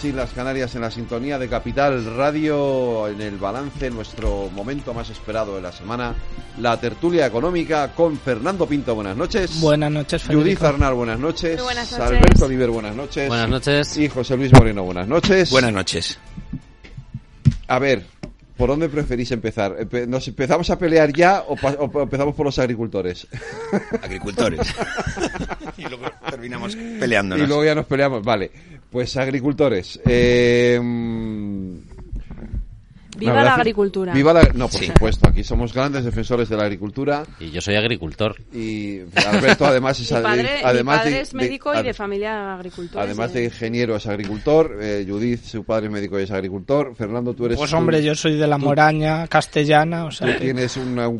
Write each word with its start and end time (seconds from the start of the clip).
Las 0.00 0.04
Islas 0.06 0.30
Canarias 0.34 0.74
en 0.76 0.80
la 0.80 0.90
sintonía 0.90 1.38
de 1.38 1.46
Capital 1.46 2.02
Radio 2.16 3.06
en 3.06 3.20
el 3.20 3.36
balance, 3.36 3.90
nuestro 3.90 4.48
momento 4.48 4.94
más 4.94 5.10
esperado 5.10 5.56
de 5.56 5.60
la 5.60 5.72
semana, 5.72 6.14
la 6.58 6.80
tertulia 6.80 7.26
económica 7.26 7.92
con 7.92 8.16
Fernando 8.16 8.66
Pinto, 8.66 8.94
buenas 8.94 9.14
noches. 9.14 9.60
Buenas 9.60 9.90
noches, 9.90 10.22
Federico. 10.22 10.42
Judith 10.42 10.62
Arnal, 10.62 10.94
buenas 10.94 11.18
noches. 11.18 11.62
buenas 11.62 11.92
noches. 11.92 12.06
Alberto 12.06 12.46
Oliver, 12.46 12.70
buenas 12.70 12.96
noches. 12.96 13.28
Buenas 13.28 13.48
noches. 13.50 13.96
Y 13.98 14.08
José 14.08 14.38
Luis 14.38 14.50
Moreno, 14.54 14.84
buenas 14.84 15.06
noches. 15.06 15.50
Buenas 15.50 15.72
noches. 15.72 16.18
A 17.68 17.78
ver, 17.78 18.06
¿Por 18.60 18.68
dónde 18.68 18.90
preferís 18.90 19.30
empezar? 19.30 19.74
¿Nos 20.06 20.28
empezamos 20.28 20.68
a 20.68 20.78
pelear 20.78 21.14
ya 21.14 21.44
o, 21.48 21.56
empezamos 22.02 22.34
por 22.34 22.44
los 22.44 22.58
agricultores? 22.58 23.26
Agricultores. 24.02 24.60
y 25.78 25.82
luego 25.84 26.04
terminamos 26.28 26.76
peleándonos. 26.76 27.42
Y 27.42 27.48
luego 27.48 27.64
ya 27.64 27.74
nos 27.74 27.86
peleamos. 27.86 28.22
Vale, 28.22 28.50
pues 28.90 29.16
agricultores. 29.16 29.98
Eh, 30.04 30.78
Viva 33.20 33.44
la, 33.44 33.54
agricultura. 33.54 34.14
Viva 34.14 34.32
la, 34.32 34.42
no, 34.54 34.68
por 34.68 34.82
supuesto, 34.82 35.28
aquí 35.28 35.44
somos 35.44 35.74
grandes 35.74 36.04
defensores 36.04 36.48
de 36.48 36.56
la 36.56 36.62
agricultura. 36.64 37.22
Y 37.38 37.50
yo 37.50 37.60
soy 37.60 37.76
agricultor. 37.76 38.34
Y 38.52 39.00
Alberto 39.26 39.66
además 39.66 40.00
es, 40.00 40.10
además 40.10 41.00
padre 41.00 41.20
es 41.20 41.34
médico 41.34 41.74
y 41.78 41.82
de 41.82 41.92
familia 41.92 42.54
agricultora. 42.54 43.04
Además 43.04 43.32
de 43.34 43.44
ingeniero 43.44 43.96
es 43.96 44.06
agricultor, 44.06 44.78
eh, 44.80 45.04
Judith, 45.06 45.44
su 45.44 45.64
padre 45.64 45.86
es 45.86 45.92
médico 45.92 46.18
y 46.18 46.22
es 46.22 46.30
agricultor, 46.30 46.94
Fernando, 46.96 47.34
tú 47.34 47.46
eres... 47.46 47.58
Pues 47.58 47.72
hombre, 47.74 48.02
yo 48.02 48.14
soy 48.14 48.36
de 48.36 48.46
la 48.46 48.56
Moraña 48.56 49.26
castellana, 49.28 50.06
o 50.06 50.10
sea... 50.10 50.32
Tú 50.32 50.40
tienes 50.40 50.76
una, 50.78 51.10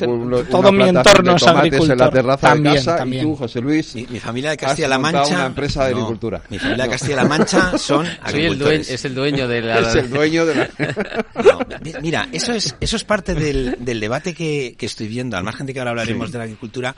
todo 0.51 0.73
mi 0.73 0.89
entorno 0.89 1.37
es 1.37 1.43
agricultor. 1.43 1.93
en 1.93 1.99
la 1.99 2.11
terraza 2.11 2.49
también, 2.49 2.75
de 2.75 2.79
casa 2.79 2.97
también. 2.97 3.27
y 3.27 3.31
tú, 3.31 3.37
José 3.37 3.61
Luis... 3.61 3.95
Mi, 3.95 4.21
familia 4.21 4.51
de 4.51 4.57
Castilla-La 4.57 4.99
Mancha... 4.99 5.35
una 5.35 5.47
empresa 5.47 5.85
de 5.85 5.91
agricultura. 5.93 6.41
mi 6.49 6.59
familia 6.59 6.85
de 6.85 6.91
Castilla-La 6.91 7.25
Mancha 7.25 7.79
son 7.79 8.07
agricultores. 8.23 8.91
es 8.91 9.05
el 9.05 9.15
dueño 9.15 9.47
de 9.47 9.61
la... 9.61 9.79
es 9.81 9.95
el 9.95 10.11
dueño 10.11 10.47
de 10.47 10.55
la... 10.55 10.71
mira, 12.01 12.29
eso 12.33 12.53
es 12.53 12.77
eso 12.81 12.97
es 12.97 13.05
parte 13.05 13.35
del, 13.35 13.77
debate 13.81 14.35
que, 14.35 14.77
estoy 14.81 15.09
viendo, 15.09 15.37
al 15.37 15.45
margen 15.45 15.67
de 15.67 15.73
que 15.73 15.79
ahora 15.79 15.91
hablaremos 15.91 16.33
de 16.33 16.39
la 16.39 16.45
agricultura, 16.45 16.95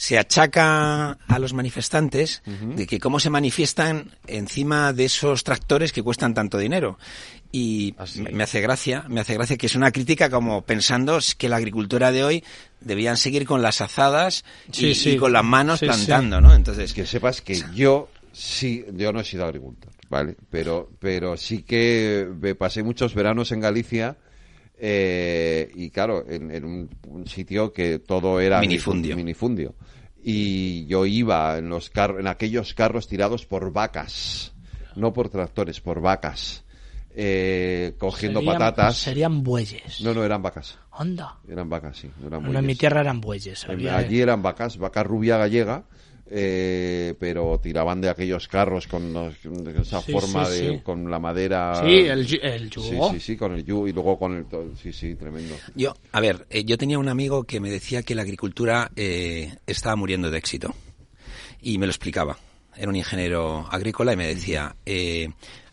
se 0.00 0.18
achaca 0.18 1.18
a 1.28 1.38
los 1.38 1.52
manifestantes 1.52 2.42
de 2.46 2.86
que 2.86 2.98
cómo 2.98 3.20
se 3.20 3.28
manifiestan 3.28 4.16
encima 4.26 4.94
de 4.94 5.04
esos 5.04 5.44
tractores 5.44 5.92
que 5.92 6.02
cuestan 6.02 6.32
tanto 6.32 6.56
dinero. 6.56 6.98
Y 7.52 7.94
me 8.32 8.44
hace 8.44 8.62
gracia, 8.62 9.04
me 9.08 9.20
hace 9.20 9.34
gracia 9.34 9.58
que 9.58 9.66
es 9.66 9.74
una 9.74 9.92
crítica 9.92 10.30
como 10.30 10.62
pensando 10.62 11.18
que 11.36 11.50
la 11.50 11.56
agricultura 11.56 12.12
de 12.12 12.24
hoy 12.24 12.44
debían 12.80 13.18
seguir 13.18 13.44
con 13.44 13.60
las 13.60 13.82
azadas 13.82 14.42
y, 14.72 15.18
con 15.18 15.34
las 15.34 15.44
manos 15.44 15.80
plantando, 15.80 16.40
¿no? 16.40 16.54
Entonces, 16.54 16.94
que 16.94 17.04
sepas 17.04 17.42
que 17.42 17.60
yo 17.74 18.08
sí, 18.32 18.86
yo 18.94 19.12
no 19.12 19.20
he 19.20 19.24
sido 19.24 19.44
agricultor, 19.44 19.92
¿vale? 20.08 20.34
Pero, 20.48 20.88
pero 20.98 21.36
sí 21.36 21.62
que 21.62 22.26
pasé 22.58 22.82
muchos 22.82 23.14
veranos 23.14 23.52
en 23.52 23.60
Galicia 23.60 24.16
eh, 24.82 25.70
y 25.74 25.90
claro, 25.90 26.24
en, 26.26 26.64
un, 26.64 27.26
sitio 27.26 27.72
que 27.72 27.98
todo 27.98 28.40
era 28.40 28.60
minifundio. 28.60 29.14
minifundio. 29.14 29.74
Y 30.22 30.86
yo 30.86 31.04
iba 31.04 31.58
en, 31.58 31.68
los 31.68 31.90
en 31.94 32.26
aquellos 32.26 32.74
carros 32.74 33.06
tirados 33.06 33.44
por 33.44 33.72
vacas, 33.72 34.54
no 34.96 35.12
por 35.12 35.28
tractores, 35.28 35.80
por 35.80 36.00
vacas. 36.00 36.64
Eh, 37.12 37.94
cogiendo 37.98 38.42
patatas. 38.42 38.96
Serían 38.96 39.42
bueyes. 39.42 40.00
No, 40.00 40.14
no, 40.14 40.24
eran 40.24 40.42
vacas. 40.42 40.78
Onda. 40.92 41.38
Eran 41.48 41.68
vacas, 41.68 41.98
sí. 41.98 42.10
en 42.30 42.66
mi 42.66 42.76
tierra 42.76 43.00
eran 43.00 43.20
bueyes. 43.20 43.66
Allí 43.68 44.20
eran 44.20 44.42
vacas, 44.42 44.78
vaca 44.78 45.02
rubia 45.02 45.36
gallega 45.36 45.84
eh, 46.30 47.14
pero 47.18 47.58
tiraban 47.60 48.00
de 48.00 48.08
aquellos 48.08 48.46
carros 48.46 48.86
con, 48.86 49.14
esa 49.80 50.00
forma 50.00 50.48
de 50.48 50.80
con 50.82 51.10
la 51.10 51.18
madera. 51.18 51.82
Sí 51.84 52.06
el, 52.06 52.40
el 52.42 52.70
yugo. 52.70 53.12
Sí, 53.12 53.20
sí 53.20 53.36
con 53.36 53.54
el 53.54 53.64
yugo 53.64 53.88
y 53.88 53.92
luego 53.92 54.18
con 54.18 54.36
el 54.36 54.46
sí 54.76 54.92
sí 54.92 55.16
tremendo. 55.16 55.56
Yo 55.74 55.94
a 56.12 56.20
ver 56.20 56.46
eh, 56.50 56.64
yo 56.64 56.78
tenía 56.78 56.98
un 56.98 57.08
amigo 57.08 57.42
que 57.42 57.58
me 57.58 57.70
decía 57.70 58.02
que 58.02 58.14
la 58.14 58.22
agricultura 58.22 58.90
eh, 58.94 59.54
estaba 59.66 59.96
muriendo 59.96 60.30
de 60.30 60.38
éxito 60.38 60.74
y 61.60 61.78
me 61.78 61.86
lo 61.86 61.90
explicaba. 61.90 62.38
Era 62.76 62.88
un 62.88 62.96
ingeniero 62.96 63.66
agrícola 63.68 64.12
y 64.12 64.16
me 64.16 64.28
decía 64.28 64.76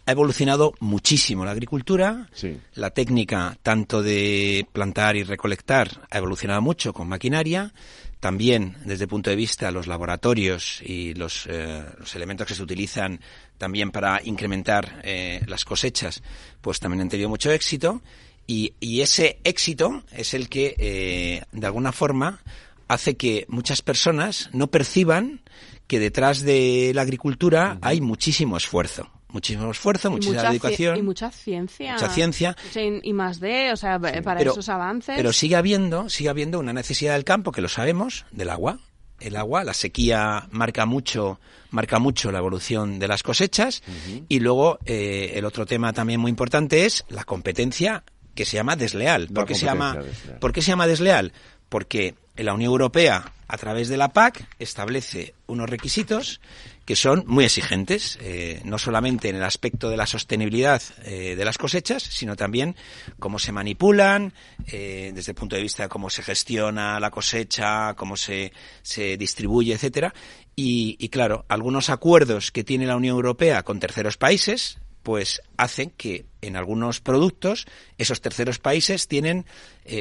ha 0.08 0.12
evolucionado 0.12 0.74
muchísimo 0.80 1.44
la 1.44 1.52
agricultura, 1.52 2.30
la 2.76 2.92
técnica 2.92 3.58
tanto 3.62 4.02
de 4.02 4.66
plantar 4.72 5.18
y 5.18 5.24
recolectar 5.24 6.08
ha 6.10 6.18
evolucionado 6.18 6.62
mucho 6.62 6.94
con 6.94 7.10
maquinaria, 7.10 7.74
también, 8.20 8.76
desde 8.86 9.04
el 9.04 9.10
punto 9.10 9.30
de 9.30 9.36
vista 9.36 9.68
de 9.68 9.72
los 9.72 9.88
laboratorios 9.88 10.82
y 10.84 11.14
los, 11.14 11.46
eh, 11.48 11.86
los 12.00 12.16
elementos 12.16 12.48
que 12.48 12.56
se 12.56 12.64
utilizan 12.64 13.20
también 13.58 13.92
para 13.92 14.22
incrementar 14.24 15.02
eh, 15.04 15.42
las 15.48 15.66
cosechas, 15.66 16.24
pues 16.62 16.80
también 16.80 17.02
han 17.02 17.10
tenido 17.10 17.30
mucho 17.30 17.52
éxito. 17.52 18.02
Y, 18.48 18.74
y 18.80 19.02
ese 19.02 19.40
éxito 19.44 20.04
es 20.12 20.34
el 20.34 20.50
que, 20.50 20.76
eh, 20.78 21.44
de 21.52 21.66
alguna 21.68 21.92
forma, 21.92 22.42
hace 22.88 23.18
que 23.18 23.46
muchas 23.50 23.82
personas 23.82 24.50
no 24.54 24.68
perciban 24.68 25.42
que 25.88 26.00
detrás 26.00 26.42
de 26.42 26.92
la 26.96 27.02
agricultura 27.02 27.78
hay 27.82 28.02
muchísimo 28.02 28.58
esfuerzo 28.58 29.12
muchísimo 29.30 29.70
esfuerzo, 29.72 30.12
muchísima 30.12 30.44
dedicación. 30.44 30.98
Y 30.98 31.02
mucha 31.02 31.32
ciencia. 31.32 31.94
Mucha 31.94 32.10
ciencia. 32.10 32.56
Y 33.04 33.14
más 33.14 33.40
de, 33.40 33.72
o 33.72 33.78
sea, 33.78 34.00
para 34.00 34.42
esos 34.42 34.70
avances. 34.70 35.16
Pero 35.16 35.34
sigue 35.34 35.56
habiendo, 35.56 36.10
sigue 36.10 36.30
habiendo 36.30 36.60
una 36.60 36.74
necesidad 36.74 37.14
del 37.14 37.24
campo, 37.24 37.52
que 37.52 37.62
lo 37.62 37.70
sabemos, 37.70 38.26
del 38.32 38.50
agua. 38.50 38.80
El 39.20 39.36
agua, 39.36 39.64
la 39.64 39.74
sequía 39.74 40.48
marca 40.52 40.86
mucho, 40.86 41.40
marca 41.72 41.98
mucho 41.98 42.32
la 42.32 42.38
evolución 42.38 43.00
de 43.00 43.08
las 43.08 43.24
cosechas. 43.24 43.82
Y 44.30 44.40
luego, 44.40 44.78
eh, 44.86 45.34
el 45.36 45.46
otro 45.46 45.66
tema 45.66 45.92
también 45.92 46.20
muy 46.20 46.30
importante 46.30 46.86
es 46.86 47.04
la 47.10 47.24
competencia 47.24 48.04
que 48.36 48.46
se 48.46 48.58
llama 48.58 48.76
desleal. 48.76 49.28
¿Por 49.28 49.46
qué 49.46 49.56
se 49.56 49.66
llama, 49.66 49.98
¿Por 50.40 50.54
qué 50.54 50.62
se 50.62 50.68
llama 50.68 50.86
desleal? 50.86 51.34
Porque 51.68 52.14
la 52.36 52.54
Unión 52.54 52.72
Europea, 52.72 53.34
a 53.48 53.58
través 53.58 53.90
de 53.90 53.98
la 53.98 54.10
PAC, 54.10 54.48
establece 54.60 55.34
unos 55.48 55.68
requisitos 55.68 56.40
que 56.88 56.96
son 56.96 57.26
muy 57.28 57.44
exigentes, 57.44 58.18
eh, 58.22 58.62
no 58.64 58.78
solamente 58.78 59.28
en 59.28 59.36
el 59.36 59.44
aspecto 59.44 59.90
de 59.90 59.98
la 59.98 60.08
sostenibilidad 60.08 60.82
eh, 61.04 61.36
de 61.36 61.44
las 61.44 61.58
cosechas, 61.58 62.02
sino 62.02 62.38
también 62.38 62.78
cómo 63.20 63.40
se 63.40 63.52
manipulan, 63.52 64.34
eh, 64.68 65.12
desde 65.14 65.34
el 65.34 65.36
punto 65.36 65.58
de 65.58 65.64
vista 65.64 65.84
de 65.84 65.90
cómo 65.90 66.10
se 66.10 66.24
gestiona 66.24 66.98
la 67.02 67.12
cosecha, 67.12 67.94
cómo 67.96 68.16
se, 68.16 68.54
se 68.84 69.18
distribuye, 69.18 69.74
etcétera. 69.74 70.14
Y, 70.56 70.96
y 70.98 71.10
claro, 71.10 71.44
algunos 71.50 71.90
acuerdos 71.90 72.54
que 72.54 72.64
tiene 72.64 72.86
la 72.86 72.96
Unión 72.96 73.18
Europea 73.18 73.64
con 73.64 73.82
terceros 73.82 74.16
países, 74.16 74.80
pues 75.04 75.42
hacen 75.58 75.90
que 75.90 76.26
en 76.40 76.56
algunos 76.56 77.02
productos 77.02 77.66
esos 77.98 78.22
terceros 78.22 78.60
países 78.60 79.10
tienen 79.10 79.46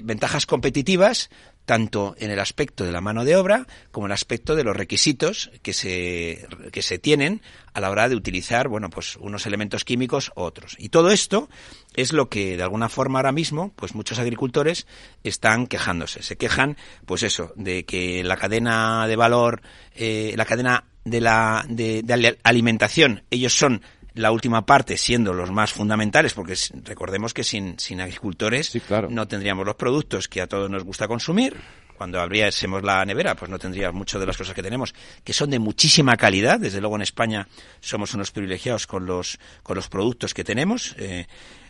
ventajas 0.02 0.46
competitivas 0.46 1.30
tanto 1.66 2.14
en 2.18 2.30
el 2.30 2.38
aspecto 2.38 2.84
de 2.84 2.92
la 2.92 3.00
mano 3.00 3.24
de 3.24 3.36
obra 3.36 3.66
como 3.90 4.06
en 4.06 4.12
el 4.12 4.14
aspecto 4.14 4.54
de 4.54 4.64
los 4.64 4.76
requisitos 4.76 5.50
que 5.62 5.72
se, 5.72 6.46
que 6.72 6.80
se 6.80 6.98
tienen 6.98 7.42
a 7.74 7.80
la 7.80 7.90
hora 7.90 8.08
de 8.08 8.16
utilizar, 8.16 8.68
bueno, 8.68 8.88
pues 8.88 9.16
unos 9.16 9.44
elementos 9.44 9.84
químicos 9.84 10.32
u 10.34 10.40
otros. 10.40 10.76
Y 10.78 10.88
todo 10.88 11.10
esto 11.10 11.50
es 11.94 12.12
lo 12.12 12.30
que 12.30 12.56
de 12.56 12.62
alguna 12.62 12.88
forma 12.88 13.18
ahora 13.18 13.32
mismo, 13.32 13.72
pues 13.76 13.94
muchos 13.94 14.18
agricultores 14.18 14.86
están 15.24 15.66
quejándose. 15.66 16.22
Se 16.22 16.36
quejan, 16.36 16.76
pues 17.04 17.22
eso, 17.22 17.52
de 17.56 17.84
que 17.84 18.24
la 18.24 18.36
cadena 18.36 19.06
de 19.06 19.16
valor, 19.16 19.60
eh, 19.94 20.32
la 20.36 20.46
cadena 20.46 20.84
de 21.04 21.20
la, 21.20 21.66
de, 21.68 22.02
de 22.02 22.38
alimentación, 22.44 23.24
ellos 23.30 23.54
son 23.54 23.82
la 24.16 24.32
última 24.32 24.64
parte 24.64 24.96
siendo 24.96 25.32
los 25.32 25.50
más 25.50 25.72
fundamentales, 25.72 26.34
porque 26.34 26.54
recordemos 26.84 27.34
que 27.34 27.44
sin, 27.44 27.78
sin 27.78 28.00
agricultores 28.00 28.76
no 29.10 29.28
tendríamos 29.28 29.66
los 29.66 29.76
productos 29.76 30.26
que 30.26 30.40
a 30.40 30.46
todos 30.46 30.70
nos 30.70 30.82
gusta 30.84 31.06
consumir. 31.06 31.56
Cuando 31.96 32.20
abriésemos 32.20 32.82
la 32.82 33.04
nevera, 33.04 33.34
pues 33.34 33.50
no 33.50 33.58
tendríamos 33.58 33.96
muchas 33.96 34.20
de 34.20 34.26
las 34.26 34.36
cosas 34.36 34.54
que 34.54 34.62
tenemos, 34.62 34.94
que 35.24 35.32
son 35.32 35.48
de 35.48 35.58
muchísima 35.58 36.16
calidad. 36.16 36.60
Desde 36.60 36.80
luego 36.80 36.96
en 36.96 37.02
España 37.02 37.48
somos 37.80 38.12
unos 38.12 38.32
privilegiados 38.32 38.86
con 38.86 39.06
los, 39.06 39.38
con 39.62 39.76
los 39.76 39.88
productos 39.88 40.34
que 40.34 40.44
tenemos. 40.44 40.94
Eh, 40.98 41.26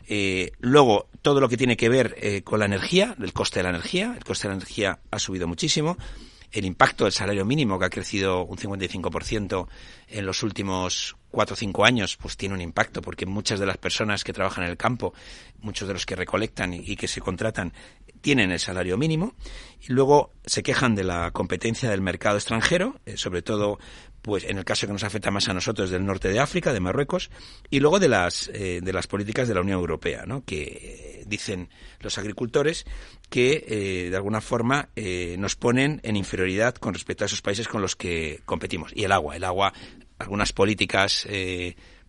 eh, 0.09 0.53
luego, 0.59 1.09
todo 1.23 1.41
lo 1.41 1.49
que 1.49 1.57
tiene 1.57 1.77
que 1.77 1.89
ver 1.89 2.17
eh, 2.19 2.43
con 2.43 2.59
la 2.59 2.67
energía, 2.67 3.15
el 3.21 3.33
coste 3.33 3.61
de 3.61 3.65
la 3.65 3.71
energía. 3.71 4.15
El 4.17 4.25
coste 4.25 4.49
de 4.49 4.55
la 4.55 4.57
energía 4.57 4.99
ha 5.11 5.19
subido 5.21 5.47
muchísimo 5.47 5.97
el 6.53 6.65
impacto 6.65 7.05
del 7.05 7.13
salario 7.13 7.45
mínimo, 7.45 7.79
que 7.79 7.85
ha 7.85 7.91
crecido 7.91 8.45
un 8.45 8.57
55% 8.57 9.69
en 10.09 10.27
los 10.27 10.43
últimos 10.43 11.17
cuatro 11.37 11.53
o 11.53 11.57
cinco 11.57 11.85
años, 11.85 12.17
pues 12.17 12.39
tiene 12.39 12.55
un 12.55 12.63
impacto, 12.63 13.03
porque 13.03 13.27
muchas 13.27 13.61
de 13.61 13.67
las 13.67 13.77
personas 13.77 14.25
que 14.25 14.33
trabajan 14.33 14.65
en 14.65 14.71
el 14.71 14.79
campo, 14.79 15.13
muchos 15.61 15.87
de 15.87 15.93
los 15.93 16.07
que 16.07 16.17
recolectan 16.17 16.73
y, 16.73 16.97
que 16.97 17.07
se 17.07 17.21
contratan, 17.21 17.75
tienen 18.23 18.53
el 18.53 18.59
salario 18.59 18.97
mínimo. 18.97 19.35
Y 19.87 19.93
luego 19.93 20.33
se 20.47 20.63
quejan 20.63 20.95
de 20.95 21.05
la 21.05 21.33
competencia 21.33 21.91
del 21.91 22.01
mercado 22.01 22.39
extranjero, 22.39 22.99
eh, 23.05 23.19
sobre 23.19 23.43
todo 23.43 23.79
pues 24.23 24.45
en 24.45 24.57
el 24.57 24.65
caso 24.65 24.87
que 24.87 24.95
nos 24.95 25.05
afecta 25.05 25.31
más 25.31 25.47
a 25.51 25.53
nosotros 25.53 25.91
del 25.91 26.07
norte 26.07 26.31
de 26.31 26.41
África, 26.41 26.73
de 26.73 26.81
Marruecos, 26.81 27.31
y 27.69 27.81
luego 27.81 28.01
de 28.01 28.09
las, 28.09 28.51
eh, 28.55 28.81
de 28.83 28.93
las 28.95 29.07
políticas 29.07 29.47
de 29.47 29.55
la 29.55 29.61
Unión 29.61 29.79
Europea, 29.79 30.25
¿no? 30.27 30.43
que 30.43 31.23
dicen 31.27 31.69
los 32.01 32.19
agricultores 32.19 32.87
que 33.29 33.65
eh, 33.69 34.11
de 34.11 34.17
alguna 34.17 34.41
forma 34.41 34.89
eh, 34.95 35.37
nos 35.39 35.57
ponen 35.57 36.01
en 36.05 36.17
inferioridad 36.17 36.75
con 36.77 36.95
respecto 36.95 37.25
a 37.25 37.27
esos 37.27 37.43
países 37.43 37.69
con 37.69 37.83
los 37.83 37.97
que 37.97 38.41
competimos. 38.45 38.93
Y 38.95 39.05
el 39.05 39.13
agua, 39.13 39.37
el 39.37 39.45
agua, 39.45 39.73
algunas 40.19 40.53
políticas 40.53 41.27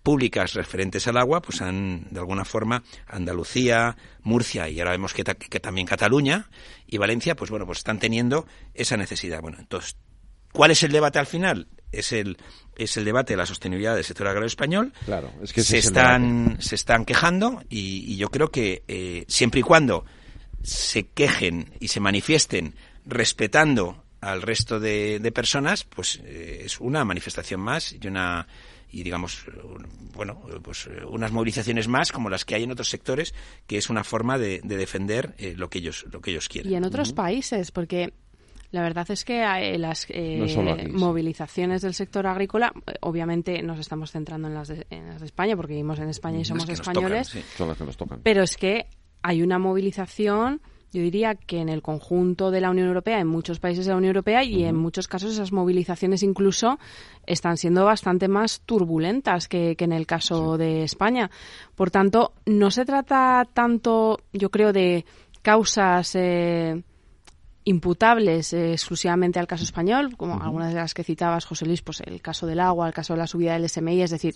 públicas 0.08 0.54
referentes 0.54 1.06
al 1.08 1.18
agua, 1.18 1.42
pues 1.42 1.62
han, 1.62 2.08
de 2.12 2.20
alguna 2.20 2.46
forma, 2.46 2.82
Andalucía, 3.08 3.98
Murcia 4.22 4.70
y 4.70 4.80
ahora 4.80 4.92
vemos 4.92 5.14
que, 5.14 5.24
que, 5.24 5.60
también 5.60 5.86
Cataluña 5.86 6.50
y 6.86 6.98
Valencia, 6.98 7.36
pues 7.36 7.52
bueno, 7.52 7.66
pues 7.66 7.80
están 7.80 8.00
teniendo 8.00 8.48
esa 8.74 8.96
necesidad. 8.96 9.42
Bueno, 9.42 9.58
entonces, 9.60 9.98
¿cuál 10.54 10.72
es 10.72 10.82
el 10.84 10.94
debate 10.94 11.20
al 11.20 11.28
final? 11.28 11.68
es 11.92 12.12
el 12.12 12.38
es 12.78 12.96
el 12.98 13.06
debate 13.06 13.34
de 13.34 13.38
la 13.38 13.46
sostenibilidad 13.46 13.96
del 13.96 14.04
sector 14.04 14.28
agrario 14.28 14.48
español. 14.48 14.94
Claro, 15.06 15.32
es 15.42 15.52
que 15.52 15.62
se 15.62 15.78
están 15.78 16.58
se 16.60 16.76
están 16.76 17.06
quejando 17.06 17.64
y, 17.70 18.16
yo 18.18 18.30
creo 18.30 18.50
que 18.50 18.84
eh, 18.88 19.26
siempre 19.28 19.60
y 19.60 19.64
cuando 19.64 20.06
se 20.64 21.08
quejen 21.08 21.74
y 21.80 21.90
se 21.90 22.00
manifiesten 22.00 22.76
respetando 23.06 24.04
al 24.22 24.42
resto 24.42 24.80
de, 24.80 25.32
personas, 25.34 25.84
pues 25.84 26.20
eh, 26.24 26.64
es 26.66 26.80
una 26.80 27.06
manifestación 27.06 27.62
más 27.62 27.94
y 27.94 28.08
una 28.08 28.48
y 28.90 29.04
digamos 29.04 29.44
bueno 30.16 30.42
pues 30.64 30.88
unas 31.10 31.34
movilizaciones 31.34 31.90
más 31.90 32.14
como 32.14 32.30
las 32.30 32.46
que 32.46 32.56
hay 32.56 32.64
en 32.64 32.72
otros 32.72 32.90
sectores 32.90 33.34
que 33.68 33.78
es 33.78 33.90
una 33.90 34.06
forma 34.06 34.38
de, 34.38 34.62
defender 34.64 35.36
eh, 35.38 35.56
lo 35.58 35.70
que 35.70 35.80
ellos 35.80 36.06
lo 36.12 36.22
que 36.22 36.32
ellos 36.32 36.48
quieren. 36.48 36.72
Y 36.72 36.76
en 36.76 36.86
otros 36.86 37.12
países 37.12 37.72
porque 37.72 38.14
la 38.72 38.82
verdad 38.82 39.10
es 39.10 39.24
que 39.24 39.44
eh, 39.44 39.78
las 39.78 40.06
eh, 40.10 40.90
movilizaciones 40.92 41.82
del 41.82 41.94
sector 41.94 42.28
agrícola, 42.28 42.74
obviamente 43.00 43.62
nos 43.64 43.80
estamos 43.80 44.12
centrando 44.12 44.50
en 44.50 44.54
las 44.54 44.68
de, 44.68 44.86
España, 45.24 45.56
porque 45.56 45.74
vivimos 45.74 46.00
en 46.00 46.10
España 46.10 46.40
y 46.40 46.46
somos 46.46 46.68
españoles, 46.68 47.34
Son 47.56 47.70
las 47.70 47.78
que 47.78 47.86
nos 47.86 47.96
tocan. 47.96 48.20
pero 48.24 48.44
es 48.44 48.58
que 48.58 48.88
hay 49.22 49.42
una 49.42 49.58
movilización 49.58 50.62
yo 50.94 51.02
diría 51.02 51.36
que 51.36 51.60
en 51.60 51.70
el 51.70 51.82
conjunto 51.82 52.50
de 52.52 52.62
la 52.62 52.70
Unión 52.70 52.88
Europea, 52.88 53.20
en 53.20 53.28
muchos 53.28 53.60
países 53.60 53.86
de 53.86 53.92
la 53.92 53.98
Unión 53.98 54.12
Europea 54.12 54.44
y 54.44 54.64
en 54.64 54.76
muchos 54.76 55.08
casos 55.08 55.34
esas 55.34 55.52
movilizaciones 55.52 56.24
incluso 56.24 56.80
están 57.26 57.58
siendo 57.58 57.86
bastante 57.86 58.28
más 58.28 58.62
turbulentas 58.62 59.48
que, 59.48 59.76
en 59.78 59.92
el 59.92 60.08
caso 60.08 60.58
de 60.58 60.84
España. 60.84 61.30
Por 61.76 61.92
tanto, 61.92 62.34
no 62.46 62.72
se 62.72 62.86
trata 62.86 63.48
tanto, 63.54 64.20
yo 64.32 64.50
creo, 64.50 64.72
de 64.72 65.06
causas 65.42 66.16
imputables 67.68 68.54
eh, 68.54 68.72
exclusivamente 68.72 69.40
al 69.40 69.48
caso 69.48 69.66
español, 69.66 70.16
como 70.16 70.42
algunas 70.42 70.74
de 70.74 70.80
las 70.80 70.94
que 70.94 71.04
citabas, 71.04 71.44
José 71.44 71.66
Luis, 71.66 71.82
pues 71.82 72.00
el 72.00 72.22
caso 72.22 72.48
del 72.48 72.62
agua, 72.62 72.88
el 72.88 72.94
caso 72.94 73.14
de 73.14 73.20
la 73.20 73.28
subida 73.28 73.54
del 73.54 73.68
SMI, 73.68 74.04
es 74.04 74.12
decir, 74.12 74.36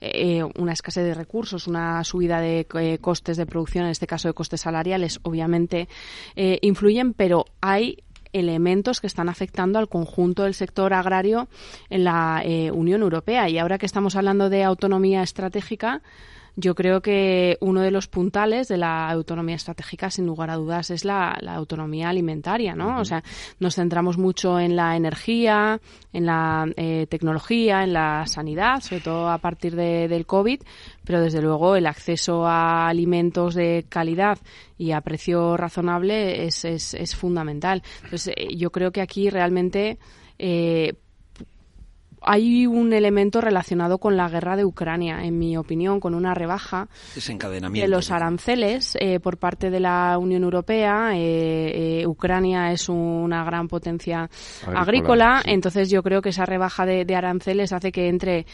eh, 0.00 0.42
una 0.56 0.72
escasez 0.72 1.04
de 1.04 1.14
recursos, 1.14 1.68
una 1.68 2.02
subida 2.02 2.40
de 2.40 2.66
eh, 2.74 2.98
costes 2.98 3.36
de 3.36 3.46
producción, 3.46 3.84
en 3.84 3.92
este 3.92 4.08
caso 4.08 4.26
de 4.26 4.34
costes 4.34 4.62
salariales, 4.62 5.20
obviamente 5.22 5.88
influyen, 6.34 7.14
pero 7.14 7.44
hay 7.60 8.02
elementos 8.32 9.00
que 9.00 9.06
están 9.06 9.28
afectando 9.28 9.78
al 9.78 9.88
conjunto 9.88 10.42
del 10.42 10.54
sector 10.54 10.92
agrario 10.92 11.48
en 11.88 12.04
la 12.04 12.42
Unión 12.72 13.02
Europea. 13.02 13.48
Y 13.48 13.58
ahora 13.58 13.78
que 13.78 13.86
estamos 13.86 14.16
hablando 14.16 14.50
de 14.50 14.64
autonomía 14.64 15.22
estratégica, 15.22 16.02
yo 16.56 16.74
creo 16.74 17.02
que 17.02 17.58
uno 17.60 17.82
de 17.82 17.90
los 17.90 18.08
puntales 18.08 18.66
de 18.68 18.78
la 18.78 19.10
autonomía 19.10 19.56
estratégica, 19.56 20.10
sin 20.10 20.24
lugar 20.24 20.50
a 20.50 20.56
dudas, 20.56 20.90
es 20.90 21.04
la, 21.04 21.32
autonomía 21.46 22.08
alimentaria, 22.08 22.74
¿no? 22.74 22.98
O 22.98 23.04
sea, 23.04 23.22
nos 23.60 23.74
centramos 23.74 24.16
mucho 24.16 24.58
en 24.58 24.74
la 24.74 24.96
energía, 24.96 25.80
en 26.14 26.24
la 26.24 26.66
eh, 26.76 27.06
tecnología, 27.08 27.84
en 27.84 27.92
la 27.92 28.26
sanidad, 28.26 28.80
sobre 28.80 29.02
todo 29.02 29.28
a 29.28 29.38
partir 29.38 29.76
de, 29.76 30.08
del 30.08 30.24
COVID, 30.24 30.62
pero 31.04 31.20
desde 31.20 31.42
luego 31.42 31.76
el 31.76 31.86
acceso 31.86 32.46
a 32.46 32.88
alimentos 32.88 33.54
de 33.54 33.84
calidad 33.88 34.38
y 34.78 34.92
a 34.92 35.02
precio 35.02 35.56
razonable 35.58 36.46
es, 36.46 36.64
es, 36.64 36.94
es 36.94 37.14
fundamental. 37.14 37.82
Entonces, 38.02 38.34
eh, 38.34 38.56
yo 38.56 38.70
creo 38.70 38.92
que 38.92 39.02
aquí 39.02 39.28
realmente 39.28 39.98
eh, 40.38 40.94
hay 42.26 42.66
un 42.66 42.92
elemento 42.92 43.40
relacionado 43.40 43.98
con 43.98 44.16
la 44.16 44.28
guerra 44.28 44.56
de 44.56 44.64
Ucrania, 44.64 45.24
en 45.24 45.38
mi 45.38 45.56
opinión, 45.56 46.00
con 46.00 46.12
una 46.14 46.34
rebaja 46.34 46.88
de 47.14 47.88
los 47.88 48.10
aranceles 48.10 48.96
eh, 49.00 49.20
por 49.20 49.38
parte 49.38 49.70
de 49.70 49.78
la 49.78 50.18
Unión 50.18 50.42
Europea. 50.42 51.12
Eh, 51.14 52.00
eh, 52.00 52.06
Ucrania 52.06 52.72
es 52.72 52.88
una 52.88 53.44
gran 53.44 53.68
potencia 53.68 54.28
agrícola, 54.66 55.40
entonces 55.44 55.88
yo 55.88 56.02
creo 56.02 56.20
que 56.20 56.30
esa 56.30 56.44
rebaja 56.44 56.84
de, 56.84 57.16
aranceles 57.16 57.72
hace 57.72 57.92
que 57.92 58.08
entre 58.08 58.44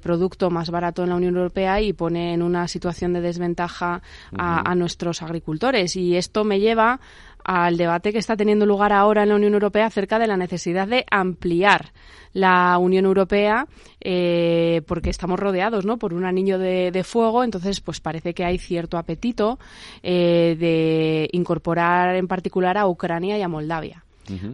producto 0.00 0.50
más 0.50 0.70
barato 0.70 1.02
en 1.02 1.08
la 1.08 1.16
Unión 1.16 1.36
Europea 1.36 1.80
y 1.80 1.92
pone 1.92 2.34
en 2.34 2.42
una 2.42 2.68
situación 2.68 3.14
de 3.14 3.22
desventaja 3.22 4.02
a 4.36 4.74
nuestros 4.74 5.22
agricultores. 5.22 5.96
Y 5.96 6.16
esto 6.16 6.44
me 6.44 6.60
lleva 6.60 7.00
al 7.44 7.76
debate 7.76 8.12
que 8.12 8.18
está 8.18 8.36
teniendo 8.36 8.66
lugar 8.66 8.92
ahora 8.92 9.22
en 9.22 9.30
la 9.30 9.36
Unión 9.36 9.54
Europea 9.54 9.86
acerca 9.86 10.18
de 10.18 10.26
la 10.26 10.36
necesidad 10.36 10.88
de 10.88 11.04
ampliar 11.10 11.92
la 12.32 12.78
Unión 12.78 13.04
Europea 13.04 13.66
eh, 14.00 14.82
porque 14.86 15.10
estamos 15.10 15.38
rodeados 15.38 15.84
¿no? 15.84 15.98
por 15.98 16.14
un 16.14 16.24
anillo 16.24 16.58
de, 16.58 17.04
fuego, 17.04 17.44
entonces 17.44 17.80
pues 17.80 18.00
parece 18.00 18.32
que 18.32 18.44
hay 18.44 18.58
cierto 18.58 18.96
apetito 18.96 19.58
eh, 20.02 20.56
de 20.58 21.28
incorporar 21.32 22.14
en 22.16 22.28
particular 22.28 22.78
a 22.78 22.86
Ucrania 22.86 23.36
y 23.38 23.42
a 23.42 23.48
Moldavia 23.48 24.04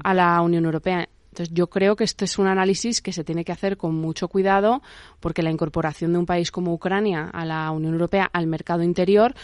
a 0.02 0.14
la 0.14 0.40
Unión 0.40 0.64
Europea. 0.64 1.06
Entonces, 1.30 1.54
yo 1.54 1.68
creo 1.68 1.94
que 1.94 2.04
este 2.04 2.24
es 2.24 2.38
un 2.38 2.48
análisis 2.48 3.00
que 3.00 3.12
se 3.12 3.22
tiene 3.22 3.44
que 3.44 3.52
hacer 3.52 3.76
con 3.76 3.94
mucho 3.94 4.26
cuidado 4.26 4.82
porque 5.20 5.42
la 5.42 5.50
incorporación 5.50 6.12
de 6.12 6.18
un 6.18 6.26
país 6.26 6.50
como 6.50 6.72
Ucrania 6.72 7.30
a 7.32 7.44
la 7.44 7.70
Unión 7.70 7.92
Europea, 7.92 8.28
al 8.32 8.46
mercado 8.46 8.82
interior, 8.82 9.34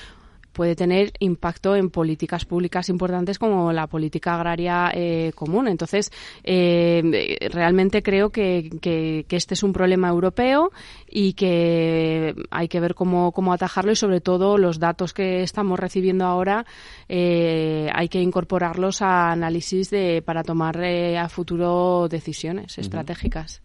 puede 0.54 0.75
tener 0.75 1.12
impacto 1.18 1.76
en 1.76 1.90
políticas 1.90 2.46
públicas 2.46 2.88
importantes 2.88 3.38
como 3.38 3.73
la 3.73 3.87
política 3.87 4.37
agraria 4.37 4.90
eh, 4.94 5.32
común. 5.34 5.68
Entonces, 5.68 6.11
eh, 6.44 7.37
realmente 7.52 8.02
creo 8.02 8.30
que, 8.30 8.70
que, 8.80 9.26
este 9.28 9.54
es 9.54 9.64
un 9.64 9.73
problema 9.73 10.08
europeo 10.08 10.70
y 11.11 11.32
que 11.34 12.34
hay 12.50 12.68
que 12.68 12.80
ver 12.80 12.94
cómo, 12.94 13.32
cómo 13.32 13.52
atajarlo 13.52 13.92
y 13.92 13.96
sobre 13.96 14.20
todo 14.20 14.56
los 14.56 14.78
datos 14.78 15.12
que 15.12 15.42
estamos 15.42 15.78
recibiendo 15.78 16.25
ahora 16.25 16.64
eh, 17.08 17.90
hay 17.92 18.08
que 18.08 18.23
incorporarlos 18.23 19.02
a 19.02 19.32
análisis 19.32 19.90
de, 19.90 20.23
para 20.25 20.44
tomar 20.44 20.80
a 20.84 21.28
futuro 21.28 22.06
decisiones 22.08 22.78
estratégicas. 22.78 23.61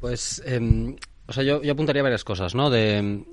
Pues 0.00 0.40
em, 0.46 0.96
o 1.26 1.32
sea, 1.32 1.42
yo, 1.42 1.60
apuntaría 1.70 2.02
varias 2.02 2.22
cosas, 2.22 2.54
¿no? 2.54 2.68
De, 2.68 3.24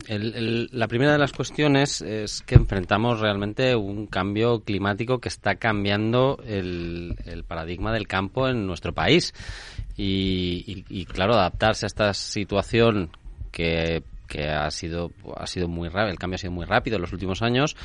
la 0.72 0.88
primera 0.88 1.12
de 1.12 1.18
las 1.18 1.34
cuestiones 1.34 2.02
es 2.02 2.42
que 2.42 2.56
enfrentamos 2.56 3.20
realmente 3.20 3.76
un 3.76 4.08
cambio 4.08 4.62
climático 4.62 5.20
que 5.20 5.28
está 5.28 5.56
cambiando 5.56 6.42
el, 6.46 7.44
paradigma 7.46 7.92
del 7.92 8.08
campo 8.08 8.48
en 8.48 8.66
nuestro 8.66 8.94
país. 8.94 9.34
Y, 9.98 11.06
claro, 11.06 11.34
adaptarse 11.34 11.86
a 11.86 11.88
esta 11.88 12.14
situación 12.14 13.10
que, 13.52 14.04
que 14.28 14.48
ha 14.48 14.72
sido 14.72 15.12
ha 15.36 15.46
sido 15.46 15.68
muy 15.68 15.90
rápido, 15.90 16.12
el 16.12 16.20
cambio 16.20 16.36
ha 16.36 16.40
sido 16.40 16.54
muy 16.54 16.66
rápido 16.66 16.96
en 16.96 17.02
los 17.02 17.12
últimos 17.12 17.42
años, 17.42 17.76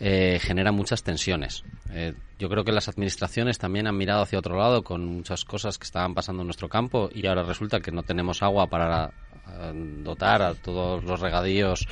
eh, 0.00 0.38
genera 0.40 0.72
muchas 0.72 1.02
tensiones. 1.02 1.64
Eh, 1.90 2.14
yo 2.38 2.48
creo 2.48 2.64
que 2.64 2.72
las 2.72 2.88
administraciones 2.88 3.58
también 3.58 3.86
han 3.86 3.96
mirado 3.96 4.22
hacia 4.22 4.38
otro 4.38 4.58
lado 4.58 4.82
con 4.82 5.04
muchas 5.06 5.44
cosas 5.44 5.78
que 5.78 5.84
estaban 5.84 6.14
pasando 6.14 6.42
en 6.42 6.48
nuestro 6.48 6.68
campo 6.68 7.08
y 7.12 7.26
ahora 7.26 7.42
resulta 7.42 7.80
que 7.80 7.92
no 7.92 8.02
tenemos 8.02 8.42
agua 8.42 8.66
para 8.66 9.12
dotar 10.02 10.42
a 10.42 10.54
todos 10.54 11.04
los 11.04 11.20
regadíos 11.20 11.86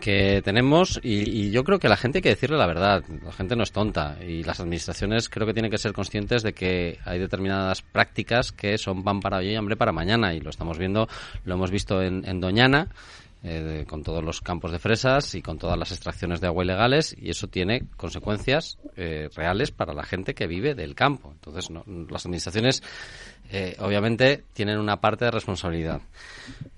que 0.00 0.42
tenemos 0.44 1.00
y, 1.02 1.50
yo 1.50 1.64
creo 1.64 1.78
que 1.78 1.88
la 1.88 1.96
gente 1.96 2.18
hay 2.18 2.22
que 2.22 2.28
decirle 2.28 2.56
la 2.56 2.66
verdad. 2.66 3.02
La 3.24 3.32
gente 3.32 3.56
no 3.56 3.62
es 3.62 3.72
tonta 3.72 4.16
y 4.22 4.42
las 4.42 4.60
administraciones 4.60 5.28
creo 5.28 5.46
que 5.46 5.54
tienen 5.54 5.70
que 5.70 5.78
ser 5.78 5.92
conscientes 5.92 6.42
de 6.42 6.52
que 6.52 6.98
hay 7.04 7.18
determinadas 7.18 7.82
prácticas 7.82 8.52
que 8.52 8.78
son 8.78 9.02
pan 9.02 9.20
para 9.20 9.38
hoy 9.38 9.50
y 9.50 9.56
hambre 9.56 9.76
para 9.76 9.92
mañana 9.92 10.34
y 10.34 10.40
lo 10.40 10.50
estamos 10.50 10.78
viendo, 10.78 11.08
lo 11.44 11.54
hemos 11.54 11.70
visto 11.70 12.02
en, 12.02 12.26
en 12.28 12.40
Doñana 12.40 12.88
eh, 13.48 13.84
con 13.86 14.02
todos 14.02 14.24
los 14.24 14.40
campos 14.40 14.72
de 14.72 14.80
fresas 14.80 15.36
y 15.36 15.40
con 15.40 15.56
todas 15.56 15.78
las 15.78 15.92
extracciones 15.92 16.40
de 16.40 16.48
agua 16.48 16.64
ilegales 16.64 17.14
y 17.16 17.30
eso 17.30 17.46
tiene 17.46 17.84
consecuencias 17.96 18.76
eh, 18.96 19.28
reales 19.36 19.70
para 19.70 19.94
la 19.94 20.02
gente 20.02 20.34
que 20.34 20.48
vive 20.48 20.74
del 20.74 20.96
campo. 20.96 21.30
Entonces, 21.32 21.70
las 22.10 22.26
administraciones 22.26 22.82
eh, 23.52 23.76
obviamente 23.78 24.42
tienen 24.52 24.78
una 24.78 25.00
parte 25.00 25.26
de 25.26 25.30
responsabilidad. 25.30 26.00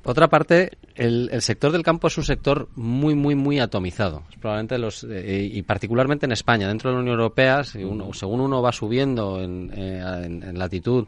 Otra 0.04 0.28
parte, 0.28 0.76
el, 0.94 1.30
sector 1.40 1.72
del 1.72 1.82
campo 1.82 2.08
es 2.08 2.18
un 2.18 2.24
sector 2.24 2.68
muy, 2.76 3.14
muy, 3.14 3.34
muy 3.34 3.60
atomizado. 3.60 4.24
probablemente 4.38 4.76
los, 4.76 5.06
y 5.08 5.62
particularmente 5.62 6.26
en 6.26 6.32
España, 6.32 6.68
dentro 6.68 6.90
de 6.90 6.96
la 6.96 7.00
Unión 7.00 7.18
Europea, 7.18 7.64
según 7.64 8.40
uno 8.40 8.60
va 8.60 8.72
subiendo 8.72 9.40
en, 9.40 9.72
en 9.72 10.58
latitud 10.58 11.06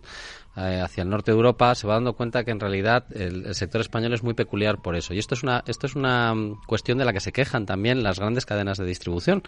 eh, 0.57 0.81
hacia 0.83 1.03
el 1.03 1.09
norte 1.09 1.31
de 1.31 1.37
Europa, 1.37 1.77
se 1.77 1.87
va 1.87 1.95
dando 1.95 2.15
cuenta 2.15 2.43
que 2.43 2.51
en 2.51 2.59
realidad 2.59 3.05
el, 3.15 3.55
sector 3.55 3.81
español 3.81 4.15
es 4.15 4.25
muy 4.25 4.35
peculiar 4.35 4.83
por 4.83 4.97
eso. 4.97 5.15
Y 5.15 5.19
esto 5.21 5.35
es 5.35 5.45
una, 5.45 5.63
esto 5.67 5.87
es 5.87 5.95
una 5.95 6.35
mm, 6.35 6.63
cuestión 6.67 6.99
de 6.99 7.05
la 7.05 7.13
que 7.13 7.21
se 7.21 7.31
quejan 7.31 7.67
también 7.67 8.03
las 8.03 8.19
grandes 8.19 8.47
cadenas 8.47 8.77
de 8.77 8.85
distribución, 8.85 9.45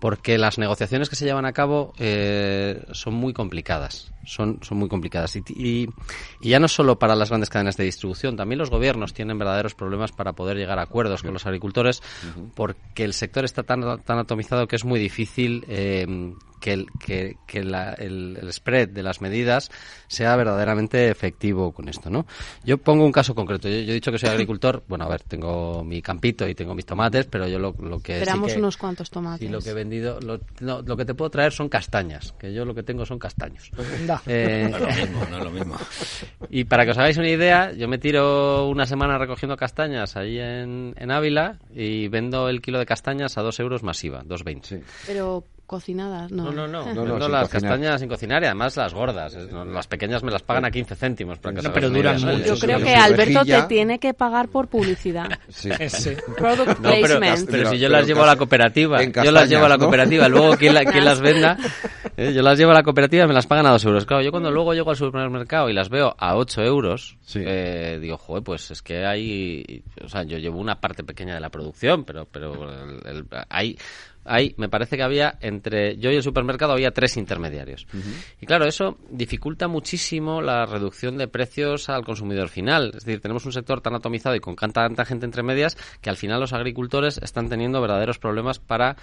porque 0.00 0.36
las 0.36 0.58
negociaciones 0.58 1.08
que 1.08 1.16
se 1.16 1.24
llevan 1.24 1.46
a 1.46 1.54
cabo 1.54 1.94
eh, 1.98 2.84
son 2.92 3.14
muy 3.14 3.32
complicadas. 3.32 4.12
Son, 4.26 4.58
son 4.62 4.78
muy 4.78 4.88
complicadas. 4.88 5.34
Y, 5.36 5.88
ya 6.42 6.60
no 6.60 6.68
solo 6.68 6.98
para 6.98 7.14
las 7.14 7.30
grandes 7.30 7.48
cadenas 7.48 7.78
de 7.78 7.84
distribución, 7.84 8.36
también 8.36 8.58
los 8.58 8.70
gobiernos 8.70 9.14
tienen 9.14 9.38
verdaderos 9.38 9.74
problemas 9.74 10.12
para 10.12 10.34
poder 10.34 10.58
llegar 10.58 10.78
a 10.78 10.82
acuerdos 10.82 11.22
con 11.22 11.32
los 11.32 11.46
agricultores, 11.46 12.02
porque 12.54 13.04
el 13.04 13.14
sector 13.14 13.44
está 13.44 13.62
tan, 13.62 14.02
tan 14.02 14.18
atomizado 14.18 14.66
que 14.66 14.76
es 14.76 14.84
muy 14.84 15.00
difícil 15.00 15.64
eh, 15.68 16.34
que, 16.64 16.72
el, 16.72 16.86
que, 16.98 17.36
que 17.46 17.58
el, 17.58 18.48
spread 18.50 18.88
de 18.88 19.02
las 19.02 19.20
medidas 19.20 19.70
sea 20.06 20.34
verdaderamente 20.34 21.10
efectivo 21.10 21.72
con 21.72 21.90
esto, 21.90 22.08
¿no? 22.08 22.24
Yo 22.64 22.78
pongo 22.78 23.04
un 23.04 23.12
caso 23.12 23.34
concreto. 23.34 23.68
Yo, 23.68 23.74
he 23.74 23.92
dicho 23.92 24.10
que 24.10 24.18
soy 24.18 24.30
agricultor. 24.30 24.82
Bueno, 24.94 25.06
a 25.06 25.08
ver, 25.08 25.22
tengo 25.22 25.82
mi 25.82 26.00
campito 26.00 26.46
y 26.46 26.54
tengo 26.54 26.74
mis 26.74 26.86
tomates, 26.86 27.26
pero 27.26 27.48
yo 27.48 27.58
lo, 27.58 27.74
lo 27.80 28.00
que... 28.00 28.18
Esperamos 28.18 28.54
unos 28.54 28.76
cuantos 28.76 29.10
tomates. 29.10 29.46
Y 29.46 29.50
lo 29.50 29.60
que 29.60 29.70
he 29.70 29.74
vendido... 29.74 30.20
Lo, 30.20 30.38
lo 30.60 30.96
que 30.96 31.04
te 31.04 31.14
puedo 31.14 31.30
traer 31.30 31.52
son 31.52 31.68
castañas, 31.68 32.32
que 32.38 32.52
yo 32.52 32.64
lo 32.64 32.74
que 32.74 32.82
tengo 32.82 33.04
son 33.04 33.18
castaños. 33.18 33.70
Eh, 34.26 34.68
no 34.70 34.76
es 34.76 34.80
lo 34.80 34.88
mismo, 34.88 35.26
no 35.30 35.38
es 35.38 35.44
lo 35.44 35.50
mismo. 35.50 35.76
Y 36.50 36.64
para 36.64 36.84
que 36.84 36.92
os 36.92 36.98
hagáis 36.98 37.16
una 37.16 37.28
idea, 37.28 37.72
yo 37.72 37.88
me 37.88 37.98
tiro 37.98 38.68
una 38.68 38.86
semana 38.86 39.18
recogiendo 39.18 39.56
castañas 39.56 40.16
ahí 40.16 40.38
en, 40.38 40.94
en 40.96 41.10
Ávila 41.10 41.58
y 41.74 42.08
vendo 42.08 42.48
el 42.48 42.62
kilo 42.62 42.78
de 42.78 42.86
castañas 42.86 43.36
a 43.36 43.42
dos 43.42 43.58
euros 43.58 43.82
masiva, 43.82 44.22
2,20. 44.22 44.62
Sí. 44.62 44.76
Pero 45.06 45.44
cocinadas, 45.66 46.30
no. 46.30 46.52
No, 46.52 46.66
no, 46.66 46.94
no, 46.94 47.28
las 47.28 47.48
castañas 47.48 48.00
sin 48.00 48.08
cocinar 48.08 48.42
y 48.42 48.46
además 48.46 48.76
las 48.76 48.92
gordas. 48.92 49.34
Las 49.34 49.86
pequeñas 49.86 50.22
me 50.22 50.30
las 50.30 50.42
pagan 50.42 50.64
a 50.64 50.70
15 50.70 50.94
céntimos. 50.94 51.38
pero 51.38 51.90
duran 51.90 52.20
mucho. 52.20 52.54
Yo 52.54 52.58
creo 52.58 52.78
que 52.78 52.94
Alberto 52.94 53.44
te 53.44 53.62
tiene 53.62 53.98
que 53.98 54.14
pagar 54.14 54.48
por 54.48 54.68
publicidad. 54.68 55.28
Sí. 55.94 56.10
Product 56.36 56.80
placement. 56.80 57.50
Pero, 57.50 57.70
si 57.70 57.78
yo 57.78 57.88
las 57.88 58.06
llevo 58.06 58.22
a 58.22 58.26
la 58.26 58.36
cooperativa, 58.36 59.02
yo 59.02 59.30
las 59.30 59.48
llevo 59.48 59.66
a 59.66 59.68
la 59.68 59.78
cooperativa, 59.78 60.28
luego 60.28 60.56
quien, 60.56 60.74
las 61.04 61.20
venda, 61.20 61.56
eh, 62.16 62.32
yo 62.34 62.42
las 62.42 62.58
llevo 62.58 62.72
a 62.72 62.74
la 62.74 62.82
cooperativa 62.82 63.24
y 63.24 63.28
me 63.28 63.34
las 63.34 63.46
pagan 63.46 63.66
a 63.66 63.70
2 63.70 63.84
euros. 63.84 64.06
Claro, 64.06 64.22
yo 64.22 64.30
cuando 64.30 64.50
luego 64.50 64.74
llego 64.74 64.90
al 64.90 64.96
supermercado 64.96 65.70
y 65.70 65.72
las 65.72 65.88
veo 65.88 66.14
a 66.18 66.36
8 66.36 66.62
euros, 66.62 67.16
eh, 67.34 67.98
digo, 68.00 68.16
joder, 68.16 68.42
pues 68.42 68.70
es 68.70 68.82
que 68.82 69.04
hay, 69.06 69.82
o 70.02 70.08
sea, 70.08 70.24
yo 70.24 70.38
llevo 70.38 70.58
una 70.58 70.80
parte 70.80 71.04
pequeña 71.04 71.34
de 71.34 71.40
la 71.40 71.50
producción, 71.50 72.04
pero, 72.04 72.26
pero 72.26 72.68
hay 73.48 73.76
ahí 74.24 74.54
me 74.56 74.68
parece 74.68 74.96
que 74.96 75.02
había 75.02 75.36
entre 75.40 75.96
yo 75.98 76.10
y 76.10 76.16
el 76.16 76.22
supermercado 76.22 76.72
había 76.72 76.92
tres 76.92 77.16
intermediarios. 77.16 77.86
Y 78.40 78.46
claro, 78.46 78.66
eso 78.66 78.98
dificulta 79.10 79.68
muchísimo 79.68 80.40
la 80.40 80.66
reducción 80.66 81.18
de 81.18 81.28
precios 81.28 81.88
al 81.88 82.04
consumidor 82.04 82.48
final. 82.48 82.92
Es 82.94 83.04
decir, 83.04 83.20
tenemos 83.20 83.44
un 83.46 83.52
sector 83.52 83.80
tan 83.80 83.94
atomizado 83.94 84.34
y 84.34 84.40
con 84.40 84.56
tanta 84.56 85.04
gente 85.04 85.26
entre 85.26 85.42
medias 85.42 85.76
que 86.00 86.10
al 86.10 86.16
final 86.16 86.40
los 86.40 86.52
agricultores 86.52 87.18
están 87.18 87.48
teniendo 87.48 87.80
verdaderos 87.80 88.18
problemas 88.18 88.58
para, 88.58 88.96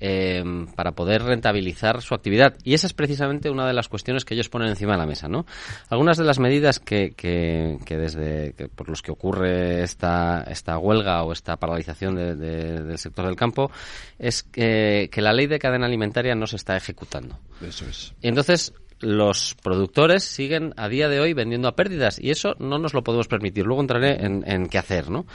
eh, 0.00 0.42
para 0.74 0.92
poder 0.92 1.22
rentabilizar 1.22 2.02
su 2.02 2.14
actividad. 2.14 2.56
Y 2.64 2.74
esa 2.74 2.86
es 2.86 2.92
precisamente 2.92 3.50
una 3.50 3.66
de 3.66 3.72
las 3.72 3.88
cuestiones 3.88 4.24
que 4.24 4.34
ellos 4.34 4.48
ponen 4.48 4.68
encima 4.68 4.92
de 4.92 4.98
la 4.98 5.06
mesa. 5.06 5.28
¿no? 5.28 5.46
Algunas 5.88 6.16
de 6.16 6.24
las 6.24 6.38
medidas 6.38 6.78
que, 6.78 7.12
que, 7.16 7.78
desde 7.88 8.52
por 8.74 8.88
los 8.88 9.02
que 9.02 9.10
ocurre 9.10 9.82
esta, 9.82 10.44
esta 10.48 10.78
huelga 10.78 11.22
o 11.22 11.32
esta 11.32 11.56
paralización 11.56 12.14
del 12.14 12.98
sector 12.98 13.26
del 13.26 13.36
campo 13.36 13.70
es 14.18 14.42
que 14.42 14.67
que 15.10 15.22
la 15.22 15.32
ley 15.32 15.46
de 15.46 15.58
cadena 15.58 15.86
alimentaria 15.86 16.34
no 16.34 16.46
se 16.46 16.56
está 16.56 16.76
ejecutando. 16.76 17.38
Eso 17.60 17.86
es. 17.88 18.14
Y 18.22 18.28
entonces 18.28 18.72
los 19.00 19.54
productores 19.62 20.24
siguen 20.24 20.74
a 20.76 20.88
día 20.88 21.08
de 21.08 21.20
hoy 21.20 21.32
vendiendo 21.32 21.68
a 21.68 21.76
pérdidas 21.76 22.18
y 22.18 22.30
eso 22.30 22.54
no 22.58 22.78
nos 22.78 22.94
lo 22.94 23.02
podemos 23.02 23.28
permitir. 23.28 23.64
Luego 23.64 23.80
entraré 23.80 24.24
en, 24.24 24.66
qué 24.68 24.78
hacer, 24.78 25.10
¿no? 25.10 25.26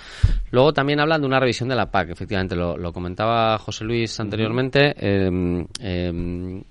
Luego 0.51 0.73
también 0.73 0.99
hablan 0.99 1.21
de 1.21 1.27
una 1.27 1.39
revisión 1.39 1.69
de 1.69 1.75
la 1.75 1.89
PAC, 1.89 2.09
efectivamente, 2.09 2.55
lo, 2.55 2.93
comentaba 2.93 3.57
José 3.57 3.85
Luis 3.85 4.19
anteriormente. 4.19 4.93
Em, 4.97 5.65
em, 5.79 6.63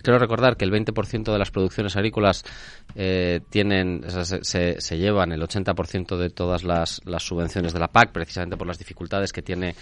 quiero 0.00 0.18
recordar 0.18 0.56
que 0.56 0.64
el 0.64 0.70
20% 0.70 1.32
de 1.32 1.38
las 1.38 1.50
producciones 1.50 1.96
agrícolas 1.96 2.44
eh, 2.94 3.40
tienen 3.50 4.04
se, 4.42 4.80
se, 4.80 4.96
llevan 4.96 5.32
el 5.32 5.42
80% 5.42 6.16
de 6.16 6.30
todas 6.30 6.62
las, 6.62 7.00
las 7.04 7.24
subvenciones 7.24 7.72
de 7.72 7.80
la 7.80 7.88
PAC, 7.88 8.12
precisamente 8.12 8.56
por 8.56 8.66
las 8.66 8.78
dificultades 8.78 9.32
que 9.32 9.42
tiene 9.42 9.74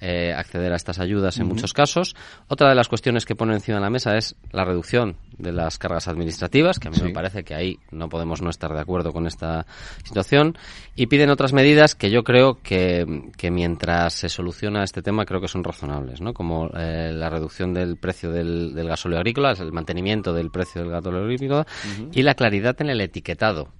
eh, 0.00 0.32
acceder 0.32 0.72
a 0.72 0.76
estas 0.76 0.98
ayudas 0.98 1.38
en 1.38 1.46
muchos 1.46 1.72
casos. 1.72 2.14
Otra 2.48 2.68
de 2.68 2.74
las 2.74 2.88
cuestiones 2.88 3.24
que 3.24 3.34
pone 3.34 3.54
encima 3.54 3.78
de 3.78 3.82
la 3.82 3.90
mesa 3.90 4.16
es 4.16 4.36
la 4.52 4.64
reducción 4.64 5.16
de 5.38 5.52
las 5.52 5.78
cargas 5.78 6.08
administrativas, 6.08 6.78
que 6.78 6.88
a 6.88 6.90
mí 6.90 6.98
me 7.02 7.10
parece 7.10 7.44
que 7.44 7.54
ahí 7.54 7.78
no 7.90 8.08
podemos 8.08 8.42
no 8.42 8.50
estar 8.50 8.72
de 8.72 8.80
acuerdo 8.80 9.12
con 9.12 9.26
esta 9.26 9.66
situación. 10.04 10.56
Y 10.94 11.06
piden 11.06 11.30
otras 11.30 11.52
medidas 11.52 11.94
que 11.94 12.10
yo 12.10 12.24
creo 12.24 12.60
que, 12.62 13.30
que 13.36 13.50
mientras 13.50 14.14
se 14.14 14.28
soluciona 14.28 14.84
este 14.84 15.02
tema 15.02 15.24
creo 15.24 15.40
que 15.40 15.48
son 15.48 15.64
razonables, 15.64 16.20
¿no? 16.20 16.34
como 16.34 16.70
eh, 16.76 17.12
la 17.12 17.30
reducción 17.30 17.74
del 17.74 17.96
precio 17.96 18.30
del, 18.30 18.74
del 18.74 18.88
gasóleo 18.88 19.18
agrícola, 19.18 19.52
el 19.52 19.72
mantenimiento 19.72 20.32
del 20.32 20.50
precio 20.50 20.82
del 20.82 20.90
gasóleo 20.90 21.22
agrícola 21.22 21.66
y 22.12 22.22
la 22.22 22.34
claridad 22.34 22.76
en 22.80 22.90
el 22.90 23.00
etiquetado 23.00 23.72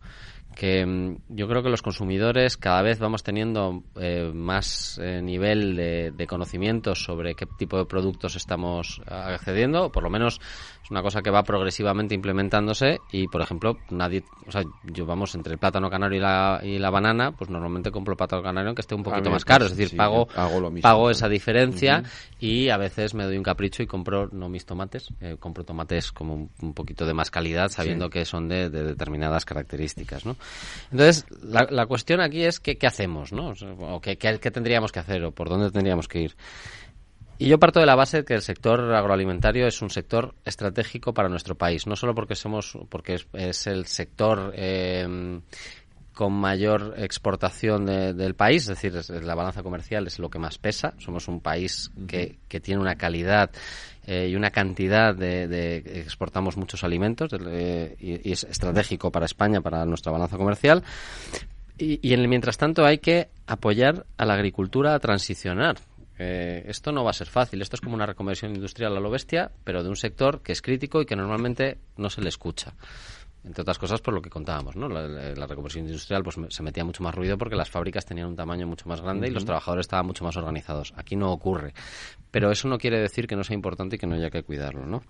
que 0.59 0.85
mm, 0.85 1.19
yo 1.29 1.47
creo 1.47 1.63
que 1.63 1.69
los 1.69 1.83
consumidores 1.83 2.57
cada 2.57 2.83
vez 2.83 2.99
vamos 2.99 3.23
teniendo 3.23 3.85
eh, 3.95 4.33
más 4.35 4.99
eh, 5.01 5.23
nivel 5.23 5.77
de, 5.77 6.11
de, 6.11 6.27
conocimiento 6.27 6.97
sobre 6.97 7.37
qué 7.37 7.47
tipo 7.47 7.79
de 7.79 7.85
productos 7.85 8.35
estamos 8.35 9.01
accediendo, 9.07 9.85
o 9.85 9.93
por 9.93 10.03
lo 10.03 10.11
menos 10.11 10.41
es 10.83 10.91
una 10.91 11.03
cosa 11.03 11.23
que 11.23 11.31
va 11.31 11.43
progresivamente 11.45 12.15
implementándose 12.15 12.99
y, 13.13 13.29
por 13.29 13.41
ejemplo, 13.41 13.77
nadie, 13.91 14.25
o 14.47 14.51
sea, 14.51 14.63
yo 14.85 15.07
vamos 15.07 15.35
entre 15.35 15.53
el 15.53 15.59
plátano 15.59 15.89
canario 15.91 16.19
y 16.19 16.21
la, 16.21 16.61
y 16.63 16.79
la 16.79 16.91
banana, 16.91 17.33
pues 17.33 17.51
normalmente 17.51 17.91
compro 17.93 18.17
plátano 18.17 18.43
canario 18.43 18.75
que 18.75 18.81
esté 18.81 18.95
un 18.95 19.03
poquito 19.05 19.31
más 19.31 19.45
caro, 19.45 19.67
es 19.67 19.77
decir, 19.77 19.97
pago, 19.97 20.27
pago 20.83 21.11
esa 21.11 21.29
diferencia 21.29 22.03
y 22.41 22.71
a 22.71 22.79
veces 22.79 23.15
me 23.15 23.25
doy 23.25 23.37
un 23.37 23.43
capricho 23.43 23.83
y 23.83 23.87
compro 23.87 24.29
no 24.33 24.49
mis 24.49 24.67
tomates, 24.67 25.09
eh, 25.21 25.37
compro 25.39 25.63
tomates 25.63 26.11
como 26.11 26.49
un, 26.63 26.75
poquito 26.75 27.07
de 27.07 27.15
más 27.15 27.31
calidad 27.31 27.69
sabiendo 27.69 28.11
que 28.11 28.25
son 28.25 28.49
de, 28.49 28.71
determinadas 28.71 29.45
características, 29.45 30.27
¿no? 30.27 30.37
Entonces, 30.91 31.27
la, 31.43 31.67
la 31.71 31.87
cuestión 31.87 32.21
aquí 32.21 32.45
es 32.45 32.61
qué, 32.61 32.77
qué 32.77 32.87
hacemos, 32.87 33.33
¿no? 33.33 33.53
O 33.81 34.01
qué, 34.01 34.17
qué, 34.17 34.39
qué 34.41 34.51
tendríamos 34.51 34.93
que 34.93 35.01
hacer 35.01 35.25
o 35.25 35.33
por 35.33 35.49
dónde 35.49 35.71
tendríamos 35.71 36.09
que 36.09 36.21
ir. 36.21 36.37
Y 37.41 37.47
yo 37.47 37.59
parto 37.59 37.79
de 37.79 37.87
la 37.87 37.95
base 37.95 38.19
de 38.19 38.25
que 38.25 38.35
el 38.35 38.43
sector 38.43 38.93
agroalimentario 38.93 39.67
es 39.69 39.81
un 39.81 39.91
sector 39.91 40.35
estratégico 40.45 41.15
para 41.15 41.29
nuestro 41.29 41.55
país, 41.55 41.87
no 41.87 41.95
solo 41.95 42.15
porque 42.15 42.35
somos, 42.35 42.77
porque 42.89 43.21
es, 43.33 43.67
el 43.69 43.87
sector 43.87 44.53
eh, 44.57 45.41
con 46.19 46.33
mayor 46.33 46.95
exportación 46.97 47.87
del 47.87 48.35
país, 48.35 48.69
es 48.69 48.81
decir, 48.81 49.23
la 49.23 49.37
balanza 49.37 49.63
comercial 49.63 50.09
es 50.09 50.19
lo 50.19 50.29
que 50.31 50.41
más 50.41 50.59
pesa. 50.59 50.95
Somos 50.99 51.29
un 51.29 51.41
país 51.41 51.93
que, 52.09 52.41
que 52.49 52.59
tiene 52.59 52.81
una 52.81 52.97
calidad 52.97 53.53
eh, 54.09 54.29
y 54.31 54.35
una 54.35 54.51
cantidad 54.51 55.15
de, 55.15 55.77
exportamos 55.77 56.57
muchos 56.57 56.83
alimentos 56.83 57.31
eh, 57.33 57.95
y, 58.01 58.33
es 58.33 58.45
estratégico 58.45 59.13
para 59.13 59.27
España, 59.27 59.61
para 59.61 59.85
nuestra 59.85 60.11
balanza 60.11 60.39
comercial. 60.39 60.83
Y, 61.77 62.01
y 62.03 62.15
en 62.15 62.29
mientras 62.29 62.57
tanto 62.57 62.85
hay 62.85 62.99
que 62.99 63.29
apoyar 63.47 64.07
a 64.17 64.25
la 64.25 64.35
agricultura 64.35 64.95
a 64.95 64.99
transicionar 64.99 65.77
eh, 66.19 66.65
esto 66.67 66.91
no 66.91 67.05
va 67.05 67.11
a 67.11 67.15
ser 67.15 67.29
fácil. 67.29 67.63
Esto 67.63 67.77
es 67.77 67.81
como 67.81 67.95
una 67.95 68.07
reconversión 68.07 68.55
industrial 68.55 68.97
a 68.97 69.01
lo 69.01 69.11
bestia, 69.11 69.51
pero 69.65 69.83
de 69.83 69.89
un 69.89 69.97
sector 69.97 70.43
que 70.43 70.53
es 70.53 70.63
crítico 70.63 71.01
y 71.01 71.07
que 71.07 71.17
normalmente 71.17 71.79
no 71.97 72.11
se 72.11 72.21
le 72.21 72.29
escucha. 72.29 72.75
Entre 73.49 73.63
otras 73.63 73.79
cosas 73.79 74.03
por 74.03 74.13
lo 74.13 74.21
que 74.21 74.29
contábamos, 74.29 74.77
¿no? 74.77 74.91
La, 74.91 75.47
reconversión 75.47 75.87
industrial 75.87 76.23
pues 76.23 76.37
se 76.51 76.63
metía 76.63 76.85
mucho 76.85 77.03
más 77.03 77.15
ruido 77.15 77.39
porque 77.39 77.57
las 77.57 77.71
fábricas 77.71 78.05
tenían 78.05 78.29
un 78.29 78.37
tamaño 78.37 78.67
mucho 78.67 78.87
más 78.87 79.01
grande 79.01 79.27
y 79.27 79.31
los 79.31 79.47
trabajadores 79.47 79.85
estaban 79.85 80.05
mucho 80.05 80.23
más 80.23 80.37
organizados. 80.37 80.93
Aquí 80.97 81.17
no 81.17 81.33
ocurre. 81.33 81.73
Pero 82.31 82.51
eso 82.51 82.69
no 82.69 82.77
quiere 82.77 83.01
decir 83.01 83.27
que 83.27 83.37
no 83.37 83.45
sea 83.45 83.55
importante 83.55 83.97
y 83.97 83.99
que 83.99 84.07
no 84.07 84.17
haya 84.17 84.29
que 84.29 84.43
cuidarlo, 84.43 84.85
¿no? 84.85 85.03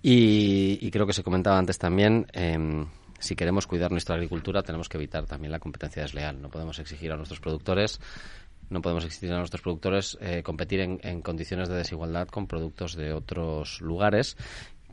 Y, 0.00 0.90
creo 0.90 1.06
que 1.06 1.12
se 1.12 1.22
comentaba 1.22 1.58
antes 1.58 1.78
también, 1.78 2.26
em, 2.32 2.86
si 3.18 3.36
queremos 3.36 3.66
cuidar 3.66 3.90
nuestra 3.90 4.14
agricultura 4.14 4.62
tenemos 4.62 4.88
que 4.88 4.96
evitar 4.96 5.26
también 5.26 5.52
la 5.52 5.58
competencia 5.58 6.00
desleal. 6.00 6.40
No 6.40 6.48
podemos 6.48 6.78
exigir 6.78 7.12
a 7.12 7.16
nuestros 7.16 7.40
productores 7.40 8.00
no 8.68 8.82
podemos 8.82 9.04
exigir 9.04 9.32
a 9.32 9.38
nuestros 9.38 9.62
productores 9.62 10.18
eh, 10.20 10.42
competir 10.42 10.80
en, 10.80 10.98
en, 11.04 11.22
condiciones 11.22 11.68
de 11.68 11.76
desigualdad 11.76 12.26
con 12.26 12.48
productos 12.48 12.96
de 12.96 13.12
otros 13.12 13.80
lugares 13.80 14.36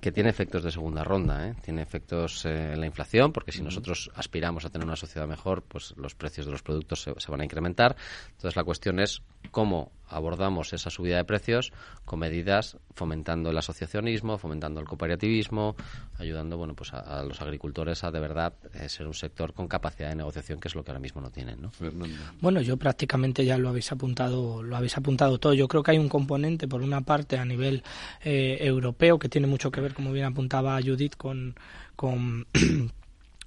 que 0.04 0.12
tiene 0.12 0.32
efectos 0.32 0.66
de 0.66 0.70
segunda 0.70 1.02
ronda, 1.06 1.48
¿eh? 1.48 1.56
tiene 1.64 1.82
efectos 1.82 2.44
eh, 2.44 2.74
en 2.74 2.82
la 2.82 2.86
inflación, 2.86 3.32
porque 3.32 3.54
si 3.54 3.62
nosotros 3.62 4.12
aspiramos 4.16 4.66
a 4.66 4.70
tener 4.70 4.86
una 4.86 4.98
sociedad 4.98 5.26
mejor, 5.30 5.64
pues 5.64 5.94
los 5.96 6.14
precios 6.14 6.46
de 6.46 6.52
los 6.52 6.62
productos 6.62 7.04
se, 7.04 7.14
se 7.18 7.32
van 7.32 7.40
a 7.40 7.46
incrementar. 7.46 7.96
Entonces 8.32 8.58
la 8.58 8.66
cuestión 8.66 9.00
es 9.00 9.22
cómo 9.50 9.94
abordamos 10.14 10.74
esa 10.74 10.90
subida 10.90 11.18
de 11.18 11.26
precios 11.26 11.72
con 12.06 12.20
medidas 12.20 12.78
fomentando 12.94 13.50
el 13.50 13.58
asociacionismo, 13.58 14.38
fomentando 14.38 14.80
el 14.80 14.88
cooperativismo, 14.88 15.76
ayudando 16.18 16.58
bueno 16.58 16.74
pues 16.76 16.94
a, 16.94 17.20
a 17.20 17.24
los 17.24 17.42
agricultores 17.42 18.04
a 18.04 18.12
de 18.12 18.20
verdad 18.20 18.54
eh, 18.74 18.90
ser 18.90 19.08
un 19.08 19.14
sector 19.14 19.54
con 19.54 19.68
capacidad 19.68 20.10
de 20.10 20.16
negociación 20.16 20.60
que 20.60 20.68
es 20.68 20.76
lo 20.76 20.84
que 20.84 20.92
ahora 20.92 21.00
mismo 21.00 21.22
no 21.22 21.30
tienen, 21.30 21.62
¿no? 21.62 21.72
Bueno, 22.42 22.62
yo 22.62 22.78
prácticamente 22.78 23.46
ya 23.46 23.58
lo 23.58 23.70
habéis 23.70 23.92
apuntado, 23.92 24.64
lo 24.64 24.76
habéis 24.76 24.98
apuntado 24.98 25.38
todo. 25.38 25.54
Yo 25.54 25.68
creo 25.68 25.84
que 25.84 25.92
hay 25.92 25.98
un 25.98 26.10
componente 26.10 26.68
por 26.68 26.82
una 26.82 27.02
parte 27.02 27.38
a 27.38 27.46
nivel 27.46 27.84
eh, 28.24 28.58
europeo 28.62 29.20
que 29.20 29.30
tiene 29.30 29.48
mucho 29.48 29.72
que 29.72 29.82
ver, 29.82 29.94
como 29.94 30.12
bien 30.12 30.26
apuntaba 30.26 30.80
Judith, 30.82 31.16
con, 31.16 31.56
con 31.96 32.48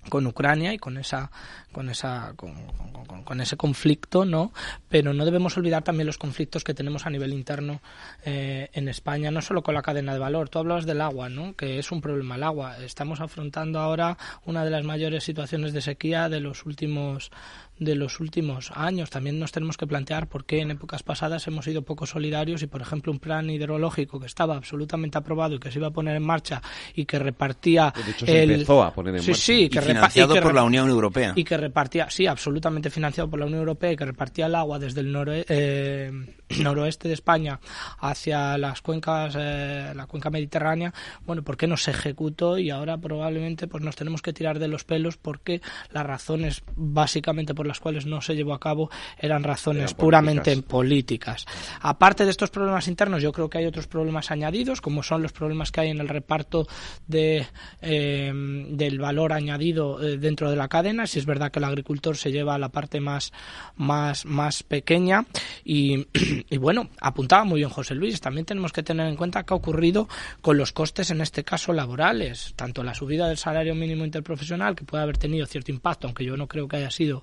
con 0.08 0.26
Ucrania 0.26 0.72
y 0.72 0.78
con 0.78 0.96
esa 0.96 1.30
con 1.72 1.90
esa 1.90 2.34
con, 2.36 3.40
ese 3.40 3.56
conflicto 3.56 4.24
no 4.24 4.52
pero 4.88 5.12
no 5.12 5.24
debemos 5.24 5.56
olvidar 5.56 5.82
también 5.82 6.06
los 6.06 6.18
conflictos 6.18 6.64
que 6.64 6.74
tenemos 6.74 7.06
a 7.06 7.10
nivel 7.10 7.32
interno 7.32 7.80
eh, 8.24 8.70
en 8.72 8.88
España 8.88 9.30
no 9.30 9.42
solo 9.42 9.62
con 9.62 9.74
la 9.74 9.82
cadena 9.82 10.12
de 10.12 10.18
valor. 10.18 10.48
Tú 10.48 10.58
hablabas 10.58 10.86
del 10.86 11.00
agua 11.00 11.28
no 11.28 11.54
que 11.54 11.78
es 11.78 11.92
un 11.92 12.00
problema 12.00 12.36
el 12.36 12.42
agua. 12.42 12.78
Estamos 12.78 13.20
afrontando 13.20 13.80
ahora 13.80 14.16
una 14.44 14.64
de 14.64 14.70
las 14.70 14.84
mayores 14.84 15.24
situaciones 15.24 15.72
de 15.72 15.82
sequía 15.82 16.28
de 16.28 16.40
los 16.40 16.64
últimos 16.66 17.30
de 17.78 17.94
los 17.94 18.20
últimos 18.20 18.70
años. 18.74 19.10
También 19.10 19.38
nos 19.38 19.52
tenemos 19.52 19.76
que 19.76 19.86
plantear 19.86 20.28
por 20.28 20.44
qué 20.44 20.60
en 20.60 20.70
épocas 20.70 21.02
pasadas 21.02 21.46
hemos 21.46 21.64
sido 21.64 21.82
poco 21.82 22.06
solidarios 22.06 22.62
y, 22.62 22.66
por 22.66 22.80
ejemplo, 22.80 23.12
un 23.12 23.18
plan 23.18 23.48
hidrológico 23.50 24.18
que 24.18 24.26
estaba 24.26 24.56
absolutamente 24.56 25.18
aprobado 25.18 25.56
y 25.56 25.58
que 25.58 25.70
se 25.70 25.78
iba 25.78 25.88
a 25.88 25.92
poner 25.92 26.16
en 26.16 26.22
marcha 26.22 26.62
y 26.94 27.04
que 27.04 27.18
repartía. 27.18 27.92
De 28.04 28.10
hecho, 28.10 28.26
se 28.26 28.42
el... 28.42 28.50
empezó 28.52 28.82
a 28.82 28.92
poner 28.92 29.16
en 29.16 29.22
sí, 29.22 29.30
marcha. 29.30 29.42
Sí, 29.42 29.68
que 29.68 29.78
y 29.78 29.82
financiado 29.82 30.34
y 30.34 30.36
que 30.36 30.42
por 30.42 30.54
la 30.54 30.64
Unión 30.64 30.88
Europea. 30.88 31.32
Y 31.36 31.44
que 31.44 31.56
repartía, 31.56 32.08
sí, 32.10 32.26
absolutamente 32.26 32.90
financiado 32.90 33.28
por 33.28 33.38
la 33.38 33.46
Unión 33.46 33.60
Europea 33.60 33.92
y 33.92 33.96
que 33.96 34.04
repartía 34.04 34.46
el 34.46 34.54
agua 34.54 34.78
desde 34.78 35.00
el 35.00 35.12
noroeste. 35.12 35.46
Eh, 35.48 36.12
noroeste 36.60 37.08
de 37.08 37.14
España 37.14 37.60
hacia 37.98 38.58
las 38.58 38.82
cuencas, 38.82 39.34
eh, 39.38 39.92
la 39.94 40.06
cuenca 40.06 40.30
mediterránea, 40.30 40.92
bueno, 41.24 41.42
¿por 41.42 41.56
qué 41.56 41.66
no 41.66 41.76
se 41.76 41.90
ejecutó? 41.90 42.58
Y 42.58 42.70
ahora 42.70 42.98
probablemente 42.98 43.66
pues 43.66 43.82
nos 43.82 43.96
tenemos 43.96 44.22
que 44.22 44.32
tirar 44.32 44.58
de 44.58 44.68
los 44.68 44.84
pelos 44.84 45.16
porque 45.16 45.60
las 45.90 46.06
razones 46.06 46.62
básicamente 46.76 47.54
por 47.54 47.66
las 47.66 47.80
cuales 47.80 48.06
no 48.06 48.20
se 48.20 48.34
llevó 48.34 48.54
a 48.54 48.60
cabo 48.60 48.90
eran 49.18 49.42
razones 49.42 49.94
puramente 49.94 50.56
políticas. 50.62 51.44
políticas. 51.44 51.46
Aparte 51.80 52.24
de 52.24 52.30
estos 52.30 52.50
problemas 52.50 52.88
internos, 52.88 53.22
yo 53.22 53.32
creo 53.32 53.48
que 53.48 53.58
hay 53.58 53.66
otros 53.66 53.86
problemas 53.86 54.30
añadidos, 54.30 54.80
como 54.80 55.02
son 55.02 55.22
los 55.22 55.32
problemas 55.32 55.72
que 55.72 55.80
hay 55.80 55.90
en 55.90 55.98
el 55.98 56.08
reparto 56.08 56.66
de, 57.06 57.46
eh, 57.80 58.32
del 58.70 58.98
valor 58.98 59.32
añadido 59.32 60.02
eh, 60.02 60.18
dentro 60.18 60.50
de 60.50 60.56
la 60.56 60.68
cadena. 60.68 61.06
Si 61.06 61.18
es 61.18 61.26
verdad 61.26 61.50
que 61.50 61.58
el 61.58 61.64
agricultor 61.64 62.16
se 62.16 62.32
lleva 62.32 62.58
la 62.58 62.68
parte 62.68 63.00
más, 63.00 63.32
más, 63.76 64.24
más 64.24 64.62
pequeña 64.62 65.26
y 65.64 66.06
y 66.50 66.56
bueno, 66.58 66.88
apuntaba 67.00 67.44
muy 67.44 67.60
bien 67.60 67.70
José 67.70 67.94
Luis, 67.94 68.20
también 68.20 68.46
tenemos 68.46 68.72
que 68.72 68.82
tener 68.82 69.06
en 69.06 69.16
cuenta 69.16 69.44
qué 69.44 69.54
ha 69.54 69.56
ocurrido 69.56 70.08
con 70.40 70.56
los 70.56 70.72
costes, 70.72 71.10
en 71.10 71.20
este 71.20 71.44
caso 71.44 71.72
laborales, 71.72 72.52
tanto 72.56 72.82
la 72.82 72.94
subida 72.94 73.28
del 73.28 73.36
salario 73.36 73.74
mínimo 73.74 74.04
interprofesional, 74.04 74.74
que 74.74 74.84
puede 74.84 75.02
haber 75.02 75.18
tenido 75.18 75.46
cierto 75.46 75.70
impacto, 75.70 76.06
aunque 76.06 76.24
yo 76.24 76.36
no 76.36 76.46
creo 76.46 76.68
que 76.68 76.76
haya 76.76 76.90
sido 76.90 77.22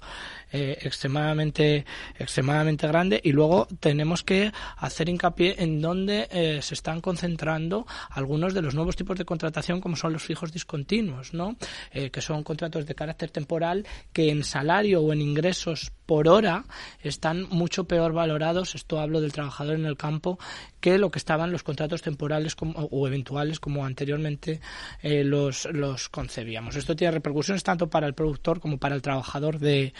eh, 0.55 0.77
extremadamente, 0.81 1.83
extremadamente 2.19 2.85
grande, 2.85 3.19
y 3.23 3.31
luego 3.31 3.67
tenemos 3.79 4.23
que 4.23 4.51
hacer 4.77 5.09
hincapié 5.09 5.55
en 5.57 5.81
donde 5.81 6.27
eh, 6.29 6.59
se 6.61 6.75
están 6.75 7.01
concentrando 7.01 7.87
algunos 8.11 8.53
de 8.53 8.61
los 8.61 8.75
nuevos 8.75 8.95
tipos 8.95 9.17
de 9.17 9.25
contratación, 9.25 9.81
como 9.81 9.95
son 9.95 10.13
los 10.13 10.21
fijos 10.21 10.51
discontinuos, 10.51 11.33
¿no? 11.33 11.55
Eh, 11.91 12.11
que 12.11 12.21
son 12.21 12.43
contratos 12.43 12.85
de 12.85 12.93
carácter 12.93 13.31
temporal 13.31 13.87
que 14.13 14.29
en 14.29 14.43
salario 14.43 15.01
o 15.01 15.11
en 15.11 15.21
ingresos 15.21 15.91
por 16.05 16.27
hora 16.27 16.65
están 17.01 17.47
mucho 17.49 17.85
peor 17.85 18.13
valorados, 18.13 18.75
esto 18.75 18.99
hablo 18.99 19.21
del 19.21 19.31
trabajador 19.31 19.73
en 19.75 19.85
el 19.85 19.97
campo, 19.97 20.37
que 20.79 20.99
lo 20.99 21.09
que 21.09 21.17
estaban 21.17 21.51
los 21.51 21.63
contratos 21.63 22.03
temporales 22.03 22.55
como, 22.55 22.77
o 22.77 23.07
eventuales 23.07 23.59
como 23.59 23.85
anteriormente 23.85 24.59
los, 25.01 25.65
los 25.71 26.09
concebíamos. 26.09 26.75
Esto 26.75 26.93
tiene 26.93 27.11
repercusiones 27.11 27.63
tanto 27.63 27.89
para 27.89 28.05
el 28.05 28.13
productor 28.13 28.59
como 28.59 28.77
para 28.77 28.93
el 28.93 29.01
trabajador 29.01 29.59
de 29.59 29.93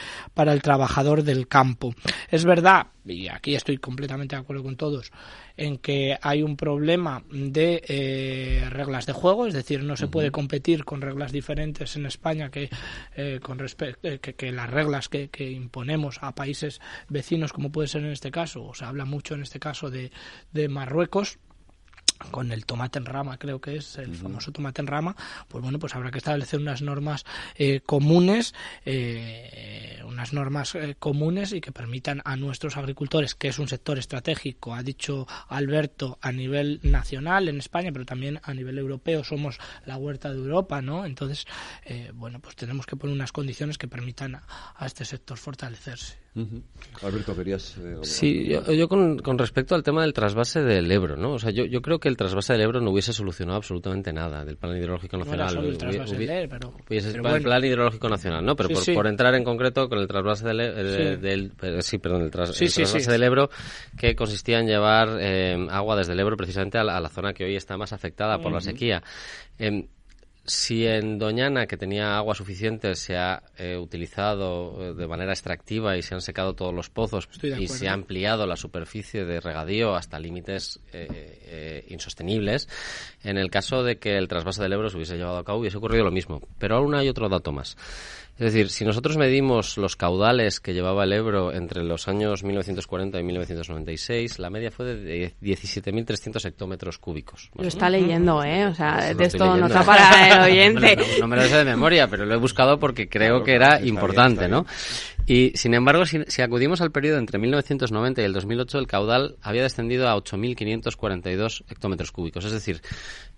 el 0.51 0.61
trabajador 0.61 1.23
del 1.23 1.47
campo. 1.47 1.93
Es 2.29 2.43
verdad, 2.43 2.87
y 3.05 3.27
aquí 3.27 3.55
estoy 3.55 3.77
completamente 3.77 4.35
de 4.35 4.41
acuerdo 4.41 4.63
con 4.63 4.75
todos, 4.75 5.11
en 5.57 5.77
que 5.77 6.17
hay 6.21 6.43
un 6.43 6.57
problema 6.57 7.23
de 7.31 7.83
eh, 7.87 8.65
reglas 8.69 9.05
de 9.05 9.13
juego, 9.13 9.45
es 9.45 9.53
decir, 9.53 9.83
no 9.83 9.95
se 9.95 10.07
puede 10.07 10.31
competir 10.31 10.85
con 10.85 11.01
reglas 11.01 11.31
diferentes 11.31 11.95
en 11.95 12.05
España 12.05 12.49
que, 12.49 12.69
eh, 13.15 13.39
con 13.41 13.57
que, 13.57 14.19
que, 14.19 14.51
las 14.51 14.69
reglas 14.69 15.09
que, 15.09 15.29
que, 15.29 15.51
imponemos 15.51 16.19
a 16.21 16.33
países 16.33 16.81
vecinos, 17.09 17.53
como 17.53 17.71
puede 17.71 17.87
ser 17.87 18.03
en 18.03 18.11
este 18.11 18.31
caso, 18.31 18.63
o 18.63 18.73
se 18.73 18.85
habla 18.85 19.05
mucho 19.05 19.35
en 19.35 19.43
este 19.43 19.59
caso 19.59 19.89
de, 19.89 20.11
de 20.51 20.69
Marruecos, 20.69 21.39
con 22.31 22.51
el 22.51 22.65
tomate 22.65 22.99
en 22.99 23.05
rama, 23.05 23.37
creo 23.37 23.59
que 23.59 23.77
es 23.77 23.97
el 23.97 24.09
uh 24.09 24.13
-huh. 24.13 24.21
famoso 24.21 24.51
tomate 24.51 24.81
en 24.81 24.87
rama, 24.87 25.15
pues 25.47 25.61
bueno, 25.61 25.79
pues 25.79 25.95
habrá 25.95 26.11
que 26.11 26.17
establecer 26.19 26.59
unas 26.59 26.81
normas 26.81 27.25
eh, 27.55 27.81
comunes, 27.85 28.53
eh, 28.85 30.01
unas 30.05 30.33
normas 30.33 30.75
eh, 30.75 30.95
comunes 30.97 31.53
y 31.53 31.61
que 31.61 31.71
permitan 31.71 32.21
a 32.25 32.35
nuestros 32.35 32.77
agricultores, 32.77 33.35
que 33.35 33.49
es 33.49 33.59
un 33.59 33.67
sector 33.67 33.97
estratégico, 33.97 34.73
ha 34.73 34.83
dicho 34.83 35.27
Alberto, 35.49 36.17
a 36.21 36.31
nivel 36.31 36.79
nacional 36.83 37.49
en 37.49 37.57
España, 37.59 37.91
pero 37.91 38.05
también 38.05 38.39
a 38.43 38.53
nivel 38.53 38.77
europeo, 38.77 39.23
somos 39.23 39.57
la 39.85 39.97
huerta 39.97 40.31
de 40.31 40.37
Europa, 40.37 40.81
¿no? 40.81 41.05
Entonces, 41.05 41.45
eh, 41.85 42.11
bueno, 42.13 42.39
pues 42.39 42.55
tenemos 42.55 42.85
que 42.85 42.95
poner 42.95 43.15
unas 43.15 43.31
condiciones 43.31 43.77
que 43.77 43.87
permitan 43.87 44.35
a, 44.35 44.43
a 44.75 44.85
este 44.85 45.05
sector 45.05 45.37
fortalecerse. 45.37 46.23
Uh 46.35 46.41
-huh. 46.41 46.63
Alberto, 47.03 47.35
querías. 47.35 47.77
Eh, 47.77 47.97
sí, 48.01 48.47
yo, 48.47 48.71
yo 48.71 48.87
con, 48.89 49.19
con, 49.19 49.37
respecto 49.37 49.75
al 49.75 49.83
tema 49.83 50.01
del 50.01 50.13
trasvase 50.13 50.63
del 50.63 50.91
Ebro, 50.91 51.15
¿no? 51.15 51.33
O 51.33 51.39
sea, 51.39 51.51
yo, 51.51 51.65
yo, 51.65 51.83
creo 51.83 51.92
que 51.99 52.09
el 52.09 52.17
trasvase 52.17 52.53
del 52.53 52.61
Ebro 52.61 52.81
no 52.81 52.91
hubiese 52.91 53.13
solucionado 53.13 53.57
absolutamente 53.57 54.11
nada 54.13 54.43
del 54.45 54.57
plan 54.57 54.75
hidrológico 54.77 55.17
nacional. 55.17 55.55
No 55.55 55.61
el 55.61 55.77
trasvase 55.77 56.15
hubiese, 56.15 56.33
del 56.33 56.49
pero, 56.49 56.73
hubiese 56.87 57.11
pero 57.11 57.23
el 57.23 57.29
bueno. 57.29 57.43
plan 57.43 57.65
hidrológico 57.65 58.09
nacional, 58.09 58.45
¿no? 58.45 58.55
Pero 58.55 58.69
sí, 58.69 58.75
por, 58.75 58.83
sí. 58.83 58.93
por, 58.93 59.07
entrar 59.07 59.35
en 59.35 59.43
concreto 59.43 59.89
con 59.89 59.99
el 59.99 60.07
trasvase 60.07 60.45
del, 60.47 60.59
eh, 60.59 61.15
sí. 61.15 61.21
del 61.21 61.51
eh, 61.61 61.81
sí, 61.81 61.97
perdón, 61.97 62.23
el, 62.23 62.31
tras, 62.31 62.61
el 62.61 62.73
trasvase 62.73 63.11
del 63.11 63.23
Ebro 63.23 63.49
que 63.97 64.15
consistía 64.15 64.59
en 64.59 64.67
llevar 64.67 65.17
eh, 65.19 65.67
agua 65.69 65.95
desde 65.95 66.13
el 66.13 66.19
Ebro 66.19 66.37
precisamente 66.37 66.77
a 66.77 66.83
la, 66.83 66.97
a 66.97 67.01
la, 67.01 67.09
zona 67.09 67.33
que 67.33 67.45
hoy 67.45 67.55
está 67.55 67.77
más 67.77 67.93
afectada 67.93 68.37
por 68.37 68.47
uh 68.47 68.49
-huh. 68.49 68.53
la 68.55 68.61
sequía. 68.61 69.03
Eh, 69.59 69.87
si 70.45 70.85
en 70.85 71.19
Doñana, 71.19 71.67
que 71.67 71.77
tenía 71.77 72.17
agua 72.17 72.35
suficiente, 72.35 72.95
se 72.95 73.15
ha 73.15 73.43
eh, 73.57 73.77
utilizado 73.77 74.93
de 74.93 75.07
manera 75.07 75.31
extractiva 75.31 75.95
y 75.95 76.01
se 76.01 76.15
han 76.15 76.21
secado 76.21 76.53
todos 76.53 76.73
los 76.73 76.89
pozos 76.89 77.29
y 77.41 77.67
se 77.67 77.87
ha 77.87 77.93
ampliado 77.93 78.45
la 78.45 78.57
superficie 78.57 79.23
de 79.23 79.39
regadío 79.39 79.95
hasta 79.95 80.19
límites 80.19 80.81
eh, 80.91 81.07
eh, 81.45 81.85
insostenibles, 81.87 82.67
en 83.23 83.37
el 83.37 83.49
caso 83.49 83.83
de 83.83 83.99
que 83.99 84.17
el 84.17 84.27
trasvase 84.27 84.61
del 84.61 84.73
Ebro 84.73 84.89
se 84.89 84.97
hubiese 84.97 85.15
llevado 85.15 85.37
a 85.37 85.45
cabo 85.45 85.59
hubiese 85.59 85.77
ocurrido 85.77 86.03
lo 86.03 86.11
mismo. 86.11 86.41
Pero 86.59 86.75
aún 86.75 86.93
hay 86.93 87.07
otro 87.07 87.29
dato 87.29 87.53
más. 87.53 87.77
Es 88.35 88.51
decir, 88.51 88.71
si 88.71 88.83
nosotros 88.83 89.15
medimos 89.15 89.77
los 89.77 89.95
caudales 89.95 90.59
que 90.59 90.73
llevaba 90.73 91.03
el 91.03 91.13
Ebro 91.13 91.53
entre 91.53 91.83
los 91.83 92.07
años 92.07 92.43
1940 92.43 93.19
y 93.19 93.23
1996, 93.23 94.39
la 94.39 94.49
media 94.49 94.71
fue 94.71 94.85
de 94.95 95.33
17.300 95.39 96.43
hectómetros 96.45 96.97
cúbicos. 96.97 97.51
Lo 97.55 97.67
está 97.67 97.91
leyendo, 97.91 98.43
¿eh? 98.43 98.65
O 98.65 98.73
sea, 98.73 99.13
de 99.13 99.25
esto 99.25 99.55
no 99.55 99.67
está 99.67 99.83
para 99.83 100.45
el 100.45 100.51
oyente. 100.51 100.95
no, 100.95 101.03
no, 101.19 101.27
me 101.27 101.35
lo 101.35 101.43
sé 101.43 101.57
de 101.57 101.65
memoria, 101.65 102.07
pero 102.07 102.25
lo 102.25 102.33
he 102.33 102.37
buscado 102.37 102.79
porque 102.79 103.07
creo 103.07 103.43
claro, 103.43 103.43
que 103.43 103.53
era 103.53 103.81
importante, 103.85 104.47
bien, 104.47 104.51
¿no? 104.51 104.65
Y, 105.25 105.53
sin 105.55 105.73
embargo, 105.73 106.05
si, 106.05 106.41
acudimos 106.41 106.81
al 106.81 106.91
periodo 106.91 107.17
entre 107.17 107.39
1990 107.39 108.21
y 108.21 108.25
el 108.25 108.33
2008, 108.33 108.77
el 108.77 108.87
caudal 108.87 109.37
había 109.41 109.63
descendido 109.63 110.09
a 110.09 110.17
8.542 110.17 111.63
hectómetros 111.69 112.11
cúbicos. 112.11 112.43
Es 112.43 112.51
decir, 112.51 112.81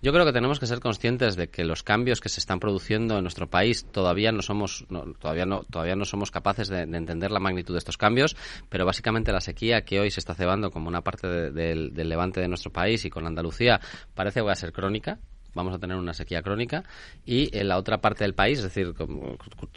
yo 0.02 0.12
creo 0.12 0.24
que 0.24 0.32
tenemos 0.32 0.58
que 0.58 0.66
ser 0.66 0.80
conscientes 0.80 1.36
de 1.36 1.48
que 1.48 1.64
los 1.64 1.84
cambios 1.84 2.20
que 2.20 2.28
se 2.28 2.40
están 2.40 2.58
produciendo 2.58 3.16
en 3.16 3.22
nuestro 3.22 3.48
país 3.48 3.86
todavía 3.92 4.32
no 4.32 4.42
somos, 4.42 4.84
no, 4.88 5.12
todavía 5.12 5.46
no, 5.46 5.62
todavía 5.62 5.94
no 5.94 6.04
somos 6.04 6.32
capaces 6.32 6.66
de, 6.66 6.86
de, 6.86 6.96
entender 6.96 7.30
la 7.30 7.38
magnitud 7.38 7.74
de 7.74 7.78
estos 7.78 7.96
cambios, 7.96 8.36
pero 8.68 8.84
básicamente 8.84 9.30
la 9.30 9.40
sequía 9.40 9.84
que 9.84 10.00
hoy 10.00 10.10
se 10.10 10.18
está 10.18 10.34
cebando 10.34 10.72
como 10.72 10.88
una 10.88 11.02
parte 11.02 11.28
de, 11.28 11.50
de, 11.52 11.90
del 11.92 12.08
levante 12.08 12.40
de 12.40 12.48
nuestro 12.48 12.72
país 12.72 13.04
y 13.04 13.10
con 13.10 13.26
Andalucía 13.26 13.80
parece 14.12 14.40
que 14.40 14.46
va 14.46 14.52
a 14.52 14.56
ser 14.56 14.72
crónica 14.72 15.20
vamos 15.56 15.74
a 15.74 15.78
tener 15.78 15.96
una 15.96 16.14
sequía 16.14 16.42
crónica 16.42 16.84
y 17.24 17.56
en 17.56 17.68
la 17.68 17.78
otra 17.78 17.98
parte 17.98 18.22
del 18.22 18.34
país, 18.34 18.58
es 18.58 18.64
decir, 18.64 18.94
como, 18.94 19.36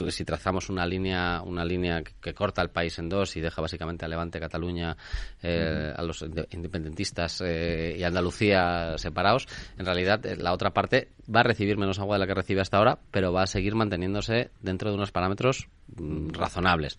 si 0.10 0.26
trazamos 0.26 0.70
una 0.70 0.86
línea 0.86 1.42
una 1.42 1.66
línea 1.66 2.04
que, 2.04 2.12
que, 2.22 2.34
corta 2.34 2.62
el 2.62 2.70
país 2.70 3.00
en 3.00 3.10
dos 3.10 3.36
y 3.36 3.42
deja 3.42 3.62
básicamente 3.62 4.06
a 4.06 4.08
Levante, 4.08 4.40
Cataluña, 4.40 4.96
eh, 5.42 5.92
uh 5.92 5.94
-huh. 5.94 6.00
a 6.00 6.04
los 6.04 6.22
independentistas 6.52 7.42
eh, 7.46 7.96
y 7.98 8.04
Andalucía 8.04 8.98
separados, 8.98 9.48
en 9.78 9.86
realidad 9.86 10.26
eh, 10.26 10.36
la 10.36 10.54
otra 10.54 10.72
parte 10.72 11.10
va 11.34 11.42
a 11.42 11.44
recibir 11.44 11.78
menos 11.78 12.00
agua 12.00 12.16
de 12.16 12.20
la 12.20 12.28
que 12.28 12.36
recibe 12.36 12.62
hasta 12.62 12.78
ahora, 12.78 13.00
pero 13.12 13.32
va 13.32 13.44
a 13.44 13.48
seguir 13.48 13.76
manteniéndose 13.76 14.52
dentro 14.62 14.90
de 14.90 14.96
unos 14.96 15.12
parámetros 15.12 15.70
mm, 15.96 16.30
razonables. 16.32 16.98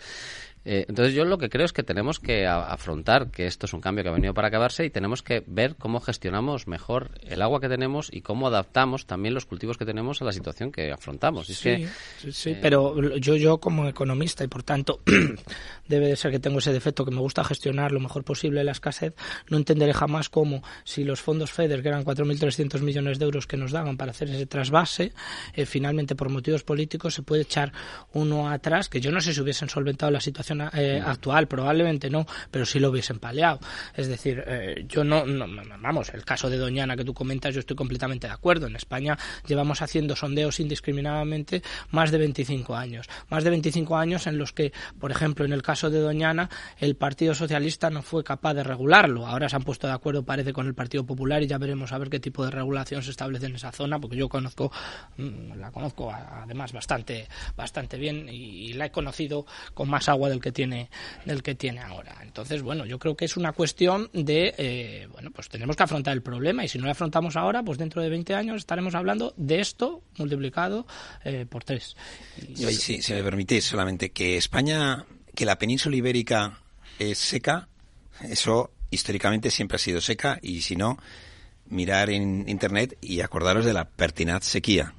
Eh, 0.65 0.85
entonces 0.89 1.15
yo 1.15 1.25
lo 1.25 1.39
que 1.39 1.49
creo 1.49 1.65
es 1.65 1.73
que 1.73 1.83
tenemos 1.83 2.21
que 2.21 2.47
afrontar 2.47 3.31
que 3.31 3.47
esto 3.47 3.65
es 3.67 3.73
un 3.73 3.81
cambio 3.81 4.05
que 4.05 4.11
ha 4.11 4.13
venido 4.13 4.35
para 4.35 4.49
acabarse 4.49 4.85
y 4.85 4.91
tenemos 4.91 5.23
que 5.23 5.43
ver 5.47 5.77
cómo 5.77 6.01
gestionamos 6.01 6.67
mejor 6.67 7.13
el 7.23 7.41
agua 7.41 7.61
que 7.61 7.69
tenemos 7.69 8.11
y 8.13 8.21
cómo 8.21 8.47
adaptamos 8.49 9.07
también 9.07 9.35
los 9.35 9.47
cultivos 9.47 9.79
que 9.79 9.87
tenemos 9.87 10.21
a 10.21 10.27
la 10.27 10.33
situación 10.33 10.71
que 10.71 10.93
afrontamos. 10.93 11.47
sí, 11.47 11.87
sí, 12.31 12.57
pero 12.61 13.17
yo, 13.17 13.37
yo 13.37 13.59
como 13.59 13.89
economista 13.89 14.45
y 14.45 14.49
por 14.49 14.63
tanto 14.63 15.01
debe 15.89 16.09
de 16.09 16.17
ser 16.17 16.31
que 16.31 16.39
tengo 16.39 16.59
ese 16.59 16.73
defecto 16.73 17.05
que 17.05 17.11
me 17.11 17.21
gusta 17.21 17.43
gestionar 17.43 17.93
lo 17.93 18.01
mejor 18.01 18.25
posible 18.25 18.63
la 18.63 18.73
escasez, 18.73 19.15
no 19.49 19.57
entenderé 19.57 19.95
jamás 19.95 20.29
cómo 20.29 20.63
si 20.85 21.05
los 21.05 21.21
fondos 21.23 21.53
FEDER, 21.53 21.83
que 21.83 21.89
eran 21.89 22.05
4.300 22.05 22.81
millones 22.81 23.19
de 23.19 23.25
euros 23.25 23.47
que 23.47 23.57
nos 23.57 23.73
daban 23.73 23.97
para 23.97 24.11
hacer 24.11 24.29
ese 24.29 24.47
trasvase, 24.47 25.13
eh, 25.55 25.65
finalmente 25.65 26.15
por 26.15 26.29
motivos 26.29 26.65
políticos 26.65 27.15
se 27.15 27.23
puede 27.23 27.43
echar 27.43 27.73
uno 28.13 28.51
atrás, 28.51 28.89
que 28.89 29.01
yo 29.01 29.11
no 29.11 29.21
sé 29.21 29.33
si 29.33 29.41
hubiesen 29.41 29.69
solventado 29.69 30.13
la 30.13 30.21
situación 30.21 30.50
eh, 30.75 31.03
actual, 31.05 31.49
probablemente 31.49 32.11
no, 32.11 32.27
pero 32.51 32.67
sí 32.67 32.79
lo 32.79 32.91
hubiesen 32.91 33.19
paleado. 33.19 33.61
Es 33.95 34.09
decir, 34.09 34.43
eh, 34.47 34.85
yo 34.89 35.05
no, 35.05 35.25
vamos, 35.81 36.11
el 36.15 36.25
caso 36.25 36.51
de 36.51 36.57
Doñana 36.57 36.97
que 36.97 37.05
tú 37.05 37.15
comentas, 37.15 37.55
yo 37.55 37.61
estoy 37.61 37.77
completamente 37.77 38.27
de 38.27 38.33
acuerdo. 38.33 38.67
En 38.67 38.77
España 38.77 39.19
llevamos 39.47 39.83
haciendo 39.83 40.17
sondeos 40.17 40.61
indiscriminadamente 40.61 41.63
más 41.91 42.11
de 42.11 42.19
25 42.19 42.75
años. 42.75 43.09
Más 43.29 43.45
de 43.45 43.51
25 43.51 43.97
años 43.97 44.27
en 44.27 44.39
los 44.39 44.53
que, 44.53 44.73
por 44.99 45.11
ejemplo, 45.11 45.45
en 45.45 45.53
el 45.53 45.63
caso 45.63 45.91
de 45.91 46.01
Doñana, 46.01 46.49
el 46.79 46.97
Partido 46.97 47.35
Socialista 47.35 47.91
no 47.91 48.03
fue 48.03 48.25
capaz 48.25 48.55
de 48.55 48.65
regularlo. 48.65 49.27
Ahora 49.27 49.49
se 49.49 49.57
han 49.57 49.63
puesto 49.63 49.87
de 49.87 49.93
acuerdo, 49.93 50.25
parece, 50.25 50.53
con 50.53 50.67
el 50.67 50.75
Partido 50.75 51.05
Popular 51.05 51.43
y 51.43 51.47
ya 51.47 51.59
veremos 51.59 51.93
a 51.93 51.99
ver 51.99 52.11
qué 52.11 52.21
tipo 52.21 52.45
de 52.45 52.51
regulación 52.51 53.03
se 53.03 53.11
establece 53.11 53.47
en 53.47 53.57
esa 53.57 53.73
zona, 53.73 53.99
porque 53.99 54.17
yo 54.17 54.29
conozco, 54.29 54.73
mm, 55.17 55.59
la 55.59 55.71
conozco 55.71 56.13
además 56.13 56.73
bastante, 56.73 57.29
bastante 57.57 57.97
bien 57.97 58.29
y, 58.29 58.71
la 58.71 58.87
he 58.87 58.91
conocido 58.91 59.47
con 59.75 59.91
más 59.91 60.09
agua 60.09 60.29
del 60.29 60.40
que 60.41 60.53
tiene, 60.53 60.91
del 61.25 61.43
que 61.43 61.55
tiene 61.55 61.81
ahora. 61.81 62.17
Entonces, 62.23 62.63
bueno, 62.63 62.87
yo 62.87 62.99
creo 62.99 63.17
que 63.17 63.25
es 63.25 63.37
una 63.37 63.53
cuestión 63.53 64.11
de, 64.13 64.55
eh, 64.57 65.09
bueno, 65.13 65.31
pues 65.31 65.49
tenemos 65.49 65.77
que 65.77 65.83
afrontar 65.83 66.15
el 66.15 66.23
problema 66.23 66.65
y 66.65 66.69
si 66.69 66.79
no 66.79 66.85
lo 66.85 66.91
afrontamos 66.91 67.37
ahora, 67.37 67.63
pues 67.63 67.79
dentro 67.79 68.03
de 68.03 68.09
20 68.09 68.35
años 68.35 68.57
estaremos 68.57 68.95
hablando 68.95 69.35
de 69.37 69.61
esto 69.61 70.03
multiplicado 70.19 70.87
eh, 71.25 71.47
por 71.49 71.65
tres. 71.65 71.97
Sí, 72.55 73.03
si 73.03 73.13
me 73.13 73.23
permitís 73.23 73.65
solamente 73.65 74.11
que 74.11 74.37
España, 74.37 75.05
que 75.35 75.45
la 75.45 75.59
península 75.59 75.97
ibérica 75.97 76.61
es 76.99 77.19
seca, 77.19 77.69
eso 78.23 78.73
históricamente 78.91 79.51
siempre 79.51 79.77
ha 79.77 79.79
sido 79.79 80.01
seca 80.01 80.39
y 80.43 80.63
si 80.63 80.77
no, 80.77 80.99
mirar 81.67 82.11
en 82.11 82.49
internet 82.49 82.99
y 83.01 83.21
acordaros 83.21 83.65
de 83.65 83.73
la 83.73 83.89
pertinaz 83.89 84.45
sequía 84.45 84.95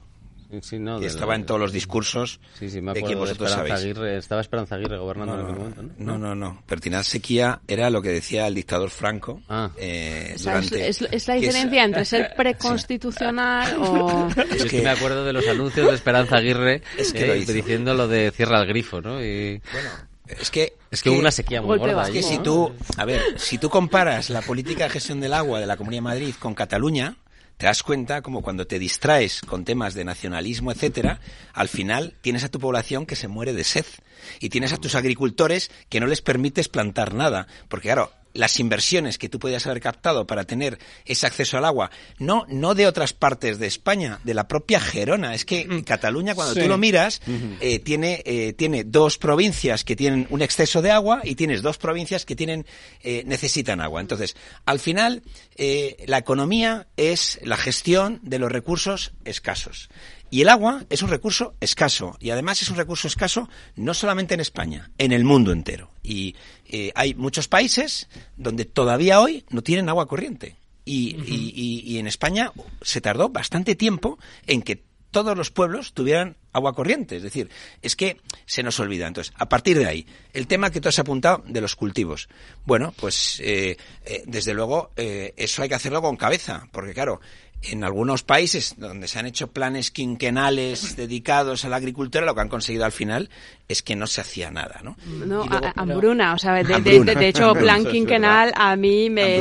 que 0.51 1.05
estaba 1.05 1.35
en 1.35 1.45
todos 1.45 1.59
los 1.59 1.71
discursos 1.71 2.39
de 2.59 3.03
que 3.07 3.15
vosotros 3.15 3.51
sabéis. 3.51 3.83
estaba 3.95 4.41
Esperanza 4.41 4.75
Aguirre 4.75 4.97
gobernando 4.97 5.35
en 5.35 5.41
aquel 5.41 5.55
momento, 5.55 5.81
¿no? 5.97 6.17
No, 6.17 6.35
no, 6.35 6.63
Pertinaz 6.65 7.07
sequía 7.07 7.61
era 7.67 7.89
lo 7.89 8.01
que 8.01 8.09
decía 8.09 8.47
el 8.47 8.55
dictador 8.55 8.89
Franco. 8.89 9.41
Ah. 9.49 9.71
Eh, 9.77 10.33
es, 10.35 10.45
la 11.27 11.35
diferencia 11.35 11.83
entre 11.83 12.05
ser 12.05 12.33
preconstitucional 12.35 13.77
o... 13.79 14.27
Es 14.51 14.65
que... 14.65 14.81
me 14.81 14.89
acuerdo 14.89 15.23
de 15.23 15.33
los 15.33 15.47
anuncios 15.47 15.87
de 15.87 15.93
Esperanza 15.93 16.37
Aguirre 16.37 16.81
eh, 16.97 17.45
diciendo 17.47 17.93
lo 17.93 18.07
de 18.07 18.31
cierra 18.31 18.61
el 18.61 18.67
grifo, 18.67 19.01
¿no? 19.01 19.23
Y... 19.23 19.61
Bueno, 19.71 19.89
es 20.27 20.51
que 20.51 20.73
es 20.91 21.01
que 21.01 21.09
hubo 21.09 21.19
una 21.19 21.31
sequía 21.31 21.61
muy 21.61 21.77
gorda. 21.77 22.03
Es 22.03 22.09
que 22.09 22.23
si 22.23 22.37
tú, 22.39 22.73
a 22.97 23.05
ver, 23.05 23.21
si 23.37 23.57
tú 23.57 23.69
comparas 23.69 24.29
la 24.29 24.41
política 24.41 24.85
de 24.85 24.89
gestión 24.89 25.19
del 25.19 25.33
agua 25.33 25.59
de 25.59 25.65
la 25.65 25.77
Comunidad 25.77 25.99
de 25.99 26.01
Madrid 26.01 26.35
con 26.37 26.53
Cataluña, 26.53 27.15
te 27.61 27.67
das 27.67 27.83
cuenta 27.83 28.23
como 28.23 28.41
cuando 28.41 28.65
te 28.65 28.79
distraes 28.79 29.41
con 29.41 29.65
temas 29.65 29.93
de 29.93 30.03
nacionalismo, 30.03 30.71
etcétera, 30.71 31.19
al 31.53 31.69
final 31.69 32.15
tienes 32.21 32.43
a 32.43 32.49
tu 32.49 32.57
población 32.57 33.05
que 33.05 33.15
se 33.15 33.27
muere 33.27 33.53
de 33.53 33.63
sed. 33.63 33.85
Y 34.39 34.49
tienes 34.49 34.73
a 34.73 34.77
tus 34.77 34.95
agricultores 34.95 35.69
que 35.87 35.99
no 35.99 36.07
les 36.07 36.23
permites 36.23 36.69
plantar 36.69 37.13
nada, 37.13 37.45
porque 37.69 37.89
claro, 37.89 38.11
las 38.33 38.59
inversiones 38.59 39.17
que 39.17 39.29
tú 39.29 39.39
podías 39.39 39.65
haber 39.65 39.81
captado 39.81 40.27
para 40.27 40.43
tener 40.43 40.79
ese 41.05 41.27
acceso 41.27 41.57
al 41.57 41.65
agua, 41.65 41.91
no, 42.19 42.45
no 42.47 42.75
de 42.75 42.87
otras 42.87 43.13
partes 43.13 43.59
de 43.59 43.67
España, 43.67 44.19
de 44.23 44.33
la 44.33 44.47
propia 44.47 44.79
Gerona. 44.79 45.33
Es 45.33 45.45
que 45.45 45.65
mm. 45.65 45.81
Cataluña, 45.81 46.35
cuando 46.35 46.55
tú 46.55 46.67
lo 46.67 46.77
miras, 46.77 47.21
eh, 47.59 47.79
tiene, 47.79 48.21
eh, 48.25 48.53
tiene 48.53 48.83
dos 48.83 49.17
provincias 49.17 49.83
que 49.83 49.95
tienen 49.95 50.27
un 50.29 50.41
exceso 50.41 50.81
de 50.81 50.91
agua 50.91 51.21
y 51.23 51.35
tienes 51.35 51.61
dos 51.61 51.77
provincias 51.77 52.25
que 52.25 52.35
tienen, 52.35 52.65
eh, 53.03 53.23
necesitan 53.25 53.81
agua. 53.81 54.01
Entonces, 54.01 54.35
al 54.65 54.79
final, 54.79 55.23
la 56.07 56.17
economía 56.17 56.87
es 56.97 57.39
la 57.43 57.57
gestión 57.57 58.19
de 58.23 58.39
los 58.39 58.51
recursos 58.51 59.11
escasos. 59.25 59.89
Y 60.31 60.41
el 60.41 60.49
agua 60.49 60.85
es 60.89 61.03
un 61.03 61.09
recurso 61.09 61.55
escaso 61.59 62.15
y 62.21 62.29
además 62.29 62.61
es 62.61 62.69
un 62.69 62.77
recurso 62.77 63.05
escaso 63.09 63.49
no 63.75 63.93
solamente 63.93 64.33
en 64.33 64.39
España, 64.39 64.89
en 64.97 65.11
el 65.11 65.25
mundo 65.25 65.51
entero. 65.51 65.91
Y 66.03 66.37
eh, 66.69 66.93
hay 66.95 67.13
muchos 67.13 67.49
países 67.49 68.07
donde 68.37 68.63
todavía 68.63 69.19
hoy 69.19 69.43
no 69.49 69.61
tienen 69.61 69.89
agua 69.89 70.07
corriente. 70.07 70.55
Y, 70.85 71.17
y, 71.85 71.99
en 71.99 72.07
España 72.07 72.51
se 72.81 73.01
tardó 73.01 73.29
bastante 73.29 73.75
tiempo 73.75 74.17
en 74.47 74.61
que 74.63 74.83
todos 75.11 75.37
los 75.37 75.51
pueblos 75.51 75.93
tuvieran 75.93 76.37
agua 76.53 76.73
corriente. 76.73 77.17
Es 77.17 77.23
decir, 77.23 77.49
es 77.81 77.95
que 77.95 78.17
se 78.45 78.63
nos 78.63 78.79
olvida. 78.79 79.07
Entonces, 79.07 79.31
a 79.37 79.47
partir 79.47 79.77
de 79.77 79.85
ahí, 79.85 80.07
el 80.33 80.47
tema 80.47 80.71
que 80.71 80.81
tú 80.81 80.89
has 80.89 80.97
apuntado 80.97 81.43
de 81.45 81.61
los 81.61 81.75
cultivos. 81.75 82.29
Bueno, 82.65 82.93
pues 82.97 83.39
eh, 83.41 83.77
eh, 84.05 84.23
desde 84.25 84.53
luego 84.53 84.91
eso 84.95 85.61
hay 85.61 85.69
que 85.69 85.75
hacerlo 85.75 86.01
con 86.01 86.17
cabeza, 86.17 86.67
porque 86.71 86.93
claro, 86.93 87.21
en 87.63 87.83
algunos 87.83 88.23
países 88.23 88.75
donde 88.77 89.07
se 89.07 89.19
han 89.19 89.27
hecho 89.27 89.47
planes 89.51 89.91
quinquenales 89.91 90.95
dedicados 90.95 91.63
a 91.63 91.69
la 91.69 91.75
agricultura, 91.75 92.25
lo 92.25 92.33
que 92.33 92.41
han 92.41 92.49
conseguido 92.49 92.85
al 92.85 92.91
final 92.91 93.29
es 93.67 93.81
que 93.81 93.95
no 93.95 94.07
se 94.07 94.19
hacía 94.19 94.51
nada, 94.51 94.81
¿no? 94.83 94.97
No, 95.25 95.45
hambruna, 95.75 96.33
o 96.33 96.37
sea, 96.37 96.55
de, 96.63 97.27
hecho, 97.27 97.53
plan 97.53 97.85
quinquenal 97.91 98.51
a 98.55 98.75
mí 98.75 99.09
me, 99.09 99.39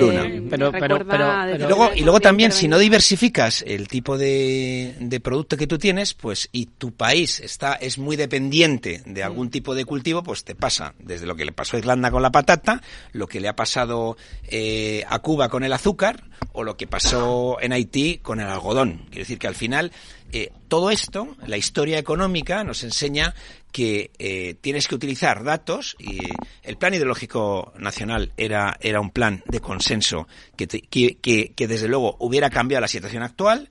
pero, 0.49 0.71
recuerda... 0.71 1.51
y 1.53 1.59
luego, 1.59 1.91
y 1.97 2.03
luego 2.03 2.21
también, 2.21 2.53
si 2.53 2.69
no 2.69 2.79
diversificas 2.79 3.65
el 3.67 3.89
tipo 3.89 4.17
de, 4.17 4.95
de, 5.01 5.21
producto 5.21 5.57
que 5.57 5.67
tú 5.67 5.79
tienes, 5.79 6.15
pues, 6.15 6.49
y 6.53 6.67
tu 6.67 6.93
país 6.93 7.41
está 7.41 7.75
es 7.75 7.99
muy 7.99 8.17
dependiente 8.17 9.03
de 9.05 9.23
algún 9.23 9.49
mm. 9.49 9.51
tipo 9.51 9.75
de 9.75 9.85
cultivo, 9.85 10.23
pues 10.23 10.45
te 10.45 10.55
pasa, 10.55 10.95
desde 10.99 11.27
lo 11.27 11.35
que 11.35 11.45
le 11.45 11.53
pasó 11.53 11.77
a 11.77 11.81
Irlanda 11.81 12.11
con 12.11 12.23
la 12.23 12.31
patata, 12.31 12.83
lo 13.13 13.27
que 13.27 13.41
le 13.41 13.49
ha 13.49 13.57
pasado 13.57 14.17
eh, 14.49 15.05
a 15.09 15.19
Cuba 15.19 15.49
con 15.49 15.65
el 15.65 15.73
azúcar, 15.73 16.23
o 16.53 16.65
lo 16.65 16.77
que 16.77 16.87
pasó 16.87 17.59
en 17.61 17.73
Haití 17.73 18.10
con 18.19 18.41
el 18.41 18.47
algodón. 18.47 19.07
Quiere 19.07 19.21
decir 19.21 19.39
que 19.39 19.47
al 19.47 19.55
final 19.55 19.93
eh, 20.33 20.53
todo 20.69 20.91
esto, 20.91 21.37
la 21.47 21.57
historia 21.57 21.99
económica, 21.99 22.63
nos 22.63 22.85
enseña 22.85 23.35
que 23.73 24.11
eh, 24.19 24.55
tienes 24.61 24.89
que 24.89 24.95
utilizar 24.95 25.45
datos 25.45 25.97
y 25.99 26.19
el 26.63 26.77
plan 26.77 26.95
ideológico 26.95 27.73
nacional 27.79 28.33
era, 28.37 28.77
era 28.81 29.01
un 29.01 29.11
plan 29.11 29.43
de 29.47 29.61
consenso 29.61 30.27
que, 30.57 30.67
que, 30.67 31.67
desde 31.69 31.89
luego 31.89 32.17
hubiera 32.19 32.51
cambiado 32.51 32.81
la 32.81 32.89
situación 32.89 33.23
actual. 33.23 33.69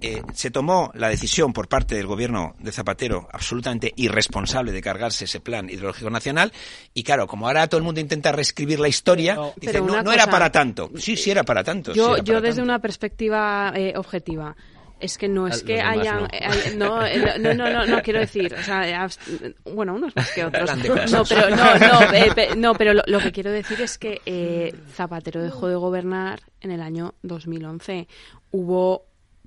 Eh, 0.00 0.22
se 0.34 0.50
tomó 0.50 0.92
la 0.94 1.08
decisión 1.08 1.52
por 1.52 1.68
parte 1.68 1.94
del 1.94 2.06
gobierno 2.06 2.54
de 2.58 2.72
Zapatero 2.72 3.28
absolutamente 3.32 3.92
irresponsable 3.96 4.72
de 4.72 4.80
cargarse 4.80 5.24
ese 5.24 5.40
plan 5.40 5.68
ideológico 5.68 6.10
nacional 6.10 6.52
y 6.94 7.02
claro, 7.02 7.26
como 7.26 7.46
ahora 7.46 7.66
todo 7.66 7.78
el 7.78 7.84
mundo 7.84 8.00
intenta 8.00 8.30
reescribir 8.32 8.78
la 8.78 8.88
historia, 8.88 9.38
dice, 9.56 9.80
no, 9.80 10.02
no 10.02 10.12
era 10.12 10.26
para 10.28 10.52
tanto. 10.52 10.90
Sí, 10.96 11.16
sí 11.16 11.30
era 11.30 11.42
para 11.42 11.64
tanto. 11.64 11.92
Yo, 11.94 12.18
yo 12.18 12.40
desde 12.40 12.62
una 12.62 12.80
perspectiva 12.80 13.72
objetiva 13.96 14.56
es 15.00 15.18
que 15.18 15.28
no 15.28 15.46
es 15.46 15.62
que 15.62 15.80
hayan 15.80 16.28
no, 16.76 17.00
no, 17.38 17.54
no, 17.54 17.86
no, 17.86 18.02
quiero 18.02 18.20
decir, 18.20 18.54
o 18.54 18.62
sea, 18.62 19.08
bueno, 19.64 19.94
unos 19.94 20.14
más 20.16 20.30
que 20.32 20.44
otros. 20.44 20.70
No, 21.10 21.24
pero 21.24 21.50
no, 21.50 21.78
no, 21.78 22.12
eh, 22.12 22.56
no, 22.56 22.74
pero 22.74 22.94
lo, 23.06 23.18
que 23.20 23.32
quiero 23.32 23.50
decir 23.50 23.80
es 23.80 23.98
que 23.98 24.20
eh, 24.26 24.74
Zapatero 24.94 25.42
dejó 25.42 25.68
de 25.68 25.76
gobernar 25.76 26.40
en 26.60 26.70
el 26.70 26.80
año 26.80 27.14
2011. 27.22 28.08
Hubo 28.50 29.06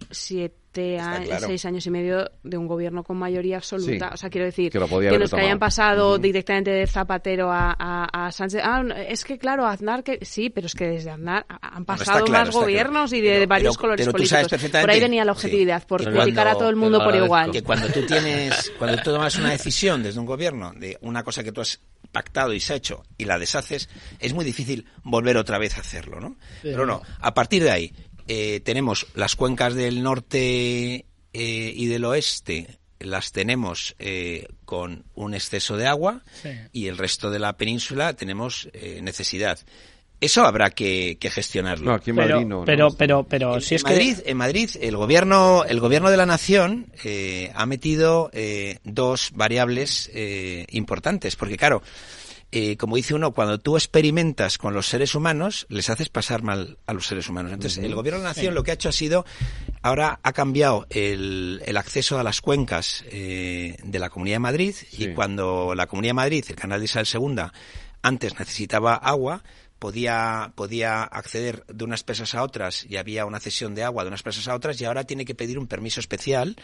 siete 0.09 0.60
seis 0.73 1.65
años 1.65 1.85
y 1.85 1.91
medio 1.91 2.31
de 2.43 2.57
un 2.57 2.67
gobierno 2.67 3.03
con 3.03 3.17
mayoría 3.17 3.57
absoluta. 3.57 4.11
o 4.13 4.17
sea, 4.17 4.29
quiero 4.29 4.45
decir, 4.45 4.71
que, 4.71 4.79
los 4.79 5.31
que 5.31 5.41
hayan 5.41 5.59
pasado 5.59 6.17
directamente 6.17 6.71
de 6.71 6.87
Zapatero 6.87 7.51
a, 7.51 7.75
a, 7.77 8.31
Sánchez. 8.31 8.61
Ah, 8.63 8.83
es 9.07 9.25
que 9.25 9.37
claro, 9.37 9.65
Aznar, 9.65 10.03
que 10.03 10.19
sí, 10.23 10.49
pero 10.49 10.67
es 10.67 10.75
que 10.75 10.87
desde 10.87 11.11
Aznar 11.11 11.45
han 11.61 11.85
pasado 11.85 12.25
más 12.27 12.51
gobiernos 12.51 13.13
y 13.13 13.21
de, 13.21 13.45
varios 13.45 13.77
colores 13.77 14.07
políticos. 14.07 14.51
Por 14.71 14.89
ahí 14.89 14.99
venía 14.99 15.25
la 15.25 15.31
objetividad, 15.31 15.85
por 15.85 16.03
criticar 16.03 16.47
a 16.47 16.53
todo 16.53 16.69
el 16.69 16.75
mundo 16.75 17.03
por 17.03 17.15
igual. 17.15 17.51
Que 17.51 17.63
cuando 17.63 17.87
tú 17.87 18.05
tienes, 18.05 18.71
cuando 18.77 18.97
tú 18.97 19.11
tomas 19.11 19.35
una 19.37 19.51
decisión 19.51 20.03
desde 20.03 20.19
un 20.19 20.25
gobierno 20.25 20.71
de 20.75 20.97
una 21.01 21.23
cosa 21.23 21.43
que 21.43 21.51
tú 21.51 21.61
has 21.61 21.79
pactado 22.11 22.53
y 22.53 22.59
se 22.59 22.73
ha 22.73 22.75
hecho 22.75 23.03
y 23.17 23.25
la 23.25 23.39
deshaces, 23.39 23.89
es 24.19 24.33
muy 24.33 24.45
difícil 24.45 24.85
volver 25.03 25.37
otra 25.37 25.57
vez 25.57 25.77
a 25.77 25.81
hacerlo, 25.81 26.19
¿no? 26.19 26.35
Pero 26.61 26.85
no, 26.85 27.01
a 27.19 27.33
partir 27.33 27.63
de 27.63 27.71
ahí, 27.71 27.93
eh, 28.27 28.61
tenemos 28.63 29.07
las 29.15 29.35
cuencas 29.35 29.73
del 29.73 30.03
norte 30.03 31.05
eh, 31.33 31.73
y 31.75 31.85
del 31.87 32.05
oeste 32.05 32.79
las 32.99 33.31
tenemos 33.31 33.95
eh, 33.97 34.47
con 34.65 35.05
un 35.15 35.33
exceso 35.33 35.75
de 35.75 35.87
agua 35.87 36.21
y 36.71 36.87
el 36.87 36.97
resto 36.97 37.31
de 37.31 37.39
la 37.39 37.57
península 37.57 38.13
tenemos 38.13 38.69
necesidad. 39.01 39.59
Eso 40.19 40.45
habrá 40.45 40.69
que, 40.69 41.17
gestionarlo. 41.19 41.85
No, 41.85 41.93
aquí 41.95 42.11
en 42.11 42.17
Madrid 42.17 42.45
no. 42.45 42.63
Pero, 42.63 42.91
pero, 42.91 43.23
pero, 43.23 43.59
si 43.59 43.73
es 43.73 43.83
Madrid, 43.83 44.17
En 44.23 44.37
Madrid, 44.37 44.69
el 44.79 44.95
gobierno, 44.95 45.65
el 45.67 45.79
gobierno 45.79 46.11
de 46.11 46.17
la 46.17 46.27
nación 46.27 46.93
ha 47.55 47.65
metido 47.65 48.29
dos 48.83 49.31
variables 49.33 50.11
importantes, 50.69 51.35
porque 51.35 51.57
claro, 51.57 51.81
eh, 52.53 52.75
como 52.75 52.97
dice 52.97 53.13
uno, 53.13 53.31
cuando 53.31 53.59
tú 53.59 53.77
experimentas 53.77 54.57
con 54.57 54.73
los 54.73 54.87
seres 54.87 55.15
humanos, 55.15 55.65
les 55.69 55.89
haces 55.89 56.09
pasar 56.09 56.43
mal 56.43 56.77
a 56.85 56.93
los 56.93 57.07
seres 57.07 57.29
humanos. 57.29 57.53
Entonces, 57.53 57.81
el 57.83 57.95
gobierno 57.95 58.19
de 58.19 58.25
la 58.25 58.31
nación 58.31 58.53
lo 58.53 58.63
que 58.63 58.71
ha 58.71 58.73
hecho 58.73 58.89
ha 58.89 58.93
sido, 58.93 59.25
ahora 59.81 60.19
ha 60.21 60.33
cambiado 60.33 60.85
el, 60.89 61.61
el 61.65 61.77
acceso 61.77 62.19
a 62.19 62.23
las 62.23 62.41
cuencas 62.41 63.05
eh, 63.09 63.77
de 63.83 63.99
la 63.99 64.09
Comunidad 64.09 64.35
de 64.35 64.39
Madrid 64.39 64.75
y 64.91 65.13
cuando 65.13 65.73
la 65.75 65.87
Comunidad 65.87 66.09
de 66.09 66.15
Madrid, 66.15 66.45
el 66.49 66.55
canal 66.57 66.79
de 66.79 66.85
Isabel 66.85 67.07
II, 67.13 67.43
antes 68.01 68.37
necesitaba 68.37 68.95
agua, 68.95 69.43
podía, 69.79 70.51
podía 70.55 71.03
acceder 71.03 71.65
de 71.67 71.85
unas 71.85 72.03
presas 72.03 72.35
a 72.35 72.43
otras 72.43 72.85
y 72.85 72.97
había 72.97 73.25
una 73.25 73.39
cesión 73.39 73.75
de 73.75 73.85
agua 73.85 74.03
de 74.03 74.09
unas 74.09 74.23
presas 74.23 74.49
a 74.49 74.55
otras 74.55 74.79
y 74.81 74.85
ahora 74.85 75.05
tiene 75.05 75.23
que 75.23 75.35
pedir 75.35 75.57
un 75.57 75.67
permiso 75.67 76.01
especial 76.01 76.57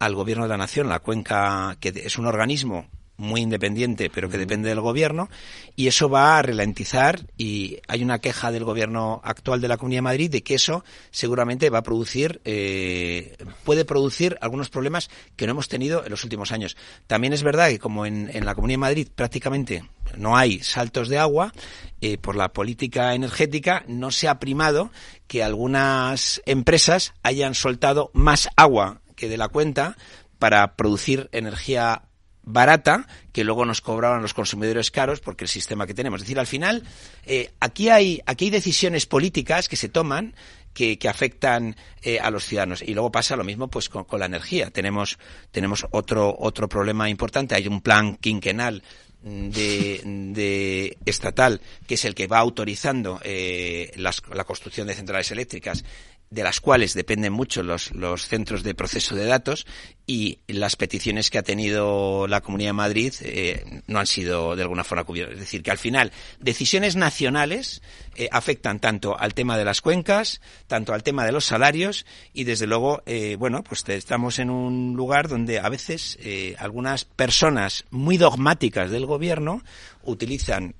al 0.00 0.16
gobierno 0.16 0.44
de 0.44 0.50
la 0.50 0.56
nación, 0.56 0.88
la 0.88 0.98
cuenca, 0.98 1.76
que 1.80 1.92
es 1.94 2.18
un 2.18 2.26
organismo 2.26 2.88
muy 3.18 3.42
independiente, 3.42 4.10
pero 4.10 4.30
que 4.30 4.38
depende 4.38 4.68
del 4.68 4.80
gobierno, 4.80 5.28
y 5.76 5.88
eso 5.88 6.08
va 6.08 6.38
a 6.38 6.42
ralentizar 6.42 7.26
y 7.36 7.78
hay 7.88 8.02
una 8.02 8.20
queja 8.20 8.50
del 8.50 8.64
gobierno 8.64 9.20
actual 9.24 9.60
de 9.60 9.68
la 9.68 9.76
Comunidad 9.76 9.98
de 9.98 10.02
Madrid 10.02 10.30
de 10.30 10.42
que 10.42 10.54
eso 10.54 10.84
seguramente 11.10 11.68
va 11.68 11.78
a 11.78 11.82
producir, 11.82 12.40
eh, 12.44 13.36
puede 13.64 13.84
producir 13.84 14.38
algunos 14.40 14.70
problemas 14.70 15.10
que 15.36 15.46
no 15.46 15.52
hemos 15.52 15.68
tenido 15.68 16.04
en 16.04 16.10
los 16.10 16.22
últimos 16.22 16.52
años. 16.52 16.76
También 17.08 17.32
es 17.32 17.42
verdad 17.42 17.68
que 17.68 17.80
como 17.80 18.06
en, 18.06 18.30
en 18.32 18.46
la 18.46 18.54
Comunidad 18.54 18.74
de 18.74 18.78
Madrid 18.78 19.08
prácticamente 19.12 19.84
no 20.16 20.36
hay 20.36 20.60
saltos 20.60 21.08
de 21.08 21.18
agua, 21.18 21.52
eh, 22.00 22.18
por 22.18 22.36
la 22.36 22.52
política 22.52 23.14
energética 23.14 23.82
no 23.88 24.12
se 24.12 24.28
ha 24.28 24.38
primado 24.38 24.92
que 25.26 25.42
algunas 25.42 26.40
empresas 26.46 27.14
hayan 27.24 27.54
soltado 27.54 28.12
más 28.14 28.48
agua 28.54 29.00
que 29.16 29.28
de 29.28 29.36
la 29.36 29.48
cuenta 29.48 29.96
para 30.38 30.76
producir 30.76 31.28
energía 31.32 32.02
barata 32.48 33.06
que 33.32 33.44
luego 33.44 33.64
nos 33.64 33.80
cobraban 33.80 34.22
los 34.22 34.34
consumidores 34.34 34.90
caros 34.90 35.20
porque 35.20 35.44
el 35.44 35.48
sistema 35.48 35.86
que 35.86 35.94
tenemos. 35.94 36.20
Es 36.20 36.26
decir, 36.26 36.38
al 36.38 36.46
final, 36.46 36.82
eh, 37.26 37.50
aquí, 37.60 37.88
hay, 37.88 38.20
aquí 38.26 38.46
hay 38.46 38.50
decisiones 38.50 39.06
políticas 39.06 39.68
que 39.68 39.76
se 39.76 39.88
toman 39.88 40.34
que, 40.72 40.98
que 40.98 41.08
afectan 41.08 41.76
eh, 42.02 42.18
a 42.20 42.30
los 42.30 42.46
ciudadanos. 42.46 42.82
Y 42.82 42.94
luego 42.94 43.12
pasa 43.12 43.36
lo 43.36 43.44
mismo 43.44 43.68
pues 43.68 43.88
con, 43.88 44.04
con, 44.04 44.20
la 44.20 44.26
energía. 44.26 44.70
Tenemos, 44.70 45.18
tenemos 45.50 45.86
otro, 45.90 46.34
otro 46.38 46.68
problema 46.68 47.08
importante. 47.08 47.54
Hay 47.54 47.68
un 47.68 47.80
plan 47.80 48.16
quinquenal 48.16 48.82
de, 49.22 50.00
de, 50.04 50.96
estatal, 51.04 51.60
que 51.86 51.94
es 51.94 52.04
el 52.04 52.14
que 52.14 52.28
va 52.28 52.38
autorizando 52.38 53.20
eh, 53.24 53.92
la 53.96 54.44
construcción 54.44 54.86
de 54.86 54.94
centrales 54.94 55.30
eléctricas 55.32 55.84
de 56.30 56.42
las 56.42 56.60
cuales 56.60 56.94
dependen 56.94 57.32
mucho 57.32 57.62
los, 57.62 57.92
los, 57.94 58.26
centros 58.26 58.62
de 58.62 58.74
proceso 58.74 59.14
de 59.14 59.26
datos 59.26 59.66
y 60.06 60.38
las 60.46 60.76
peticiones 60.76 61.30
que 61.30 61.38
ha 61.38 61.42
tenido 61.42 62.26
la 62.26 62.40
Comunidad 62.40 62.70
de 62.70 62.74
Madrid 62.74 63.14
eh, 63.22 63.82
no 63.86 63.98
han 63.98 64.06
sido 64.06 64.56
de 64.56 64.62
alguna 64.62 64.84
forma 64.84 65.04
cubiertas. 65.04 65.34
Es 65.34 65.40
decir, 65.40 65.62
que 65.62 65.70
al 65.70 65.78
final 65.78 66.12
decisiones 66.40 66.96
nacionales 66.96 67.82
eh, 68.18 68.28
afectan 68.32 68.80
tanto 68.80 69.16
al 69.16 69.32
tema 69.32 69.56
de 69.56 69.64
las 69.64 69.80
cuencas, 69.80 70.40
tanto 70.66 70.92
al 70.92 71.04
tema 71.04 71.24
de 71.24 71.30
los 71.30 71.44
salarios 71.44 72.04
y 72.32 72.42
desde 72.42 72.66
luego, 72.66 73.00
eh, 73.06 73.36
bueno, 73.38 73.62
pues 73.62 73.88
estamos 73.88 74.40
en 74.40 74.50
un 74.50 74.96
lugar 74.96 75.28
donde 75.28 75.60
a 75.60 75.68
veces 75.68 76.18
eh, 76.20 76.56
algunas 76.58 77.04
personas 77.04 77.84
muy 77.90 78.16
dogmáticas 78.16 78.90
del 78.90 79.06
gobierno 79.06 79.62
utilizan 80.02 80.74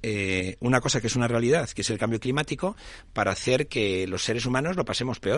una 0.60 0.80
cosa 0.80 1.02
que 1.02 1.08
es 1.08 1.14
una 1.14 1.28
realidad, 1.28 1.68
que 1.68 1.82
es 1.82 1.90
el 1.90 1.98
cambio 1.98 2.18
climático, 2.18 2.76
para 3.12 3.30
hacer 3.30 3.68
que 3.68 4.06
los 4.06 4.24
seres 4.24 4.46
humanos 4.46 4.74
lo 4.74 4.86
pasemos 4.86 5.20
peor. 5.20 5.37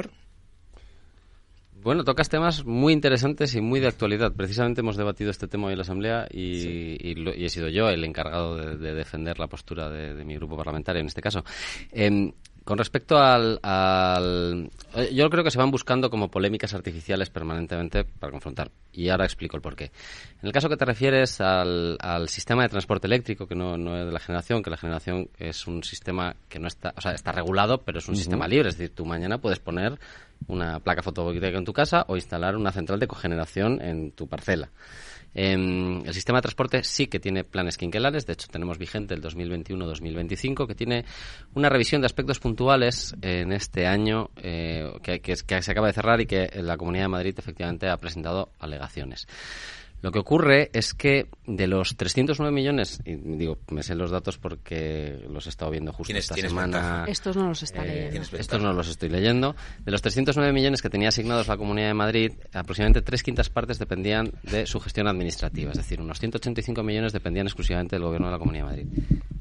Bueno, 1.83 2.05
tocas 2.05 2.29
temas 2.29 2.67
muy 2.67 2.93
interesantes 2.93 3.55
y 3.55 3.61
muy 3.63 3.81
de 3.81 3.89
actualidad. 3.89 4.33
Precisamente 4.33 4.83
hemos 4.83 4.97
debatido 4.97 5.31
este 5.31 5.49
tema 5.49 5.69
hoy 5.69 5.73
en 5.73 5.79
la 5.79 5.83
Asamblea 5.83 6.27
y, 6.31 6.61
sí. 6.61 6.97
y, 7.01 7.15
lo, 7.15 7.35
y 7.35 7.47
he 7.47 7.49
sido 7.49 7.69
yo 7.69 7.89
el 7.89 8.05
encargado 8.05 8.57
de, 8.57 8.77
de 8.77 8.95
defender 8.95 9.39
la 9.39 9.47
postura 9.47 9.89
de, 9.89 10.15
de, 10.15 10.25
mi 10.25 10.35
grupo 10.35 10.57
parlamentario 10.57 11.01
en 11.01 11.07
este 11.07 11.23
caso. 11.23 11.43
Eh, 11.93 12.33
con 12.65 12.79
respecto 12.79 13.17
al, 13.19 13.59
al, 13.63 14.71
Yo 15.13 15.31
creo 15.31 15.43
que 15.43 15.51
se 15.51 15.59
van 15.59 15.71
buscando 15.71 16.11
como 16.11 16.31
polémicas 16.31 16.75
artificiales 16.75 17.31
permanentemente 17.31 18.05
para 18.05 18.31
confrontar. 18.31 18.71
Y 18.93 19.09
ahora 19.09 19.25
explico 19.25 19.57
el 19.57 19.63
porqué. 19.63 19.91
En 20.43 20.47
el 20.47 20.53
caso 20.53 20.69
que 20.69 20.77
te 20.77 20.85
refieres 20.85 21.41
al, 21.41 21.97
al 22.01 22.29
sistema 22.29 22.63
de 22.63 22.69
transporte 22.69 23.07
eléctrico, 23.07 23.47
que 23.47 23.55
no, 23.55 23.77
no, 23.77 23.99
es 23.99 24.07
de 24.07 24.13
la 24.13 24.21
generación, 24.21 24.63
que 24.63 24.71
la 24.71 24.77
generación 24.77 25.31
es 25.39 25.67
un 25.67 25.83
sistema 25.83 26.37
que 26.49 26.59
no 26.59 26.69
está... 26.69 26.93
O 26.97 27.01
sea, 27.01 27.13
está 27.13 27.33
regulado, 27.33 27.79
pero 27.79 27.99
es 27.99 28.07
un 28.09 28.15
uh 28.15 28.17
-huh. 28.17 28.21
sistema 28.21 28.47
libre. 28.47 28.69
Es 28.69 28.77
decir, 28.77 28.95
tú 28.95 29.05
mañana 29.07 29.39
puedes 29.39 29.59
poner 29.59 29.99
una 30.47 30.81
placa 30.81 31.03
fotovoltaica 31.03 31.59
en 31.59 31.65
tu 31.65 31.73
casa 31.73 32.05
o 32.09 32.17
instalar 32.17 32.57
una 32.57 32.73
central 32.73 32.99
de 32.99 33.07
cogeneración 33.07 33.81
en 33.81 34.13
tu 34.13 34.29
parcela. 34.29 34.71
Eh, 35.35 35.53
el 35.53 36.13
sistema 36.13 36.39
de 36.39 36.43
transporte 36.43 36.83
sí 36.83 37.07
que 37.07 37.21
tiene 37.21 37.45
planes 37.45 37.77
quinquenales, 37.77 38.27
de 38.27 38.33
hecho 38.33 38.49
tenemos 38.49 38.79
vigente 38.79 39.15
el 39.15 39.23
2021-2025, 39.23 40.67
que 40.67 40.75
tiene 40.75 41.05
una 41.55 41.69
revisión 41.69 42.01
de 42.03 42.07
aspectos 42.07 42.41
puntuales 42.41 43.15
en 43.23 43.53
este 43.53 43.87
año 43.87 44.31
eh, 44.37 44.91
que, 45.03 45.37
se 45.37 45.71
acaba 45.71 45.87
de 45.87 45.93
cerrar 45.93 46.21
y 46.21 46.27
que 46.27 46.51
la 46.63 46.77
Comunidad 46.77 47.05
de 47.05 47.09
Madrid 47.09 47.35
efectivamente 47.39 47.89
ha 47.89 47.97
presentado 47.97 48.51
alegaciones. 48.59 49.29
Lo 50.03 50.13
que 50.13 50.19
ocurre 50.19 50.71
es 50.73 50.95
que 50.95 51.29
de 51.47 51.67
los 51.67 51.97
309 51.97 52.55
millones, 52.55 53.01
y 53.05 53.17
digo, 53.17 53.59
me 53.71 53.83
sé 53.83 53.95
los 53.95 54.11
datos 54.11 54.39
porque 54.39 55.27
los 55.29 55.47
he 55.47 55.51
estado 55.51 55.71
viendo 55.71 55.93
justo 55.93 56.07
¿Tienes, 56.07 56.25
esta 56.25 56.37
semana. 56.37 56.79
Ventaja? 56.79 57.05
Estos 57.07 57.37
no 57.37 57.49
los 57.49 57.63
está 57.63 57.85
eh, 57.85 58.07
leyendo. 58.07 58.37
Estos 58.39 58.63
no 58.63 58.73
los 58.73 58.89
estoy 58.89 59.11
leyendo. 59.11 59.55
De 59.85 59.91
los 59.91 60.01
309 60.01 60.53
millones 60.53 60.81
que 60.81 60.89
tenía 60.89 61.09
asignados 61.09 61.49
la 61.49 61.57
Comunidad 61.57 61.89
de 61.89 61.95
Madrid, 61.95 62.33
aproximadamente 62.53 63.03
tres 63.03 63.23
quintas 63.23 63.51
partes 63.51 63.79
dependían 63.79 64.33
de 64.43 64.67
su 64.67 64.81
gestión 64.81 65.07
administrativa, 65.07 65.73
es 65.73 65.77
decir, 65.77 66.01
unos 66.01 66.19
185 66.19 66.83
millones 66.83 67.13
dependían 67.13 67.47
exclusivamente 67.47 67.97
del 67.97 68.05
Gobierno 68.05 68.29
de 68.29 68.33
la 68.33 68.39
Comunidad 68.39 68.71
de 68.71 68.85
Madrid. 68.85 68.87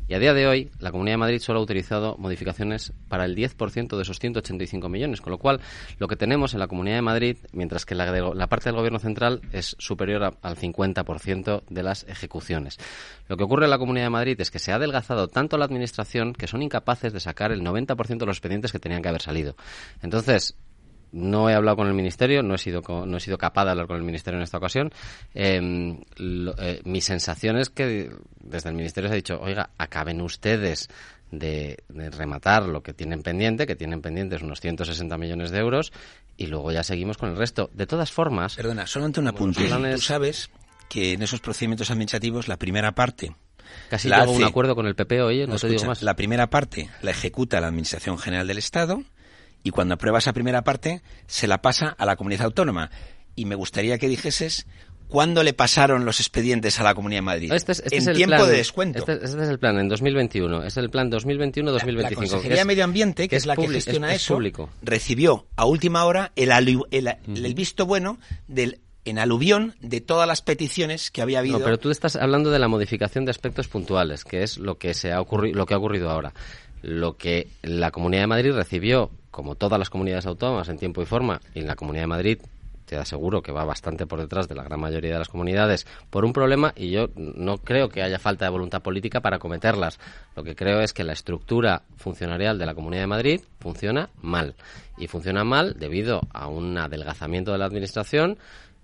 Y 0.10 0.16
a 0.16 0.20
día 0.20 0.34
de 0.34 0.48
hoy, 0.48 0.72
la 0.80 0.92
Comunidad 0.92 1.14
de 1.14 1.18
Madrid 1.20 1.40
solo 1.40 1.60
ha 1.60 1.62
utilizado 1.62 2.18
modificaciones 2.18 2.94
para 3.10 3.26
el 3.26 3.36
10% 3.36 3.96
de 3.96 4.02
esos 4.02 4.18
185 4.18 4.90
millones, 4.90 5.22
con 5.22 5.30
lo 5.30 5.38
cual 5.38 5.62
lo 6.00 6.08
que 6.08 6.16
tenemos 6.16 6.56
en 6.56 6.60
la 6.62 6.68
Comunidad 6.68 6.96
de 6.96 7.04
Madrid, 7.04 7.38
mientras 7.52 7.86
que 7.86 7.94
la, 7.94 8.48
parte 8.48 8.70
del 8.70 8.76
Gobierno 8.76 8.98
central 8.98 9.42
es 9.52 9.76
superior 9.78 10.36
al 10.42 10.56
50% 10.56 11.62
de 11.70 11.84
las 11.84 12.08
ejecuciones. 12.10 12.80
Lo 13.28 13.38
que 13.38 13.44
ocurre 13.44 13.66
en 13.66 13.70
la 13.70 13.78
Comunidad 13.78 14.08
de 14.08 14.10
Madrid 14.10 14.42
es 14.42 14.50
que 14.50 14.58
se 14.58 14.72
ha 14.72 14.78
adelgazado 14.78 15.28
tanto 15.28 15.60
la 15.60 15.66
Administración 15.66 16.34
que 16.34 16.48
son 16.48 16.64
incapaces 16.64 17.14
de 17.14 17.20
sacar 17.20 17.52
el 17.52 17.62
90% 17.62 18.18
de 18.18 18.26
los 18.26 18.38
expedientes 18.38 18.72
que 18.72 18.80
tenían 18.80 19.04
que 19.04 19.10
haber 19.10 19.22
salido. 19.22 19.56
Entonces, 20.02 20.58
no 21.12 21.50
he 21.50 21.54
hablado 21.54 21.78
con 21.78 21.88
el 21.88 21.94
ministerio, 21.94 22.44
no 22.44 22.56
he 22.56 22.58
sido 22.58 22.82
no 23.06 23.18
he 23.18 23.20
sido 23.20 23.38
capaz 23.38 23.66
de 23.66 23.72
hablar 23.72 23.88
con 23.88 23.98
el 23.98 24.04
ministerio 24.04 24.38
en 24.38 24.44
esta 24.44 24.58
ocasión. 24.58 24.92
Eh, 25.34 25.98
lo, 26.18 26.56
eh, 26.58 26.82
mi 26.86 27.02
sensación 27.02 27.58
es 27.58 27.70
que 27.70 28.12
desde 28.40 28.70
el 28.70 28.76
ministerio 28.76 29.10
se 29.10 29.14
ha 29.14 29.16
dicho, 29.16 29.40
oiga, 29.42 29.70
acaben 29.78 30.22
ustedes 30.22 30.90
de, 31.32 31.78
de, 31.90 32.10
rematar 32.10 32.68
lo 32.68 32.82
que 32.82 32.94
tienen 32.94 33.22
pendiente, 33.22 33.68
que 33.68 33.76
tienen 33.76 34.02
pendientes 34.02 34.42
unos 34.42 34.62
160 34.62 35.18
millones 35.18 35.52
de 35.52 35.60
euros, 35.60 35.92
y 36.38 36.48
luego 36.48 36.72
ya 36.72 36.84
seguimos 36.84 37.18
con 37.18 37.30
el 37.30 37.38
resto. 37.38 37.70
De 37.74 37.86
todas 37.86 38.12
formas. 38.12 38.56
Perdona, 38.56 38.88
solamente 38.88 39.20
un 39.20 39.28
apunte. 39.28 39.66
Planes... 39.66 39.96
Tú 39.96 40.02
sabes 40.02 40.50
que 40.88 41.14
en 41.14 41.22
esos 41.22 41.40
procedimientos 41.40 41.92
administrativos 41.92 42.48
la 42.48 42.58
primera 42.58 42.94
parte 42.94 43.36
Casi 43.90 44.12
hago 44.12 44.32
un 44.32 44.44
acuerdo 44.44 44.76
con 44.76 44.88
el 44.88 44.96
PP, 44.96 45.22
oye, 45.22 45.42
no, 45.42 45.54
no 45.54 45.60
te 45.60 45.68
escucha, 45.68 45.74
digo 45.74 45.86
más. 45.86 46.02
La 46.02 46.16
primera 46.16 46.50
parte 46.50 46.90
la 47.02 47.12
ejecuta 47.12 47.62
la 47.62 47.68
Administración 47.68 48.18
General 48.18 48.48
del 48.48 48.58
Estado 48.58 49.04
y 49.64 49.72
cuando 49.72 49.96
aprueba 49.96 50.20
esa 50.20 50.34
primera 50.34 50.64
parte 50.64 51.02
se 51.28 51.48
la 51.48 51.62
pasa 51.62 51.96
a 51.98 52.06
la 52.06 52.16
comunidad 52.16 52.46
autónoma. 52.46 52.92
Y 53.36 53.46
me 53.46 53.56
gustaría 53.56 53.98
que 53.98 54.08
dijeses 54.08 54.66
cuándo 55.10 55.44
le 55.44 55.54
pasaron 55.54 56.06
los 56.06 56.20
expedientes 56.20 56.80
a 56.80 56.84
la 56.84 56.94
Comunidad 56.94 57.18
de 57.18 57.24
Madrid. 57.24 57.52
Este 57.52 57.74
es, 57.74 57.80
este 57.80 57.98
en 57.98 58.10
es 58.10 58.16
tiempo 58.16 58.36
plan, 58.38 58.50
de 58.50 58.58
descuento. 58.58 59.00
Este, 59.00 59.14
este, 59.14 59.26
es 59.26 59.50
el 59.50 59.60
plan, 59.60 59.80
en 59.80 59.90
2021. 59.90 60.64
Es 60.64 60.78
el 60.78 60.90
plan 60.90 61.12
2021-2025. 61.12 62.02
La 62.02 62.12
Consejería 62.12 62.58
de 62.58 62.66
Medio 62.66 62.84
Ambiente, 62.84 63.24
que, 63.24 63.30
que 63.30 63.36
es, 63.36 63.46
la 63.46 63.56
que 63.56 63.68
gestiona 63.68 64.14
es, 64.14 64.22
eso, 64.22 64.36
público. 64.36 64.70
recibió 64.82 65.48
a 65.56 65.66
última 65.66 66.06
hora 66.06 66.32
el, 66.36 66.52
el, 66.52 66.82
el, 66.92 67.46
el 67.46 67.54
visto 67.54 67.86
bueno 67.86 68.20
del 68.48 68.80
en 69.06 69.18
aluvión 69.18 69.76
de 69.82 70.02
todas 70.02 70.28
las 70.28 70.42
peticiones 70.42 71.10
que 71.10 71.22
había 71.22 71.40
habido. 71.40 71.58
No, 71.58 71.66
pero 71.66 71.80
tú 71.80 71.90
estás 71.90 72.16
hablando 72.16 72.52
de 72.52 72.60
la 72.60 72.68
modificación 72.68 73.26
de 73.26 73.32
aspectos 73.32 73.68
puntuales, 73.68 74.24
que 74.24 74.44
es 74.44 74.58
lo 74.58 74.78
que 74.78 74.94
se 74.94 75.12
ha 75.12 75.22
ocurrido, 75.22 75.58
lo 75.58 75.66
que 75.66 75.74
ha 75.74 75.78
ocurrido 75.78 76.10
ahora. 76.10 76.34
Lo 76.82 77.18
que 77.18 77.48
la 77.62 77.92
Comunidad 77.92 78.24
de 78.24 78.28
Madrid 78.28 78.54
recibió, 78.54 79.12
como 79.32 79.56
todas 79.56 79.80
las 79.80 79.90
comunidades 79.90 80.26
autónomas, 80.26 80.70
en 80.70 80.78
tiempo 80.78 81.02
y 81.02 81.06
forma, 81.06 81.42
y 81.54 81.60
en 81.60 81.68
la 81.68 81.76
Comunidad 81.76 82.04
de 82.04 82.08
Madrid 82.08 82.40
te 82.90 82.98
aseguro 82.98 83.44
que 83.44 83.52
va 83.52 83.66
bastante 83.66 84.08
por 84.08 84.20
detrás 84.20 84.48
de 84.48 84.56
la 84.56 84.64
gran 84.64 84.80
mayoría 84.80 85.14
de 85.14 85.20
las 85.20 85.30
comunidades 85.30 85.86
por 86.10 86.26
un 86.26 86.34
problema 86.34 86.74
y 86.76 86.90
yo 86.90 87.10
no 87.16 87.60
creo 87.60 87.88
que 87.90 88.02
haya 88.02 88.18
falta 88.18 88.46
de 88.46 88.52
voluntad 88.52 88.82
política 88.82 89.22
para 89.22 89.38
cometerlas. 89.38 90.00
Lo 90.36 90.44
que 90.44 90.56
creo 90.56 90.82
es 90.82 90.92
que 90.92 91.04
la 91.04 91.14
estructura 91.14 91.84
funcionarial 91.98 92.58
de 92.58 92.66
la 92.66 92.74
Comunidad 92.74 93.04
de 93.04 93.08
Madrid 93.08 93.42
funciona 93.60 94.10
mal 94.24 94.56
y 94.98 95.06
funciona 95.06 95.44
mal 95.44 95.76
debido 95.78 96.22
a 96.34 96.48
un 96.48 96.80
adelgazamiento 96.80 97.52
de 97.52 97.60
la 97.60 97.66
administración 97.66 98.40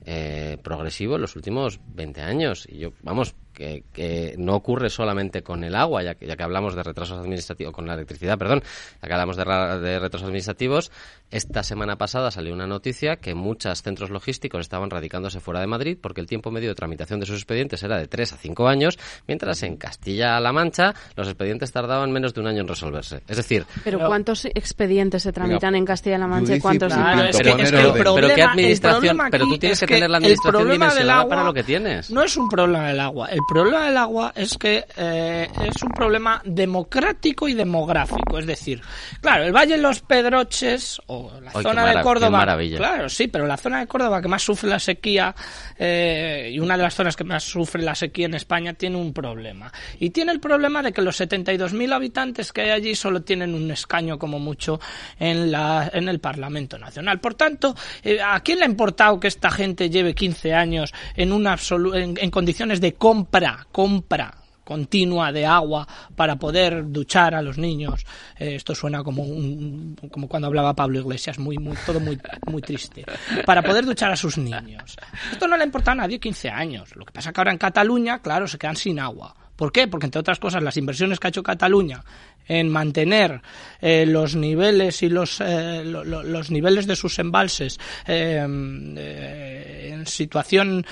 eh, 0.06 0.60
progresivo 0.62 1.16
en 1.16 1.22
los 1.22 1.36
últimos 1.36 1.80
20 1.96 2.22
años. 2.22 2.68
Y 2.70 2.78
yo, 2.78 2.92
vamos, 3.02 3.34
que, 3.56 4.36
no 4.38 4.56
ocurre 4.56 4.90
solamente 4.90 5.42
con 5.42 5.64
el 5.64 5.76
agua, 5.76 6.04
ya 6.04 6.16
que, 6.16 6.28
ya 6.28 6.36
que 6.36 6.44
hablamos 6.44 6.76
de 6.76 6.84
retrasos 6.84 7.20
administrativos, 7.20 7.74
con 7.74 7.88
la 7.88 7.94
electricidad, 7.94 8.38
perdón, 8.38 8.62
ya 9.02 9.08
que 9.08 9.14
hablamos 9.14 9.38
de 9.38 10.00
retrasos 10.00 10.28
administrativos, 10.28 10.92
esta 11.32 11.64
semana 11.64 11.98
pasada 11.98 12.32
salió 12.32 12.54
una 12.54 12.68
noticia 12.68 13.18
que 13.18 13.34
muchos 13.34 13.82
centros 13.82 14.10
logísticos 14.10 14.62
estaban 14.62 14.90
radicándose 14.90 15.40
fuera 15.40 15.60
de 15.60 15.68
Madrid 15.68 15.98
porque 16.00 16.22
el 16.22 16.28
tiempo 16.28 16.52
medio 16.52 16.70
de 16.70 16.76
tramitación 16.76 17.20
de 17.20 17.26
sus 17.26 17.38
expedientes 17.38 17.82
era 17.84 17.98
de 17.98 18.08
3 18.08 18.34
a 18.34 18.38
5 18.38 18.68
años, 18.68 18.98
mientras 19.28 19.64
en 19.64 19.78
Castilla-La 19.78 20.52
Mancha 20.52 20.94
los 21.16 21.28
expedientes 21.28 21.72
tardaban 21.72 22.12
menos 22.12 22.34
de 22.34 22.42
un 22.42 22.48
año 22.48 22.62
en 22.62 22.68
resolverse. 22.68 23.22
Es 23.28 23.38
decir... 23.38 23.66
¿Pero 23.84 24.00
cuántos 24.00 24.46
expedientes 24.46 25.24
se 25.24 25.32
tramitan 25.32 25.76
en 25.76 25.86
Castilla-La 25.86 26.28
Mancha 26.28 26.56
y 26.56 26.60
cuántos 26.60 26.94
pero, 26.94 28.18
¿qué 28.36 28.44
administración? 28.44 29.20
Pero 29.32 29.46
tú 29.46 29.58
tienes 29.58 29.80
que, 29.80 29.88
tener 29.88 30.10
la 30.10 30.18
administración 30.18 30.70
dimensionada 30.70 31.28
para 31.28 31.44
lo 31.44 31.54
que 31.54 31.64
tienes. 31.64 32.12
No 32.12 32.24
es 32.24 32.38
un 32.38 32.48
problema 32.48 32.88
del 32.88 33.00
agua. 33.00 33.28
El 33.28 33.40
problema 33.48 33.86
del 33.86 33.98
agua 33.98 34.34
es 34.36 34.58
que 34.58 34.86
eh, 34.98 35.48
es 35.64 35.84
un 35.84 35.90
problema 35.90 36.42
democrático 36.46 37.48
y 37.48 37.54
demográfico. 37.54 38.38
Es 38.38 38.46
decir, 38.46 38.82
claro, 39.22 39.44
el 39.44 39.54
Valle 39.54 39.76
de 39.76 39.82
los 39.82 40.02
Pedroches 40.02 41.02
o 41.08 41.15
la 41.42 41.52
zona 41.52 41.86
de 41.94 42.02
Córdoba. 42.02 42.58
Claro, 42.78 43.10
sí, 43.10 43.28
pero 43.28 43.46
la 43.46 43.58
zona 43.58 43.80
de 43.80 43.88
Córdoba 43.88 44.22
que 44.22 44.28
más 44.28 44.44
sufre 44.44 44.70
la 44.70 44.80
sequía 44.80 45.34
eh, 45.78 46.52
y 46.54 46.60
una 46.60 46.78
de 46.78 46.84
las 46.84 46.94
zonas 46.94 47.16
que 47.16 47.24
más 47.24 47.44
sufre 47.44 47.82
la 47.82 47.96
sequía 47.96 48.26
en 48.26 48.36
España 48.36 48.74
tiene 48.74 48.98
un 48.98 49.14
problema. 49.14 49.72
Y 50.00 50.10
tiene 50.12 50.32
el 50.32 50.40
problema 50.40 50.82
de 50.82 50.92
que 50.92 51.02
los 51.02 51.20
72.000 51.20 51.94
habitantes 51.94 52.52
que 52.52 52.62
hay 52.62 52.70
allí 52.72 52.96
solo 52.96 53.22
tienen 53.22 53.54
un 53.54 53.70
escaño 53.72 54.18
como 54.18 54.40
mucho 54.40 54.80
en, 55.20 55.52
la, 55.52 55.90
en 55.94 56.10
el 56.10 56.20
Parlamento 56.20 56.78
Nacional. 56.78 57.20
Por 57.20 57.36
tanto, 57.36 57.76
eh, 58.04 58.20
¿a 58.22 58.40
quién 58.42 58.60
le 58.60 58.66
ha 58.66 58.70
importado 58.70 59.20
que 59.20 59.28
esta 59.28 59.52
gente 59.52 59.90
lleve 59.90 60.14
15 60.14 60.54
años 60.54 60.94
en, 61.16 61.32
una 61.32 61.58
en, 61.94 62.18
en 62.20 62.32
condiciones 62.32 62.82
de 62.82 62.94
compra, 62.94 63.68
compra 63.72 64.45
continua 64.66 65.32
de 65.32 65.46
agua 65.46 65.88
para 66.16 66.36
poder 66.36 66.92
duchar 66.92 67.34
a 67.36 67.42
los 67.42 67.58
niños. 67.58 68.06
Eh, 68.38 68.56
esto 68.56 68.76
suena 68.76 69.04
como 69.04 69.24
un, 69.24 69.96
como 70.12 70.28
cuando 70.28 70.48
hablaba 70.48 70.74
Pablo 70.74 71.00
Iglesias, 71.00 71.40
muy, 71.40 71.58
muy, 71.58 71.78
todo 71.86 72.02
muy, 72.02 72.20
muy 72.48 72.62
triste. 72.62 73.06
Para 73.46 73.62
poder 73.62 73.86
duchar 73.86 74.12
a 74.12 74.18
sus 74.18 74.38
niños. 74.38 74.98
Esto 75.32 75.48
no 75.48 75.56
le 75.56 75.64
importa 75.64 75.94
a 75.94 75.96
nadie 75.96 76.20
15 76.20 76.50
años. 76.50 76.94
Lo 76.96 77.06
que 77.06 77.14
pasa 77.14 77.32
que 77.32 77.40
ahora 77.40 77.52
en 77.52 77.58
Cataluña, 77.58 78.20
claro, 78.20 78.48
se 78.48 78.58
quedan 78.58 78.76
sin 78.76 79.00
agua. 79.00 79.34
¿Por 79.56 79.72
qué? 79.72 79.88
Porque, 79.88 80.08
entre 80.08 80.20
otras 80.20 80.40
cosas, 80.40 80.62
las 80.62 80.76
inversiones 80.76 81.20
que 81.20 81.28
ha 81.28 81.30
hecho 81.30 81.44
Cataluña 81.44 82.04
en 82.48 82.70
mantener 82.70 83.42
eh, 83.82 84.06
los 84.06 84.36
niveles 84.36 85.04
y 85.04 85.10
los, 85.10 85.42
eh, 85.42 85.84
los 85.84 86.52
niveles 86.52 86.88
de 86.88 86.96
sus 86.96 87.20
embalses 87.20 87.80
eh, 88.08 89.92
en 89.92 90.06
situación 90.06 90.86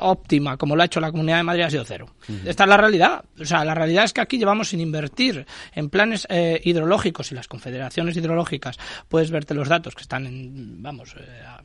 óptima, 0.00 0.56
como 0.56 0.76
lo 0.76 0.82
ha 0.82 0.86
hecho 0.86 1.00
la 1.00 1.10
Comunidad 1.10 1.38
de 1.38 1.42
Madrid, 1.42 1.62
ha 1.62 1.70
sido 1.70 1.84
cero. 1.84 2.06
Esta 2.44 2.64
es 2.64 2.68
la 2.68 2.76
realidad. 2.76 3.24
O 3.40 3.44
sea, 3.44 3.64
la 3.64 3.74
realidad 3.74 4.04
es 4.04 4.12
que 4.12 4.20
aquí 4.20 4.38
llevamos 4.38 4.68
sin 4.68 4.80
invertir 4.80 5.46
en 5.74 5.90
planes 5.90 6.26
hidrológicos 6.30 7.32
y 7.32 7.34
las 7.34 7.48
confederaciones 7.48 8.16
hidrológicas, 8.16 8.78
puedes 9.08 9.30
verte 9.30 9.54
los 9.54 9.68
datos 9.68 9.94
que 9.94 10.02
están 10.02 10.26
en, 10.26 10.82
vamos, 10.82 11.14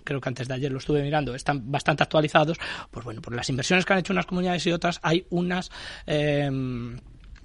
creo 0.03 0.21
que 0.21 0.29
antes 0.29 0.47
de 0.47 0.53
ayer 0.53 0.71
lo 0.71 0.79
estuve 0.79 1.01
mirando, 1.01 1.35
están 1.35 1.71
bastante 1.71 2.03
actualizados. 2.03 2.57
Pues 2.91 3.05
bueno, 3.05 3.21
por 3.21 3.35
las 3.35 3.49
inversiones 3.49 3.85
que 3.85 3.93
han 3.93 3.99
hecho 3.99 4.13
unas 4.13 4.25
comunidades 4.25 4.65
y 4.67 4.71
otras, 4.71 4.99
hay 5.03 5.25
unas 5.29 5.69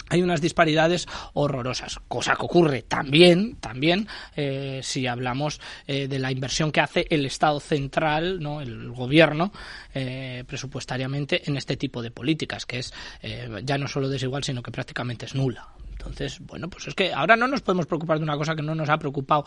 hay 0.08 0.22
unas 0.22 0.40
disparidades 0.40 1.06
horrorosas, 1.32 2.00
cosa 2.08 2.36
que 2.36 2.44
ocurre 2.44 2.82
también, 2.82 3.56
también 3.56 4.06
eh, 4.36 4.80
si 4.82 5.06
hablamos 5.06 5.60
eh, 5.86 6.08
de 6.08 6.18
la 6.18 6.30
inversión 6.30 6.70
que 6.70 6.80
hace 6.80 7.06
el 7.10 7.24
Estado 7.26 7.60
central, 7.60 8.40
no, 8.40 8.60
el 8.60 8.90
gobierno 8.90 9.52
eh, 9.94 10.44
presupuestariamente 10.46 11.48
en 11.48 11.56
este 11.56 11.76
tipo 11.76 12.02
de 12.02 12.10
políticas, 12.10 12.66
que 12.66 12.78
es 12.78 12.92
ya 13.64 13.78
no 13.78 13.88
solo 13.88 14.08
desigual, 14.08 14.44
sino 14.44 14.62
que 14.62 14.70
prácticamente 14.70 15.26
es 15.26 15.34
nula. 15.34 15.68
Entonces, 15.92 16.40
bueno, 16.40 16.68
pues 16.68 16.86
es 16.88 16.94
que 16.94 17.12
ahora 17.12 17.36
no 17.36 17.46
nos 17.46 17.62
podemos 17.62 17.86
preocupar 17.86 18.18
de 18.18 18.24
una 18.24 18.36
cosa 18.36 18.54
que 18.54 18.62
no 18.62 18.74
nos 18.74 18.88
ha 18.88 18.98
preocupado. 18.98 19.44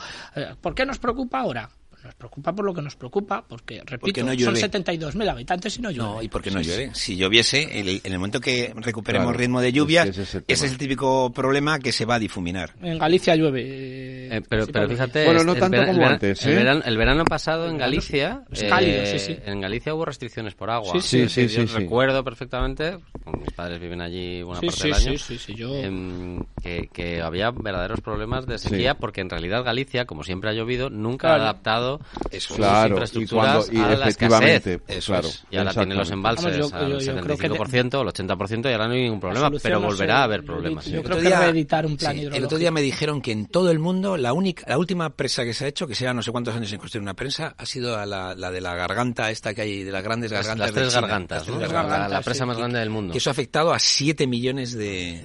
¿Por 0.62 0.74
qué 0.74 0.86
nos 0.86 0.98
preocupa 0.98 1.41
ahora? 1.41 1.70
Nos 2.08 2.15
preocupa 2.15 2.54
por 2.54 2.65
lo 2.65 2.74
que 2.74 2.82
nos 2.82 2.96
preocupa, 2.96 3.43
porque, 3.46 3.82
repito, 3.86 4.24
no 4.24 4.34
son 4.39 4.56
72.000 4.56 5.30
habitantes 5.30 5.78
y 5.78 5.82
no 5.82 5.91
llueve. 5.91 6.10
No, 6.10 6.22
y 6.22 6.30
porque 6.30 6.52
no 6.52 6.62
llueve. 6.62 6.91
Si 6.93 7.17
lloviese, 7.17 7.80
en 7.80 8.00
el, 8.04 8.17
momento 8.17 8.39
que 8.39 8.74
recuperemos 8.76 9.36
ritmo 9.36 9.60
de 9.62 9.74
lluvia, 9.74 10.04
ese, 10.04 10.43
es 10.48 10.63
el, 10.63 10.78
típico 10.78 11.32
problema 11.34 11.80
que 11.80 11.91
se 11.91 12.06
va 12.06 12.15
a 12.15 12.20
difuminar. 12.20 12.74
En 12.82 12.98
Galicia 12.98 13.36
llueve. 13.36 13.63
Eh, 13.67 14.41
pero, 14.48 14.67
pero 14.67 14.88
fíjate, 14.88 15.26
bueno, 15.26 15.43
no 15.43 15.56
tanto 15.56 15.86
como 15.86 16.06
antes. 16.06 16.46
El, 16.46 16.98
verano, 16.98 17.26
pasado 17.26 17.67
en 17.67 17.78
Galicia, 17.78 18.43
eh, 18.52 19.41
en 19.46 19.62
Galicia 19.62 19.93
hubo 19.93 20.06
restricciones 20.06 20.56
por 20.56 20.70
agua. 20.70 21.02
Sí, 21.02 21.28
sí, 21.28 21.50
sí. 21.50 21.65
recuerdo 21.65 22.24
perfectamente, 22.24 22.98
mis 23.38 23.52
padres 23.54 23.80
viven 23.80 24.02
allí 24.02 24.41
buena 24.43 24.62
parte 24.62 24.84
del 24.84 24.93
año, 24.93 25.13
yo... 25.56 25.76
Em, 25.76 26.39
que, 26.62 27.22
había 27.22 27.52
verdaderos 27.52 28.02
problemas 28.02 28.46
de 28.46 28.58
sequía, 28.58 28.96
porque 28.96 29.22
en 29.22 29.30
realidad 29.30 29.63
Galicia, 29.63 30.06
como 30.06 30.24
siempre 30.24 30.50
ha 30.50 30.54
llovido, 30.54 30.89
nunca 30.89 31.32
ha 31.32 31.36
adaptado 31.36 31.97
eso, 32.32 32.56
claro, 32.56 33.04
y, 33.14 33.28
cuando, 33.28 33.66
y 33.72 33.80
efectivamente, 33.80 34.80
claro, 35.06 35.30
y 35.50 35.58
ahora 35.58 35.74
tiene 35.74 35.96
los 35.96 36.12
embalses 36.12 36.74
al 36.74 37.00
75%, 37.00 38.02
el 38.02 38.28
80% 38.28 38.70
y 38.70 38.74
ahora 38.74 38.88
no 38.88 38.94
hay 38.94 39.04
ningún 39.04 39.20
problema, 39.20 39.52
pero 39.62 39.82
volverá 39.82 40.20
a 40.20 40.24
haber 40.24 40.44
problemas. 40.44 40.86
Yo 40.86 41.04
creo 41.04 41.20
que 41.20 41.30
reeditar 41.30 41.86
un 41.86 41.98
plan 41.98 42.18
El 42.18 42.44
otro 42.44 42.58
día 42.58 42.72
me 42.72 42.82
dijeron 42.82 43.22
que 43.22 43.32
en 43.32 43.48
todo 43.48 43.72
el 43.72 43.80
mundo 43.80 44.18
la 44.18 44.34
única, 44.34 44.66
la 44.68 44.78
última 44.78 45.10
presa 45.12 45.44
que 45.44 45.54
se 45.54 45.66
ha 45.66 45.68
hecho, 45.68 45.88
que 45.88 45.96
sea 45.96 46.14
no 46.14 46.22
sé 46.22 46.32
cuántos 46.32 46.56
años 46.56 46.72
en 46.72 46.80
construir 46.80 47.02
una 47.02 47.14
presa, 47.14 47.56
ha 47.58 47.66
sido 47.66 48.06
la, 48.06 48.36
la 48.36 48.52
de 48.52 48.62
la 48.62 48.76
garganta 48.76 49.32
esta 49.32 49.54
que 49.54 49.62
hay, 49.62 49.84
de 49.84 49.92
las 49.92 50.04
grandes 50.04 50.32
gargantas. 50.32 50.68
Las, 50.68 50.74
tres 50.74 50.94
gargantas, 50.94 51.48
la, 51.48 52.22
presa 52.22 52.46
más 52.46 52.58
grande 52.58 52.80
del 52.80 52.90
mundo. 52.90 53.12
Que 53.12 53.18
eso 53.18 53.30
ha 53.30 53.32
afectado 53.32 53.74
a 53.74 53.80
7 53.80 54.28
millones 54.28 54.74
de, 54.74 55.24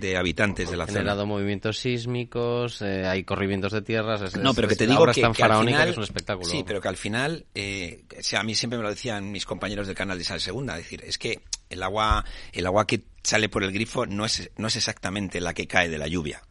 de, 0.00 0.16
habitantes 0.16 0.70
de 0.70 0.76
la 0.76 0.86
zona. 0.86 0.98
Ha 0.98 1.00
generado 1.00 1.26
movimientos 1.26 1.78
sísmicos, 1.78 2.82
eh, 2.82 3.06
hay 3.06 3.24
corrimientos 3.24 3.72
de 3.72 3.82
tierras. 3.82 4.36
no, 4.36 4.54
pero 4.54 4.68
que 4.68 4.76
te 4.76 4.86
digo 4.86 5.06
que, 5.06 5.22
que 5.22 5.90
es 5.90 5.97
un 5.98 6.04
espectáculo. 6.04 6.48
Sí, 6.48 6.64
pero 6.66 6.80
que 6.80 6.88
al 6.88 6.96
final, 6.96 7.46
eh, 7.54 8.04
a 8.36 8.42
mí 8.42 8.54
siempre 8.54 8.78
me 8.78 8.82
lo 8.82 8.90
decían 8.90 9.30
mis 9.30 9.44
compañeros 9.44 9.86
del 9.86 9.96
canal 9.96 10.18
de 10.18 10.24
Sal 10.24 10.40
Segunda, 10.40 10.76
es 10.78 10.84
decir, 10.84 11.02
es 11.04 11.18
que 11.18 11.40
el 11.70 11.82
agua, 11.82 12.24
el 12.52 12.66
agua 12.66 12.86
que 12.86 13.02
sale 13.22 13.48
por 13.48 13.62
el 13.62 13.72
grifo 13.72 14.06
no 14.06 14.24
es, 14.24 14.50
no 14.56 14.68
es 14.68 14.76
exactamente 14.76 15.40
la 15.40 15.52
que 15.52 15.66
cae 15.66 15.88
de 15.88 15.98
la 15.98 16.08
lluvia. 16.08 16.42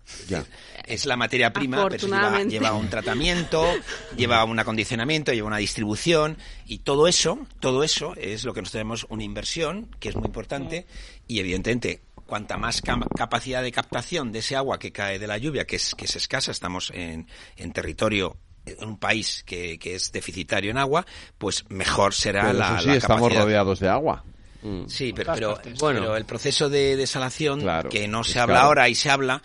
Es 0.86 1.06
la 1.06 1.18
materia 1.18 1.52
prima, 1.52 1.88
pero 1.90 2.08
lleva, 2.08 2.44
lleva, 2.44 2.74
un 2.74 2.90
tratamiento, 2.90 3.66
lleva 4.18 4.44
un 4.44 4.60
acondicionamiento, 4.60 5.34
lleva 5.34 5.48
una 5.48 5.58
distribución 5.58 6.38
y 6.66 6.80
todo 6.80 7.08
eso, 7.08 7.40
todo 7.60 7.84
eso 7.84 8.14
es 8.16 8.44
lo 8.44 8.54
que 8.54 8.62
nos 8.62 8.72
tenemos 8.72 9.08
una 9.10 9.24
inversión 9.24 9.90
que 10.00 10.10
es 10.10 10.16
muy 10.16 10.28
importante 10.28 10.86
y 11.28 11.40
evidentemente 11.40 12.02
cuanta 12.28 12.58
más 12.58 12.82
capacidad 12.82 13.64
de 13.64 13.72
captación 13.72 14.32
de 14.32 14.40
ese 14.40 14.56
agua 14.56 14.78
que 14.78 14.92
cae 14.92 15.18
de 15.18 15.28
la 15.28 15.38
lluvia, 15.38 15.66
que 15.66 15.78
es, 15.78 15.96
que 15.96 16.06
es 16.06 16.16
escasa, 16.16 16.52
estamos 16.52 16.92
en, 16.94 17.28
en 17.56 17.72
territorio 17.72 18.38
un 18.82 18.98
país 18.98 19.44
que, 19.46 19.78
que, 19.80 19.96
es 19.96 20.12
deficitario 20.12 20.72
en 20.72 20.78
agua, 20.78 21.06
pues 21.38 21.66
mejor 21.70 22.14
será 22.14 22.54
la, 22.54 22.80
sí, 22.80 22.92
estamos 22.92 23.34
rodeados 23.34 23.80
de 23.80 23.90
agua. 23.90 24.24
Mm. 24.62 24.88
Sí, 24.88 25.14
pero, 25.16 25.34
pero, 25.34 25.60
bueno. 25.80 26.16
el 26.16 26.26
proceso 26.26 26.70
de 26.70 26.96
desalación, 26.96 27.64
que 27.90 28.08
no 28.08 28.24
se 28.24 28.40
habla 28.40 28.62
ahora 28.62 28.90
y 28.90 28.96
se 28.96 29.10
habla, 29.10 29.42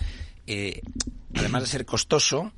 eh, 0.46 0.80
además 1.35 1.62
de 1.62 1.68
ser 1.68 1.85
costoso, 1.85 2.52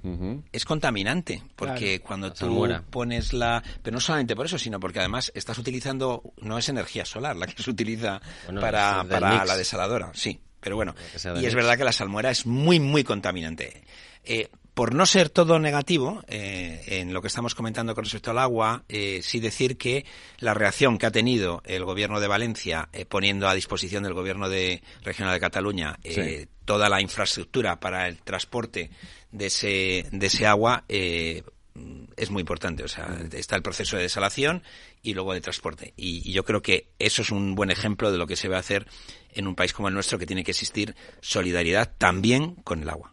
es 0.53 0.65
contaminante. 0.65 1.43
Porque 1.57 2.01
cuando 2.01 2.33
tú 2.33 2.69
pones 2.91 3.33
la. 3.33 3.63
Pero 3.83 3.95
no 3.95 4.01
solamente 4.01 4.35
por 4.37 4.47
eso, 4.47 4.59
sino 4.59 4.81
porque 4.81 5.01
además 5.01 5.33
estás 5.35 5.59
utilizando. 5.59 6.23
No 6.41 6.59
es 6.59 6.69
energía 6.69 7.05
solar 7.05 7.37
la 7.37 7.47
que 7.47 7.63
se 7.63 7.71
utiliza 7.71 8.21
para, 8.61 9.05
para 9.05 9.45
la 9.45 9.57
desaladora. 9.57 10.11
Sí, 10.15 10.41
pero 10.61 10.77
bueno. 10.77 10.95
Y 11.41 11.47
es 11.47 11.55
verdad 11.55 11.77
que 11.77 11.85
la 11.85 11.93
salmuera 11.93 12.31
es 12.31 12.47
muy, 12.47 12.81
muy 12.81 13.05
contaminante. 13.05 13.83
Eh, 14.25 14.49
por 14.75 14.93
no 14.93 15.07
ser 15.07 15.31
todo 15.31 15.59
negativo 15.61 16.23
eh, 16.27 16.83
en 16.87 17.15
lo 17.15 17.23
que 17.23 17.29
estamos 17.29 17.55
comentando 17.55 17.95
con 17.95 18.05
respecto 18.05 18.33
al 18.33 18.39
agua, 18.39 18.85
eh, 18.89 19.21
sí 19.23 19.39
decir 19.39 19.79
que 19.79 20.05
la 20.41 20.53
reacción 20.53 20.99
que 20.99 21.07
ha 21.07 21.13
tenido 21.13 21.63
el 21.65 21.85
gobierno 21.85 22.21
de 22.21 22.27
Valencia 22.27 22.89
eh, 22.93 23.07
poniendo 23.07 23.49
a 23.49 23.55
disposición 23.55 24.03
del 24.03 24.15
gobierno 24.15 24.49
de 24.49 24.83
regional 25.03 25.33
de 25.33 25.41
Cataluña 25.41 25.99
toda 26.65 26.89
la 26.89 27.01
infraestructura 27.01 27.79
para 27.79 28.09
el 28.09 28.19
transporte 28.19 28.91
de 29.31 29.47
ese, 29.47 30.07
de 30.11 30.27
ese 30.27 30.47
agua 30.47 30.85
es 30.89 32.31
muy 32.31 32.41
importante. 32.41 32.85
O 32.85 32.89
sea, 32.89 33.19
está 33.33 33.57
el 33.57 33.63
proceso 33.63 33.97
de 33.97 34.03
desalación 34.03 34.63
y 35.03 35.15
luego 35.15 35.35
de 35.35 35.41
transporte. 35.41 35.93
Y, 35.97 36.33
yo 36.33 36.45
creo 36.45 36.63
que 36.63 36.89
eso 36.99 37.23
es 37.23 37.31
un 37.31 37.55
buen 37.55 37.71
ejemplo 37.71 38.11
de 38.11 38.19
lo 38.19 38.27
que 38.27 38.37
se 38.37 38.49
va 38.49 38.57
a 38.57 38.61
hacer 38.61 38.87
en 39.35 39.47
un 39.47 39.55
país 39.55 39.73
como 39.73 39.89
el 39.89 39.95
nuestro, 39.95 40.19
que 40.19 40.27
tiene 40.27 40.45
que 40.45 40.53
existir 40.53 40.95
solidaridad 41.21 41.93
también 41.99 42.55
con 42.55 42.83
el 42.83 42.89
agua. 42.89 43.13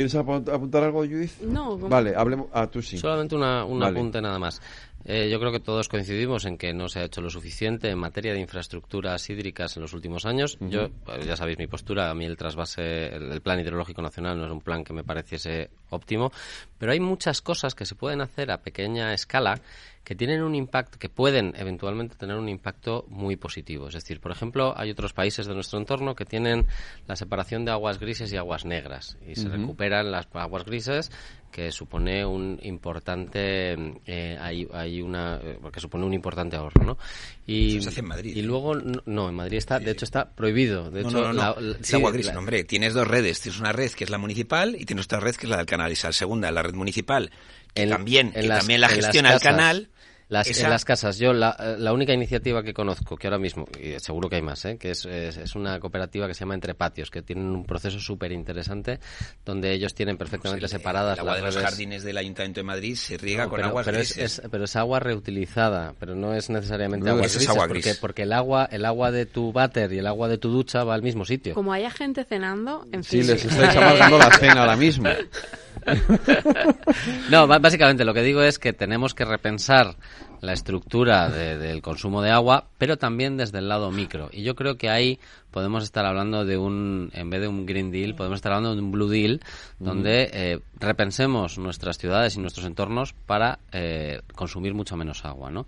¿Quieres 0.00 0.14
apuntar 0.14 0.82
algo, 0.84 1.00
Judith? 1.00 1.40
No. 1.42 1.76
Vale, 1.76 2.14
hablemos. 2.16 2.48
Ah, 2.54 2.66
tú 2.68 2.80
sí. 2.80 2.96
Solamente 2.96 3.34
una, 3.34 3.66
un 3.66 3.82
apunte 3.82 4.20
nada 4.22 4.38
más. 4.38 4.62
Eh, 5.04 5.28
yo 5.30 5.38
creo 5.38 5.52
que 5.52 5.60
todos 5.60 5.88
coincidimos 5.88 6.44
en 6.46 6.56
que 6.56 6.72
no 6.72 6.88
se 6.88 7.00
ha 7.00 7.04
hecho 7.04 7.20
lo 7.20 7.28
suficiente 7.28 7.88
en 7.90 7.98
materia 7.98 8.32
de 8.32 8.40
infraestructuras 8.40 9.28
hídricas 9.28 9.76
en 9.76 9.82
los 9.82 9.92
últimos 9.92 10.24
años. 10.24 10.56
Yo, 10.60 10.88
pues, 11.04 11.26
ya 11.26 11.36
sabéis 11.36 11.58
mi 11.58 11.66
postura, 11.66 12.10
a 12.10 12.14
mí 12.14 12.24
el 12.24 12.36
trasvase, 12.36 13.08
el, 13.14 13.32
el, 13.32 13.40
plan 13.42 13.60
hidrológico 13.60 14.00
nacional 14.00 14.38
no 14.38 14.46
es 14.46 14.52
un 14.52 14.60
plan 14.60 14.84
que 14.84 14.92
me 14.94 15.04
pareciese 15.04 15.70
óptimo, 15.90 16.32
pero 16.78 16.92
hay 16.92 17.00
muchas 17.00 17.42
cosas 17.42 17.74
que 17.74 17.84
se 17.84 17.94
pueden 17.94 18.20
hacer 18.20 18.50
a 18.50 18.58
pequeña 18.58 19.12
escala 19.12 19.60
que 20.04 20.14
tienen 20.16 20.42
un 20.42 20.54
impacto, 20.54 20.98
que 20.98 21.08
pueden 21.08 21.52
eventualmente 21.56 22.16
tener 22.16 22.36
un 22.36 22.48
impacto 22.48 23.04
muy 23.08 23.36
positivo. 23.36 23.88
Es 23.88 23.94
decir, 23.94 24.18
por 24.20 24.32
ejemplo, 24.32 24.74
hay 24.76 24.90
otros 24.90 25.12
países 25.12 25.46
de 25.46 25.54
nuestro 25.54 25.78
entorno 25.78 26.14
que 26.16 26.24
tienen 26.24 26.66
la 27.06 27.14
separación 27.16 27.64
de 27.64 27.70
aguas 27.70 28.00
grises 28.00 28.32
y 28.32 28.36
aguas 28.36 28.64
negras 28.64 29.16
y 29.26 29.36
se 29.36 29.48
recuperan 29.48 30.10
las 30.10 30.26
aguas 30.32 30.64
grises 30.64 31.12
que 31.52 31.70
supone 31.72 32.24
un 32.24 32.58
importante 32.62 33.74
eh, 34.06 34.38
hay, 34.40 34.68
hay 34.72 35.02
una 35.02 35.36
eh, 35.42 35.58
que 35.72 35.80
supone 35.80 36.04
un 36.06 36.14
importante 36.14 36.56
ahorro 36.56 36.84
no 36.84 36.98
y 37.46 37.72
Eso 37.78 37.82
se 37.84 37.88
hace 37.88 38.00
en 38.00 38.06
Madrid 38.06 38.36
y 38.36 38.42
luego 38.42 38.74
no, 38.76 39.28
en 39.28 39.34
Madrid 39.34 39.58
está 39.58 39.80
de 39.80 39.90
hecho 39.90 40.04
está 40.04 40.30
prohibido 40.30 40.90
de 40.90 41.02
no, 41.02 41.08
hecho 41.08 41.20
no, 41.22 41.32
no, 41.32 41.60
la- 41.60 41.76
sí, 41.82 41.96
agua 41.96 42.12
gris, 42.12 42.26
la- 42.26 42.38
hombre. 42.38 42.62
Tienes 42.64 42.94
dos 42.94 43.06
redes. 43.08 43.40
Tienes 43.40 43.58
una 43.60 43.72
red 43.72 43.90
que 43.90 44.04
es 44.04 44.10
la 44.10 44.18
municipal 44.18 44.76
y 44.78 44.84
tienes 44.84 45.06
otra 45.06 45.18
red 45.20 45.34
que 45.34 45.46
es 45.46 45.50
la 45.50 45.56
del 45.56 45.66
canal. 45.66 45.90
Esa 45.90 46.12
segunda, 46.12 46.50
la 46.52 46.62
red 46.62 46.74
municipal, 46.74 47.30
que 47.74 47.82
en- 47.82 47.90
también, 47.90 48.26
en 48.28 48.32
que 48.42 48.48
las- 48.48 48.58
también 48.60 48.80
la 48.80 48.88
gestiona 48.88 49.32
el 49.34 49.40
canal. 49.40 49.88
Las, 50.30 50.46
esa- 50.46 50.64
En 50.64 50.70
las 50.70 50.84
casas, 50.84 51.18
yo 51.18 51.32
la, 51.32 51.56
eh, 51.58 51.74
la 51.78 51.92
única 51.92 52.12
iniciativa 52.14 52.62
que 52.62 52.72
conozco, 52.72 53.16
que 53.16 53.26
ahora 53.26 53.38
mismo, 53.38 53.66
y 53.78 53.98
seguro 53.98 54.28
que 54.30 54.36
hay 54.36 54.42
más, 54.42 54.64
¿eh? 54.64 54.78
que 54.78 54.92
es, 54.92 55.04
es, 55.04 55.36
es 55.36 55.56
una 55.56 55.78
cooperativa 55.80 56.28
que 56.28 56.34
se 56.34 56.40
llama 56.40 56.54
Entre 56.54 56.74
Patios, 56.74 57.10
que 57.10 57.20
tienen 57.20 57.46
un 57.46 57.64
proceso 57.64 57.98
súper 57.98 58.30
interesante, 58.30 59.00
donde 59.44 59.72
ellos 59.72 59.92
tienen 59.92 60.16
perfectamente 60.16 60.60
pues 60.62 60.72
el- 60.72 60.78
separadas 60.78 61.14
el 61.18 61.22
agua 61.22 61.34
de 61.34 61.42
los 61.42 61.54
redes. 61.56 61.68
jardines 61.68 62.04
del 62.04 62.16
Ayuntamiento 62.16 62.60
de 62.60 62.64
Madrid 62.64 62.94
se 62.94 63.18
riega 63.18 63.44
No, 63.44 63.50
con 63.50 63.56
pero, 63.56 63.68
aguas 63.70 63.84
pero 63.86 63.98
es, 63.98 64.14
grises. 64.14 64.38
es- 64.38 64.48
pero 64.50 64.64
es 64.64 64.76
agua 64.76 65.00
reutilizada, 65.00 65.94
pero 65.98 66.14
no 66.14 66.32
es 66.32 66.48
necesariamente 66.48 67.06
No, 67.06 67.12
agua 67.14 67.26
eso 67.26 67.38
es 67.38 67.44
gris, 67.44 67.50
agua 67.50 67.66
porque, 67.66 67.80
gris. 67.82 67.98
porque 68.00 68.22
el 68.22 68.32
agua 68.32 68.68
el 68.70 68.84
agua 68.84 69.10
de 69.10 69.26
tu 69.26 69.52
váter 69.52 69.92
y 69.92 69.98
el 69.98 70.06
agua 70.06 70.28
de 70.28 70.38
tu 70.38 70.48
ducha 70.50 70.84
va 70.84 70.94
al 70.94 71.02
mismo 71.02 71.24
sitio. 71.24 71.54
Como 71.54 71.72
haya 71.72 71.90
gente 71.90 72.24
cenando, 72.24 72.86
en 72.92 73.02
Sí, 73.02 73.24
les 73.24 73.44
estáis 73.44 73.76
amargando 73.76 74.16
la 74.16 74.30
cena 74.38 74.60
ahora 74.60 74.76
mismo. 74.76 75.08
No, 77.30 77.46
básicamente 77.46 78.04
lo 78.04 78.12
que 78.12 78.22
digo 78.22 78.42
es 78.42 78.58
que 78.58 78.72
tenemos 78.72 79.14
que 79.14 79.24
repensar 79.24 79.96
la 80.40 80.52
estructura 80.52 81.28
de- 81.28 81.58
del 81.58 81.82
consumo 81.82 82.22
de 82.22 82.30
agua, 82.30 82.66
pero 82.78 82.96
también 82.96 83.36
desde 83.36 83.58
el 83.58 83.68
lado 83.68 83.90
micro. 83.90 84.30
Y 84.32 84.42
yo 84.42 84.54
creo 84.54 84.76
que 84.76 84.88
ahí 84.90 85.18
podemos 85.50 85.82
estar 85.84 86.06
hablando 86.06 86.44
de 86.44 86.56
un, 86.56 87.10
en 87.12 87.28
vez 87.30 87.40
de 87.40 87.48
un 87.48 87.66
Green 87.66 87.90
Deal, 87.90 88.14
podemos 88.14 88.36
estar 88.36 88.52
hablando 88.52 88.74
de 88.74 88.80
un 88.82 88.90
Blue 88.92 89.08
Deal, 89.08 89.40
donde 89.78 90.30
eh, 90.32 90.60
repensemos 90.78 91.58
nuestras 91.58 91.98
ciudades 91.98 92.36
y 92.36 92.40
nuestros 92.40 92.64
entornos 92.66 93.12
para 93.26 93.58
eh, 93.72 94.20
consumir 94.34 94.74
mucho 94.74 94.96
menos 94.96 95.24
agua, 95.24 95.50
¿no? 95.50 95.64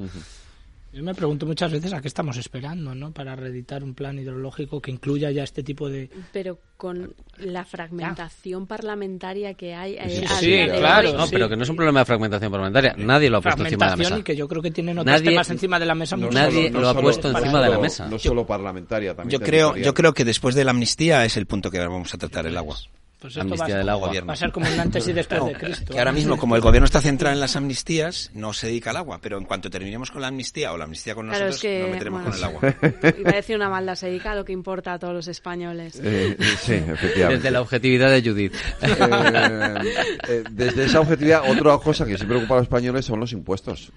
Yo 0.92 1.02
me 1.02 1.14
pregunto 1.14 1.46
muchas 1.46 1.72
veces 1.72 1.90
a 1.94 2.02
qué 2.02 2.08
estamos 2.08 2.36
esperando, 2.36 2.94
¿no? 2.94 3.12
Para 3.12 3.34
reeditar 3.34 3.82
un 3.82 3.94
plan 3.94 4.18
hidrológico 4.18 4.82
que 4.82 4.90
incluya 4.90 5.30
ya 5.30 5.42
este 5.42 5.62
tipo 5.62 5.88
de... 5.88 6.10
Pero 6.34 6.58
con 6.76 7.14
la 7.38 7.64
fragmentación 7.64 8.66
parlamentaria 8.66 9.54
que 9.54 9.74
hay. 9.74 9.94
eh, 9.94 10.10
Sí, 10.10 10.24
a 10.24 10.28
sí, 10.36 10.78
claro. 10.78 11.14
No, 11.14 11.24
sí. 11.26 11.32
pero 11.32 11.48
que 11.48 11.56
no 11.56 11.62
es 11.62 11.68
un 11.70 11.76
problema 11.76 12.00
de 12.00 12.04
fragmentación 12.04 12.50
parlamentaria. 12.52 12.94
Nadie 12.98 13.30
lo 13.30 13.38
ha 13.38 13.40
puesto 13.40 13.62
encima 13.62 13.86
de 13.86 13.90
la 13.90 13.96
fragmentación 13.96 14.12
mesa. 14.18 14.20
y 14.20 14.22
que 14.22 14.36
yo 14.36 14.46
creo 14.48 14.60
que 14.60 14.70
tienen 14.70 14.98
otros 14.98 15.14
Nadie- 15.16 15.30
temas 15.30 15.48
encima 15.50 15.78
de 15.78 15.86
la 15.86 15.94
mesa 15.94 16.16
No 16.16 16.26
mucho 16.26 16.38
Nadie 16.38 16.70
más- 16.70 16.82
lo 16.82 16.88
ha 16.90 17.00
puesto 17.00 17.28
encima 17.30 17.52
de 17.58 17.60
la 17.60 17.66
solo- 17.68 17.80
mesa. 17.80 18.08
No 18.08 18.18
solo 18.18 18.46
parlamentaria, 18.46 19.14
también 19.14 19.40
Yo 19.40 19.44
creo, 19.44 19.74
yo 19.76 19.94
creo 19.94 20.12
que 20.12 20.26
después 20.26 20.54
de 20.54 20.64
la 20.64 20.72
amnistía 20.72 21.24
es 21.24 21.38
el 21.38 21.46
punto 21.46 21.70
que 21.70 21.78
ahora 21.78 21.88
vamos 21.90 22.12
a 22.12 22.18
tratar 22.18 22.44
el 22.46 22.56
agua. 22.58 22.76
Pues 23.22 23.34
esto 23.36 23.40
Amnistía 23.42 23.66
va, 23.68 23.74
a- 23.74 23.78
del 23.78 23.88
agua. 23.88 24.12
va 24.28 24.32
a 24.32 24.36
ser 24.36 24.50
como 24.52 24.66
un 24.68 24.80
antes 24.80 25.06
y 25.06 25.12
después 25.12 25.40
No, 25.40 25.46
de 25.46 25.54
Cristo. 25.54 25.92
que 25.92 25.98
ahora 25.98 26.10
mismo, 26.12 26.36
como 26.36 26.56
el 26.56 26.60
gobierno 26.60 26.84
está 26.86 27.00
centrado 27.00 27.32
en 27.34 27.40
las 27.40 27.54
amnistías, 27.54 28.30
no 28.34 28.52
se 28.52 28.66
dedica 28.66 28.90
al 28.90 28.96
agua, 28.96 29.20
pero 29.22 29.38
en 29.38 29.44
cuanto 29.44 29.70
terminemos 29.70 30.10
con 30.10 30.20
la 30.22 30.26
amnistía 30.28 30.72
o 30.72 30.76
la 30.76 30.84
amnistía 30.84 31.14
con 31.14 31.28
Claro, 31.28 31.46
nosotros, 31.46 31.56
es 31.56 31.62
que. 31.62 31.80
nos 31.82 31.90
meteremos 31.90 32.22
bueno, 32.22 32.30
con 32.30 32.38
el 32.38 32.44
agua. 32.44 33.14
Iba 33.20 33.30
a 33.30 33.34
decir 33.36 33.56
una 33.56 33.68
maldad, 33.68 33.94
se 33.94 34.06
dedica 34.08 34.32
a 34.32 34.34
lo 34.34 34.44
que 34.44 34.52
importa 34.52 34.92
a 34.94 34.98
todos 34.98 35.14
los 35.14 35.28
españoles. 35.28 36.00
Eh, 36.02 36.36
sí, 36.60 36.72
efectivamente. 36.74 37.36
Desde 37.36 37.50
la 37.52 37.60
objetividad 37.60 38.10
de 38.10 38.22
Judith. 38.28 38.54
Eh, 38.82 39.94
eh, 40.28 40.44
desde 40.50 40.84
esa 40.86 41.00
objetividad, 41.00 41.42
otra 41.50 41.78
cosa 41.78 42.04
que 42.04 42.18
sí 42.18 42.24
preocupa 42.26 42.54
a 42.54 42.56
los 42.58 42.64
españoles 42.64 43.04
son 43.04 43.20
los 43.20 43.32
impuestos. 43.32 43.92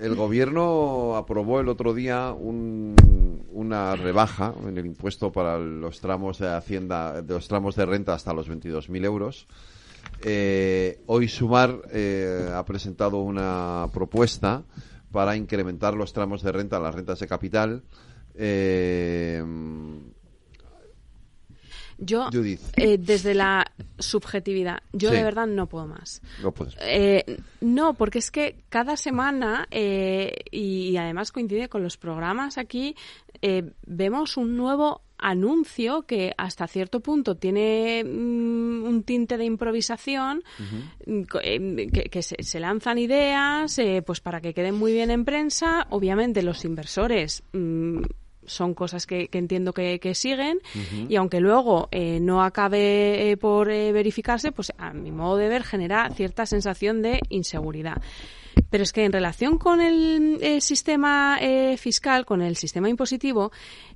El 0.00 0.14
gobierno 0.16 1.16
aprobó 1.16 1.60
el 1.60 1.68
otro 1.68 1.94
día 1.94 2.32
un- 2.32 3.44
una 3.52 3.94
rebaja 3.96 4.52
en 4.66 4.76
el 4.78 4.86
impuesto 4.86 5.30
para 5.32 5.58
los 5.58 6.00
tramos 6.00 6.38
de 6.38 6.48
hacienda, 6.48 7.22
de 7.22 7.34
los 7.34 7.46
tramos 7.48 7.76
de 7.76 7.86
renta 7.86 8.14
hasta 8.14 8.32
los 8.32 8.48
22.000 8.48 9.04
euros. 9.04 9.46
Eh, 10.24 11.00
hoy 11.06 11.28
Sumar 11.28 11.82
eh, 11.92 12.50
ha 12.54 12.64
presentado 12.64 13.18
una 13.18 13.86
propuesta 13.92 14.62
para 15.12 15.36
incrementar 15.36 15.94
los 15.94 16.12
tramos 16.12 16.42
de 16.42 16.52
renta, 16.52 16.78
las 16.80 16.94
rentas 16.94 17.18
de 17.20 17.26
capital. 17.26 17.82
Eh, 18.34 19.42
Yo, 21.98 22.30
eh, 22.76 22.96
desde 22.98 23.34
la 23.34 23.66
subjetividad, 23.98 24.82
yo 24.92 25.10
Sí. 25.10 25.16
de 25.16 25.22
verdad 25.22 25.46
no 25.46 25.66
puedo 25.66 25.86
más. 25.86 26.22
no 26.42 26.52
puedes. 26.52 26.76
Eh, 26.80 27.40
no, 27.60 27.94
porque 27.94 28.18
es 28.20 28.30
que 28.30 28.56
cada 28.68 28.96
semana, 28.96 29.66
eh, 29.70 30.32
y, 30.50 30.96
además 30.96 31.32
coincide 31.32 31.68
con 31.68 31.82
los 31.82 31.96
programas 31.96 32.56
aquí, 32.58 32.94
vemos 33.86 34.36
un 34.36 34.56
nuevo 34.56 35.02
anuncio 35.18 36.02
que 36.02 36.32
hasta 36.36 36.66
cierto 36.66 37.00
punto 37.00 37.36
tiene 37.36 38.04
mm, 38.04 38.84
un 38.84 39.02
tinte 39.02 39.36
de 39.36 39.44
improvisación, 39.44 40.42
eh, 41.42 41.88
que, 41.92 42.04
que 42.04 42.22
se, 42.22 42.42
se 42.42 42.60
lanzan 42.60 42.98
ideas 42.98 43.78
eh, 43.78 44.02
pues 44.06 44.20
para 44.20 44.40
que 44.40 44.54
queden 44.54 44.76
muy 44.76 44.92
bien 44.92 45.10
en 45.10 45.24
prensa. 45.24 45.86
Obviamente 45.90 46.42
los 46.42 46.64
inversores... 46.64 47.42
mm, 47.52 48.02
son 48.48 48.74
cosas 48.74 49.06
que, 49.06 49.28
que 49.28 49.38
entiendo 49.38 49.72
que, 49.72 50.00
que 50.00 50.14
siguen 50.14 50.60
y 51.08 51.16
aunque 51.16 51.40
luego 51.40 51.88
eh, 51.90 52.18
no 52.20 52.42
acabe 52.42 53.30
eh, 53.30 53.36
por 53.36 53.70
eh, 53.70 53.92
verificarse, 53.92 54.52
pues 54.52 54.72
a 54.78 54.92
mi 54.92 55.12
modo 55.12 55.36
de 55.36 55.48
ver 55.48 55.62
genera 55.62 56.10
cierta 56.10 56.46
sensación 56.46 57.02
de 57.02 57.20
inseguridad. 57.28 58.02
Pero 58.70 58.82
es 58.82 58.92
que 58.92 59.04
en 59.04 59.12
relación 59.12 59.58
con 59.58 59.80
el 59.80 60.60
sistema 60.62 61.38
eh, 61.40 61.76
fiscal, 61.78 62.26
con 62.26 62.42
el 62.42 62.56
sistema 62.56 62.88
impositivo, 62.88 63.50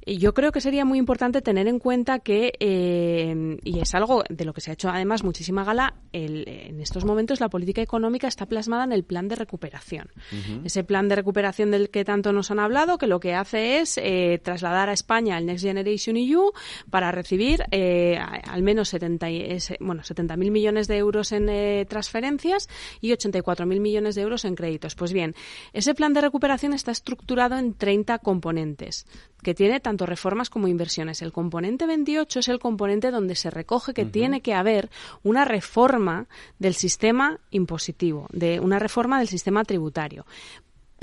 eh, 0.04 0.16
yo 0.16 0.32
creo 0.34 0.50
que 0.52 0.60
sería 0.60 0.84
muy 0.84 0.98
importante 0.98 1.42
tener 1.42 1.68
en 1.68 1.78
cuenta 1.78 2.18
que, 2.20 2.52
eh, 2.58 3.58
y 3.64 3.80
es 3.80 3.94
algo 3.94 4.24
de 4.28 4.44
lo 4.44 4.52
que 4.52 4.60
se 4.60 4.70
ha 4.70 4.74
hecho 4.74 4.88
además 4.88 5.24
muchísima 5.24 5.64
gala, 5.64 5.94
el- 6.12 6.48
en 6.48 6.80
estos 6.80 7.04
momentos 7.04 7.40
la 7.40 7.48
política 7.48 7.82
económica 7.82 8.28
está 8.28 8.46
plasmada 8.46 8.84
en 8.84 8.92
el 8.92 9.04
plan 9.04 9.28
de 9.28 9.36
recuperación. 9.36 10.08
Ese 10.64 10.84
plan 10.84 11.08
de 11.08 11.16
recuperación 11.16 11.70
del 11.70 11.90
que 11.90 12.04
tanto 12.04 12.32
nos 12.32 12.50
han 12.50 12.58
hablado, 12.58 12.98
que 12.98 13.06
lo 13.06 13.20
que 13.20 13.34
hace 13.34 13.80
es 13.80 13.98
eh, 14.02 14.40
trasladar 14.42 14.88
a 14.88 14.92
España 14.92 15.36
el 15.38 15.46
Next 15.46 15.64
Generation 15.64 16.16
EU 16.16 16.52
para 16.90 17.12
recibir 17.12 17.64
eh, 17.70 18.18
al 18.18 18.62
menos 18.62 18.88
70 18.88 19.30
y- 19.30 19.40
ese- 19.42 19.76
bueno, 19.80 20.02
70.000 20.02 20.50
millones 20.50 20.88
de 20.88 20.96
euros 20.96 21.32
en 21.32 21.42
transferencias 21.86 22.68
y 23.00 23.12
84.000 23.12 23.80
millones 23.80 24.14
de 24.14 24.22
euros 24.22 24.44
en 24.44 24.54
créditos. 24.62 24.94
Pues 24.94 25.12
bien, 25.12 25.34
ese 25.72 25.92
plan 25.92 26.12
de 26.12 26.20
recuperación 26.20 26.72
está 26.72 26.92
estructurado 26.92 27.58
en 27.58 27.74
30 27.74 28.18
componentes 28.20 29.06
que 29.42 29.54
tiene 29.54 29.80
tanto 29.80 30.06
reformas 30.06 30.50
como 30.50 30.68
inversiones. 30.68 31.20
El 31.20 31.32
componente 31.32 31.84
28 31.84 32.38
es 32.38 32.48
el 32.48 32.60
componente 32.60 33.10
donde 33.10 33.34
se 33.34 33.50
recoge 33.50 33.92
que 33.92 34.04
tiene 34.04 34.40
que 34.40 34.54
haber 34.54 34.88
una 35.24 35.44
reforma 35.44 36.28
del 36.60 36.74
sistema 36.74 37.40
impositivo, 37.50 38.28
de 38.32 38.60
una 38.60 38.78
reforma 38.78 39.18
del 39.18 39.26
sistema 39.26 39.64
tributario. 39.64 40.24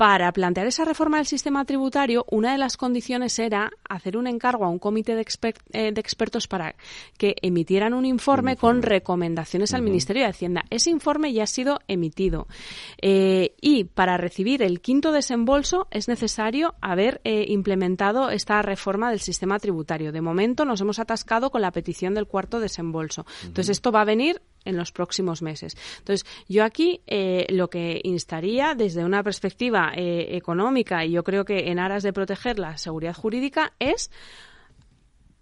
Para 0.00 0.32
plantear 0.32 0.66
esa 0.66 0.86
reforma 0.86 1.18
del 1.18 1.26
sistema 1.26 1.66
tributario, 1.66 2.24
una 2.30 2.52
de 2.52 2.56
las 2.56 2.78
condiciones 2.78 3.38
era 3.38 3.70
hacer 3.86 4.16
un 4.16 4.26
encargo 4.26 4.64
a 4.64 4.70
un 4.70 4.78
comité 4.78 5.14
de, 5.14 5.22
exper- 5.22 5.60
eh, 5.74 5.92
de 5.92 6.00
expertos 6.00 6.48
para 6.48 6.74
que 7.18 7.36
emitieran 7.42 7.92
un 7.92 8.06
informe, 8.06 8.56
con 8.56 8.80
recomendaciones 8.80 9.74
al 9.74 9.82
Ministerio 9.82 10.22
de 10.22 10.30
Hacienda. 10.30 10.64
Ese 10.70 10.88
informe 10.88 11.34
ya 11.34 11.42
ha 11.42 11.46
sido 11.46 11.80
emitido. 11.86 12.46
Eh, 13.02 13.54
y 13.60 13.84
para 13.84 14.16
recibir 14.16 14.62
el 14.62 14.80
quinto 14.80 15.12
desembolso 15.12 15.86
es 15.90 16.08
necesario 16.08 16.76
haber 16.80 17.20
eh, 17.24 17.44
implementado 17.48 18.30
esta 18.30 18.62
reforma 18.62 19.10
del 19.10 19.20
sistema 19.20 19.58
tributario. 19.58 20.12
De 20.12 20.22
momento 20.22 20.64
nos 20.64 20.80
hemos 20.80 20.98
atascado 20.98 21.50
con 21.50 21.60
la 21.60 21.72
petición 21.72 22.14
del 22.14 22.26
cuarto 22.26 22.58
desembolso. 22.58 23.26
Entonces 23.42 23.68
esto 23.68 23.92
va 23.92 24.00
a 24.00 24.06
venir 24.06 24.40
en 24.64 24.76
los 24.76 24.92
próximos 24.92 25.42
meses. 25.42 25.76
Entonces, 25.98 26.26
yo 26.48 26.64
aquí 26.64 27.00
eh, 27.06 27.46
lo 27.50 27.70
que 27.70 28.00
instaría 28.04 28.74
desde 28.74 29.04
una 29.04 29.22
perspectiva 29.22 29.92
eh, 29.94 30.36
económica 30.36 31.04
y 31.04 31.12
yo 31.12 31.24
creo 31.24 31.44
que 31.44 31.70
en 31.70 31.78
aras 31.78 32.02
de 32.02 32.12
proteger 32.12 32.58
la 32.58 32.76
seguridad 32.78 33.14
jurídica 33.14 33.72
es 33.78 34.10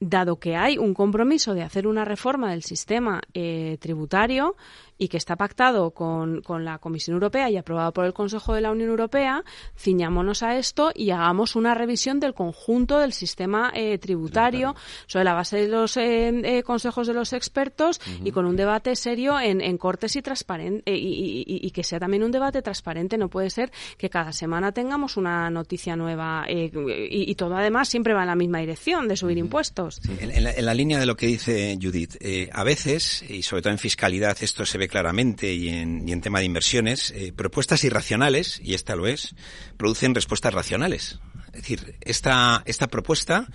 dado 0.01 0.39
que 0.39 0.57
hay 0.57 0.79
un 0.79 0.95
compromiso 0.95 1.55
de 1.55 1.63
hacer 1.63 1.87
una 1.87 2.05
reforma 2.05 2.51
del 2.51 2.63
sistema 2.63 3.21
eh, 3.35 3.79
tributario, 3.81 4.57
y 4.99 5.09
que 5.09 5.17
está 5.17 5.37
pactado 5.37 5.93
con, 5.93 6.43
con 6.43 6.65
la 6.65 6.79
Comisión 6.79 7.15
Europea 7.15 7.49
y 7.49 7.57
aprobado 7.57 7.93
por 7.93 8.05
el 8.05 8.13
Consejo 8.13 8.55
de 8.55 8.61
la 8.61 8.73
Unión 8.73 8.91
Europea, 8.91 9.45
ciñámonos 9.77 10.43
a 10.43 10.59
esto 10.59 10.91
y 10.95 11.11
hagamos 11.11 11.57
una 11.57 11.75
revisión 11.75 12.19
del 12.21 12.35
conjunto 12.35 12.99
del 12.99 13.13
sistema 13.13 13.71
eh, 13.75 13.99
tributario 13.99 14.75
sobre 15.07 15.25
la 15.25 15.35
base 15.35 15.59
de 15.59 15.69
los 15.69 15.97
eh, 15.97 16.29
eh, 16.29 16.63
consejos 16.65 17.07
de 17.07 17.15
los 17.15 17.33
expertos 17.33 18.01
y 18.25 18.33
con 18.33 18.45
un 18.45 18.57
debate 18.57 18.97
serio 18.97 19.39
en, 19.39 19.61
en 19.61 19.79
cortes 19.79 20.17
y 20.17 20.23
transparente 20.23 20.95
y, 20.95 21.45
y, 21.47 21.71
que 21.71 21.85
sea 21.85 22.01
también 22.01 22.25
un 22.25 22.33
debate 22.33 22.61
transparente. 22.61 23.17
No 23.17 23.29
puede 23.29 23.51
ser 23.51 23.71
que 23.97 24.11
cada 24.11 24.33
semana 24.33 24.73
tengamos 24.73 25.17
una 25.17 25.49
noticia 25.51 25.95
nueva 25.95 26.47
y, 26.49 27.35
todo 27.37 27.57
además 27.57 27.89
siempre 27.89 28.15
va 28.15 28.23
en 28.23 28.29
la 28.29 28.35
misma 28.35 28.59
dirección 28.59 29.07
de 29.07 29.17
subir 29.17 29.39
impuestos. 29.39 30.01
En, 30.19 30.65
la, 30.65 30.75
línea 30.75 30.99
de 30.99 31.07
lo 31.07 31.17
que 31.17 31.27
dice 31.27 31.79
Judith, 31.81 32.17
a 32.53 32.65
veces, 32.65 33.25
y 33.29 33.43
sobre 33.43 33.63
todo 33.63 33.73
en 33.73 33.79
fiscalidad 33.79 34.37
esto 34.41 34.67
se 34.67 34.79
ve 34.79 34.88
claramente 34.89 35.53
y 35.53 35.69
en, 35.69 36.09
y 36.09 36.13
en 36.13 36.21
tema 36.21 36.41
de 36.41 36.47
inversiones, 36.47 37.15
propuestas 37.37 37.85
irracionales, 37.85 38.61
y 38.63 38.75
esta 38.75 38.97
lo 38.97 39.07
es, 39.07 39.35
producen 39.77 40.15
respuestas 40.15 40.55
racionales. 40.55 41.21
Es 41.49 41.63
decir, 41.63 41.97
esta, 42.01 42.63
esta 42.67 42.89
propuesta 42.89 43.47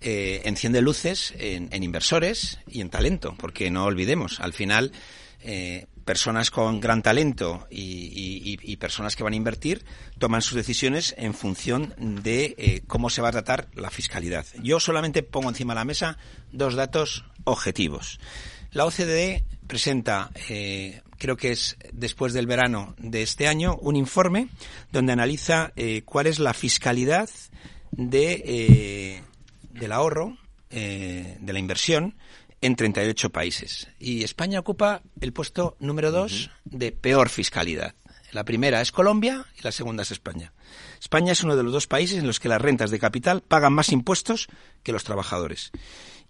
eh, 0.00 0.42
enciende 0.44 0.82
luces 0.82 1.32
en, 1.38 1.82
inversores 1.82 2.58
y 2.66 2.80
en 2.80 2.90
talento, 2.90 3.34
porque 3.38 3.70
no 3.70 3.84
olvidemos, 3.84 4.40
al 4.40 4.52
final, 4.52 4.92
eh, 5.40 5.86
personas 6.04 6.50
con 6.50 6.80
gran 6.80 7.02
talento 7.02 7.66
y, 7.70 8.76
personas 8.76 9.16
que 9.16 9.24
van 9.24 9.32
a 9.32 9.36
invertir 9.36 9.84
toman 10.18 10.42
sus 10.42 10.54
decisiones 10.54 11.14
en 11.16 11.32
función 11.32 11.94
de 11.98 12.54
eh, 12.58 12.82
cómo 12.86 13.08
se 13.08 13.22
va 13.22 13.28
a 13.28 13.32
tratar 13.32 13.68
la 13.74 13.90
fiscalidad. 13.90 14.44
Yo 14.62 14.80
solamente 14.80 15.22
pongo 15.22 15.48
encima 15.48 15.72
de 15.72 15.80
la 15.80 15.84
mesa 15.86 16.18
dos 16.52 16.74
datos 16.74 17.24
objetivos. 17.44 18.20
La 18.76 18.84
OCDE 18.84 19.42
presenta, 19.66 20.30
eh, 20.50 21.00
creo 21.16 21.38
que 21.38 21.50
es 21.50 21.78
después 21.94 22.34
del 22.34 22.46
verano 22.46 22.94
de 22.98 23.22
este 23.22 23.48
año, 23.48 23.78
un 23.80 23.96
informe 23.96 24.50
donde 24.92 25.14
analiza 25.14 25.72
eh, 25.76 26.02
cuál 26.04 26.26
es 26.26 26.38
la 26.38 26.52
fiscalidad 26.52 27.30
de, 27.90 28.42
eh, 28.44 29.22
del 29.72 29.92
ahorro, 29.92 30.36
de 30.68 31.52
la 31.54 31.58
inversión 31.58 32.16
en 32.60 32.76
38 32.76 33.30
países. 33.30 33.88
Y 33.98 34.24
España 34.24 34.60
ocupa 34.60 35.00
el 35.22 35.32
puesto 35.32 35.78
número 35.80 36.10
dos 36.10 36.50
de 36.66 36.92
peor 36.92 37.30
fiscalidad. 37.30 37.94
La 38.32 38.44
primera 38.44 38.82
es 38.82 38.92
Colombia 38.92 39.46
y 39.58 39.62
la 39.62 39.72
segunda 39.72 40.02
es 40.02 40.10
España. 40.10 40.52
España 41.00 41.32
es 41.32 41.42
uno 41.42 41.56
de 41.56 41.62
los 41.62 41.72
dos 41.72 41.86
países 41.86 42.18
en 42.18 42.26
los 42.26 42.40
que 42.40 42.50
las 42.50 42.60
rentas 42.60 42.90
de 42.90 42.98
capital 42.98 43.40
pagan 43.40 43.72
más 43.72 43.90
impuestos 43.90 44.48
que 44.82 44.92
los 44.92 45.04
trabajadores. 45.04 45.72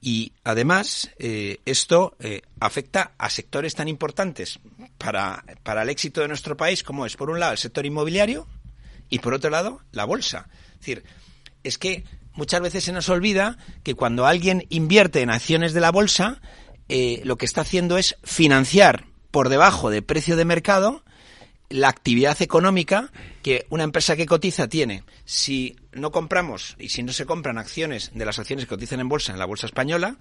Y 0.01 0.33
además, 0.45 1.11
eh, 1.19 1.59
esto 1.65 2.17
eh, 2.21 2.43
afecta 2.61 3.13
a 3.19 3.31
sectores 3.31 3.75
tan 3.75 3.89
importantes 3.89 4.61
para, 4.99 5.45
para 5.63 5.83
el 5.83 5.89
éxito 5.89 6.21
de 6.21 6.29
nuestro 6.29 6.57
país 6.57 6.83
como 6.83 7.07
es, 7.07 7.17
por 7.17 7.31
un 7.31 7.41
lado, 7.41 7.53
el 7.53 7.59
sector 7.59 7.87
inmobiliario 7.87 8.47
y, 9.09 9.21
por 9.21 9.35
otro 9.35 9.51
lado, 9.51 9.81
la 9.93 10.05
bolsa. 10.05 10.49
Es 10.75 10.81
decir, 10.81 11.05
es 11.65 11.79
que 11.79 12.05
muchas 12.35 12.61
veces 12.61 12.85
se 12.85 12.93
nos 12.93 13.09
olvida 13.09 13.59
que 13.83 13.95
cuando 13.95 14.27
alguien 14.27 14.67
invierte 14.69 15.23
en 15.23 15.31
acciones 15.31 15.73
de 15.73 15.81
la 15.81 15.91
bolsa, 15.91 16.41
eh, 16.89 17.21
lo 17.25 17.37
que 17.37 17.47
está 17.47 17.63
haciendo 17.63 17.99
es 17.99 18.17
financiar 18.23 19.07
por 19.31 19.49
debajo 19.49 19.91
de 19.91 20.03
precio 20.03 20.37
de 20.37 20.45
mercado 20.45 21.03
la 21.69 21.89
actividad 21.89 22.41
económica 22.43 23.11
que 23.43 23.67
una 23.71 23.85
empresa 23.85 24.17
que 24.17 24.27
cotiza 24.27 24.69
tiene. 24.69 25.03
Si 25.25 25.77
no 25.93 26.11
compramos 26.11 26.77
y 26.79 26.91
si 26.91 27.03
no 27.03 27.13
se 27.13 27.27
compran 27.27 27.59
acciones 27.59 28.11
de 28.15 28.25
las 28.25 28.39
acciones 28.39 28.65
que 28.65 28.71
cotizan 28.71 29.01
en 29.01 29.09
bolsa 29.09 29.33
en 29.33 29.39
la 29.39 29.47
bolsa 29.47 29.67
española, 29.67 30.19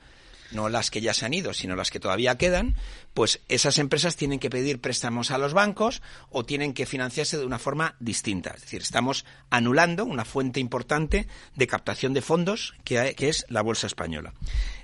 no 0.52 0.70
las 0.70 0.92
que 0.92 1.02
ya 1.02 1.14
se 1.14 1.26
han 1.26 1.34
ido, 1.34 1.54
sino 1.54 1.76
las 1.76 1.92
que 1.92 2.00
todavía 2.00 2.38
quedan, 2.38 2.76
pues 3.14 3.42
esas 3.48 3.78
empresas 3.78 4.16
tienen 4.16 4.40
que 4.40 4.50
pedir 4.50 4.82
préstamos 4.82 5.32
a 5.32 5.38
los 5.38 5.54
bancos 5.54 6.02
o 6.30 6.46
tienen 6.46 6.74
que 6.74 6.86
financiarse 6.86 7.38
de 7.38 7.46
una 7.46 7.60
forma 7.60 7.96
distinta. 8.00 8.52
Es 8.56 8.62
decir, 8.62 8.82
estamos 8.82 9.26
anulando 9.50 10.06
una 10.06 10.26
fuente 10.26 10.60
importante 10.60 11.28
de 11.56 11.68
captación 11.68 12.14
de 12.14 12.22
fondos 12.22 12.74
que, 12.84 13.16
es 13.18 13.46
la 13.50 13.62
bolsa 13.62 13.88
española. 13.88 14.34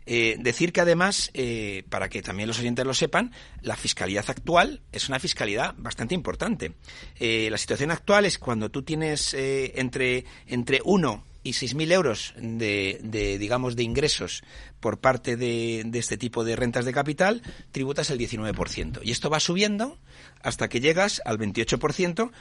Eh, 0.06 0.38
decir 0.40 0.74
que 0.74 0.82
además, 0.82 1.30
eh, 1.34 1.84
para 1.90 2.10
que 2.10 2.22
también 2.22 2.48
los 2.48 2.60
oyentes 2.60 2.86
lo 2.86 2.94
sepan, 2.94 3.32
la 3.62 3.76
fiscalidad 3.76 4.26
actual 4.30 4.82
es 4.92 5.10
una 5.10 5.20
fiscalidad 5.20 5.76
bastante 5.78 6.16
importante. 6.16 6.74
Eh, 7.20 7.50
la 7.52 7.58
situación 7.58 7.92
actual 7.92 8.26
es 8.26 8.40
cuando 8.40 8.72
tú 8.72 8.84
tienes 8.84 9.34
entre, 9.34 10.26
entre 10.48 10.82
uno 10.86 11.24
y 11.44 11.52
6.000 11.52 11.92
euros 11.92 12.34
de, 12.38 13.00
de, 13.04 13.38
digamos, 13.38 13.76
de 13.76 13.84
ingresos 13.84 14.44
por 14.80 15.00
parte 15.00 15.38
de, 15.38 15.84
de, 15.86 16.00
este 16.00 16.18
tipo 16.18 16.44
de 16.44 16.56
rentas 16.56 16.86
de 16.86 16.94
capital, 16.94 17.42
tributas 17.72 18.10
el 18.12 18.20
19%. 18.20 19.00
Y 19.04 19.12
esto 19.12 19.30
va 19.30 19.40
subiendo 19.40 19.98
hasta 20.44 20.70
que 20.70 20.80
llegas 20.80 21.22
al 21.26 21.40
28% 21.40 22.32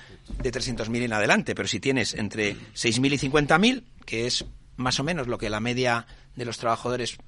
de 0.42 0.53
300.000 0.53 1.03
en 1.03 1.12
adelante. 1.12 1.55
Pero 1.55 1.68
si 1.68 1.80
tienes 1.80 2.14
entre 2.14 2.55
6.000 2.74 3.14
y 3.14 3.30
50.000, 3.30 3.84
que 4.05 4.26
es 4.26 4.44
más 4.76 5.01
o 5.01 5.05
menos 5.05 5.28
lo 5.28 5.38
que 5.38 5.51
la 5.51 5.61
media 5.61 6.07
de 6.36 6.44
los 6.44 6.59
trabajadores 6.59 7.18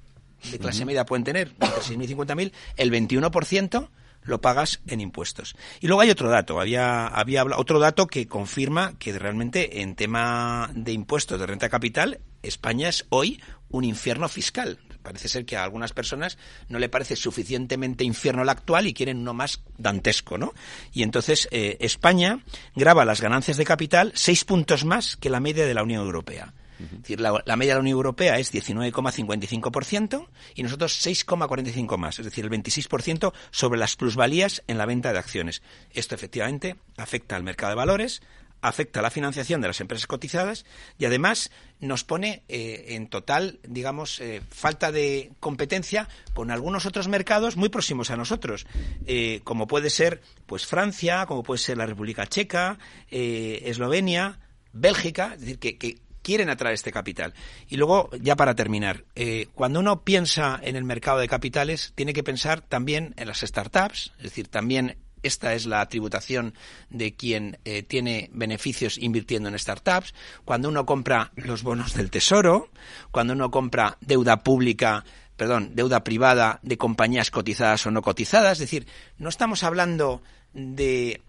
de 0.51 0.59
clase 0.59 0.85
media 0.85 1.05
pueden 1.05 1.23
tener, 1.23 1.53
entre 1.59 1.81
6.000 1.81 2.03
y 2.03 2.15
50.000, 2.15 2.51
el 2.77 2.91
21% 2.91 3.89
lo 4.23 4.41
pagas 4.41 4.81
en 4.87 5.01
impuestos. 5.01 5.55
Y 5.79 5.87
luego 5.87 6.01
hay 6.01 6.09
otro 6.09 6.29
dato, 6.29 6.59
había, 6.59 7.07
había 7.07 7.43
otro 7.43 7.79
dato 7.79 8.07
que 8.07 8.27
confirma 8.27 8.93
que 8.99 9.17
realmente 9.17 9.81
en 9.81 9.95
tema 9.95 10.69
de 10.73 10.91
impuestos 10.91 11.39
de 11.39 11.45
renta 11.45 11.69
capital, 11.69 12.19
España 12.41 12.89
es 12.89 13.05
hoy 13.09 13.41
un 13.69 13.83
infierno 13.83 14.27
fiscal. 14.29 14.79
Parece 15.01 15.27
ser 15.27 15.45
que 15.45 15.57
a 15.57 15.63
algunas 15.63 15.91
personas 15.91 16.37
no 16.69 16.79
le 16.79 16.87
parece 16.87 17.15
suficientemente 17.17 18.05
infierno 18.05 18.43
el 18.43 18.49
actual 18.49 18.87
y 18.87 18.93
quieren 18.93 19.19
uno 19.19 19.33
más 19.33 19.61
dantesco, 19.77 20.37
¿no? 20.37 20.53
Y 20.93 21.03
entonces 21.03 21.49
eh, 21.51 21.77
España 21.81 22.39
graba 22.75 23.03
las 23.03 23.19
ganancias 23.19 23.57
de 23.57 23.65
capital 23.65 24.13
seis 24.15 24.45
puntos 24.45 24.85
más 24.85 25.17
que 25.17 25.29
la 25.29 25.41
media 25.41 25.65
de 25.65 25.73
la 25.73 25.83
Unión 25.83 26.03
Europea 26.03 26.53
decir, 26.91 27.19
la, 27.19 27.55
media 27.55 27.73
de 27.73 27.75
la 27.75 27.81
Unión 27.81 27.97
Europea 27.97 28.39
es 28.39 28.53
19,55% 28.53 30.27
y 30.55 30.63
nosotros 30.63 31.05
6,45 31.05 31.97
más, 31.97 32.19
es 32.19 32.25
decir, 32.25 32.45
el 32.45 32.51
26% 32.51 33.33
sobre 33.51 33.79
las 33.79 33.95
plusvalías 33.95 34.63
en 34.67 34.77
la 34.77 34.85
venta 34.85 35.13
de 35.13 35.19
acciones. 35.19 35.61
Esto 35.91 36.15
efectivamente 36.15 36.75
afecta 36.97 37.35
al 37.35 37.43
mercado 37.43 37.71
de 37.71 37.75
valores, 37.75 38.21
afecta 38.63 39.01
a 39.01 39.03
la 39.03 39.11
financiación 39.11 39.61
de 39.61 39.67
las 39.67 39.81
empresas 39.81 40.07
cotizadas 40.07 40.65
y 40.97 41.05
además 41.05 41.51
nos 41.81 42.05
pone 42.05 42.43
eh, 42.47 42.85
en 42.89 43.07
total, 43.07 43.59
digamos, 43.67 44.21
eh, 44.21 44.41
falta 44.49 44.91
de 44.91 45.33
competencia 45.41 46.07
con 46.33 46.49
algunos 46.49 46.85
otros 46.85 47.09
mercados 47.09 47.57
muy 47.57 47.67
próximos 47.67 48.09
a 48.09 48.15
nosotros, 48.15 48.65
eh, 49.05 49.41
como 49.43 49.67
puede 49.67 49.89
ser 49.89 50.21
pues 50.45 50.65
Francia, 50.65 51.25
como 51.25 51.43
puede 51.43 51.59
ser 51.59 51.77
la 51.77 51.85
República 51.85 52.25
Checa, 52.25 52.79
Eslovenia, 53.09 54.39
Bélgica, 54.71 55.33
es 55.33 55.41
decir, 55.41 55.59
que, 55.59 55.97
quieren 56.23 56.49
atraer 56.49 56.73
este 56.73 56.91
capital. 56.91 57.33
Y 57.67 57.77
luego, 57.77 58.09
ya 58.19 58.35
para 58.35 58.55
terminar, 58.55 59.03
eh, 59.15 59.47
cuando 59.53 59.79
uno 59.79 60.01
piensa 60.01 60.59
en 60.63 60.75
el 60.75 60.83
mercado 60.83 61.19
de 61.19 61.27
capitales, 61.27 61.91
tiene 61.95 62.13
que 62.13 62.23
pensar 62.23 62.61
también 62.61 63.13
en 63.17 63.27
las 63.27 63.41
startups, 63.41 64.13
es 64.17 64.23
decir, 64.23 64.47
también 64.47 64.97
esta 65.23 65.53
es 65.53 65.65
la 65.65 65.87
tributación 65.87 66.53
de 66.89 67.15
quien 67.15 67.57
eh, 67.63 67.81
tiene 67.81 68.29
beneficios 68.33 68.97
invirtiendo 68.97 69.49
en 69.49 69.57
startups. 69.57 70.13
Cuando 70.43 70.67
uno 70.67 70.85
compra 70.85 71.31
los 71.35 71.63
bonos 71.63 71.93
del 71.93 72.11
tesoro, 72.11 72.69
cuando 73.11 73.33
uno 73.33 73.49
compra 73.49 73.97
deuda 74.01 74.43
pública, 74.43 75.05
perdón, 75.37 75.71
deuda 75.75 76.03
privada 76.03 76.59
de 76.61 76.77
compañías 76.77 77.31
cotizadas 77.31 77.85
o 77.85 77.91
no 77.91 78.01
cotizadas, 78.01 78.53
es 78.53 78.59
decir, 78.59 78.85
no 79.17 79.29
estamos 79.29 79.63
hablando 79.63 80.21
de, 80.53 81.21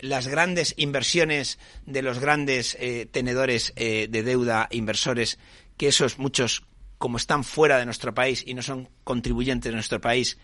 las 0.00 0.28
grandes 0.28 0.74
inversiones 0.76 1.58
de 1.86 2.02
los 2.02 2.18
grandes 2.18 2.76
eh, 2.80 3.06
tenedores 3.10 3.72
eh, 3.76 4.08
de 4.10 4.22
deuda, 4.22 4.68
inversores, 4.70 5.38
que 5.76 5.88
esos 5.88 6.18
muchos, 6.18 6.64
como 6.98 7.16
están 7.16 7.44
fuera 7.44 7.78
de 7.78 7.84
nuestro 7.84 8.14
país 8.14 8.44
y 8.46 8.54
no 8.54 8.62
son 8.62 8.88
contribuyentes 9.04 9.70
de 9.70 9.74
nuestro 9.74 10.00
país, 10.00 10.38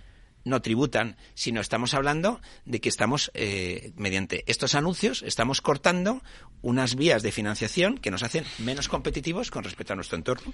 no 0.45 0.61
tributan, 0.61 1.17
sino 1.35 1.61
estamos 1.61 1.95
hablando 1.95 2.41
de 2.65 2.81
que 2.81 2.89
estamos, 2.89 3.31
eh, 3.35 3.93
mediante 3.97 4.45
estos 4.47 4.75
anuncios, 4.75 5.23
estamos 5.23 5.61
cortando 5.61 6.23
unas 6.61 6.97
vías 6.97 7.23
de 7.23 7.33
financiación 7.33 7.99
que 7.99 8.11
nos 8.11 8.23
hacen 8.23 8.45
menos 8.59 8.89
competitivos 8.89 9.51
con 9.51 9.65
respecto 9.65 9.95
a 9.95 9.97
nuestro 9.97 10.19
entorno. 10.19 10.53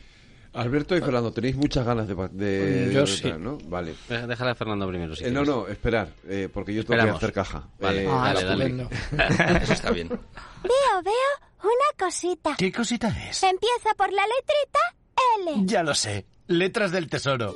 Alberto 0.52 0.96
y 0.96 1.00
Fernando, 1.00 1.32
tenéis 1.32 1.56
muchas 1.56 1.86
ganas 1.86 2.08
de... 2.08 2.14
de 2.14 2.92
yo 2.92 3.06
sí. 3.06 3.32
¿no? 3.38 3.58
Vale. 3.66 3.94
Déjala 4.08 4.52
a 4.52 4.54
Fernando 4.54 4.88
primero. 4.88 5.14
Si 5.14 5.24
eh, 5.24 5.30
no, 5.30 5.44
no, 5.44 5.68
esperar, 5.68 6.08
eh, 6.28 6.48
porque 6.52 6.74
yo 6.74 6.84
tengo 6.84 7.02
que 7.02 7.10
hacer 7.10 7.32
caja. 7.32 7.68
Vale, 7.78 8.04
eh, 8.04 8.08
dale, 8.08 8.44
dale. 8.44 8.88
Eso 9.62 9.72
está 9.72 9.90
bien. 9.90 10.08
Veo, 10.08 11.02
veo 11.04 11.48
una 11.62 12.06
cosita. 12.06 12.54
¿Qué 12.58 12.72
cosita 12.72 13.08
es? 13.08 13.42
Empieza 13.42 13.94
por 13.96 14.12
la 14.12 14.22
letrita 14.22 15.56
L. 15.56 15.66
Ya 15.66 15.82
lo 15.82 15.94
sé. 15.94 16.26
Letras 16.48 16.90
del 16.90 17.08
Tesoro. 17.08 17.54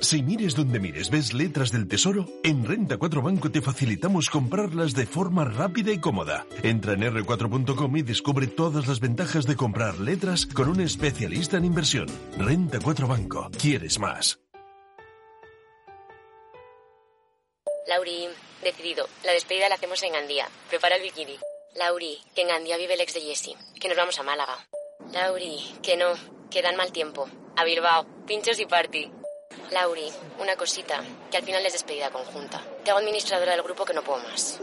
Si 0.00 0.22
mires 0.22 0.54
donde 0.54 0.78
mires 0.78 1.10
ves 1.10 1.34
letras 1.34 1.72
del 1.72 1.88
tesoro, 1.88 2.26
en 2.44 2.64
Renta 2.64 2.98
4 2.98 3.20
Banco 3.20 3.50
te 3.50 3.60
facilitamos 3.60 4.30
comprarlas 4.30 4.94
de 4.94 5.06
forma 5.06 5.44
rápida 5.44 5.92
y 5.92 5.98
cómoda. 5.98 6.46
Entra 6.62 6.92
en 6.92 7.02
r4.com 7.02 7.96
y 7.96 8.02
descubre 8.02 8.46
todas 8.46 8.86
las 8.86 9.00
ventajas 9.00 9.44
de 9.44 9.56
comprar 9.56 9.98
letras 9.98 10.46
con 10.46 10.68
un 10.68 10.80
especialista 10.80 11.56
en 11.56 11.64
inversión. 11.64 12.06
Renta 12.38 12.78
4 12.82 13.08
Banco. 13.08 13.50
¿Quieres 13.60 13.98
más? 13.98 14.38
Lauri, 17.88 18.28
decidido. 18.62 19.08
La 19.24 19.32
despedida 19.32 19.68
la 19.68 19.74
hacemos 19.74 20.02
en 20.04 20.12
Gandía. 20.12 20.46
Prepara 20.68 20.96
el 20.96 21.02
bikini. 21.02 21.36
Lauri, 21.74 22.18
que 22.34 22.42
en 22.42 22.48
Gandía 22.48 22.76
vive 22.76 22.94
el 22.94 23.00
ex 23.00 23.14
de 23.14 23.20
Jesse. 23.20 23.56
Que 23.80 23.88
nos 23.88 23.96
vamos 23.96 24.18
a 24.18 24.22
Málaga. 24.22 24.68
Lauri, 25.12 25.58
que 25.82 25.96
no. 25.96 26.12
Que 26.50 26.62
dan 26.62 26.76
mal 26.76 26.92
tiempo. 26.92 27.28
A 27.56 27.64
Bilbao. 27.64 28.06
Pinchos 28.26 28.60
y 28.60 28.66
party. 28.66 29.17
Lauri, 29.72 30.08
una 30.40 30.56
cosita. 30.56 31.02
Que 31.30 31.36
al 31.36 31.42
final 31.42 31.64
es 31.66 31.72
despedida 31.72 32.10
conjunta. 32.10 32.62
Te 32.84 32.90
hago 32.90 33.00
administradora 33.00 33.52
del 33.52 33.62
grupo 33.62 33.84
que 33.84 33.94
no 33.94 34.02
puedo 34.02 34.22
más. 34.24 34.60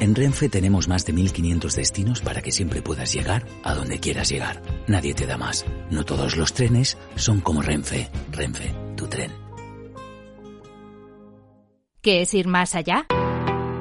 En 0.00 0.14
Renfe 0.14 0.48
tenemos 0.48 0.86
más 0.86 1.06
de 1.06 1.12
1500 1.12 1.76
destinos 1.76 2.20
para 2.20 2.42
que 2.42 2.52
siempre 2.52 2.82
puedas 2.82 3.12
llegar 3.12 3.46
a 3.62 3.74
donde 3.74 4.00
quieras 4.00 4.28
llegar. 4.28 4.60
Nadie 4.86 5.14
te 5.14 5.26
da 5.26 5.38
más. 5.38 5.64
No 5.90 6.04
todos 6.04 6.36
los 6.36 6.52
trenes 6.52 6.98
son 7.16 7.40
como 7.40 7.62
Renfe. 7.62 8.10
Renfe, 8.30 8.74
tu 8.96 9.06
tren. 9.06 9.32
¿Qué 12.02 12.20
es 12.20 12.34
ir 12.34 12.48
más 12.48 12.74
allá? 12.74 13.06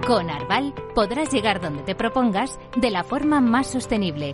Con 0.08 0.30
Arval 0.30 0.74
podrás 0.96 1.32
llegar 1.34 1.60
donde 1.60 1.84
te 1.84 1.94
propongas 1.94 2.58
de 2.78 2.90
la 2.90 3.04
forma 3.04 3.42
más 3.42 3.68
sostenible 3.68 4.34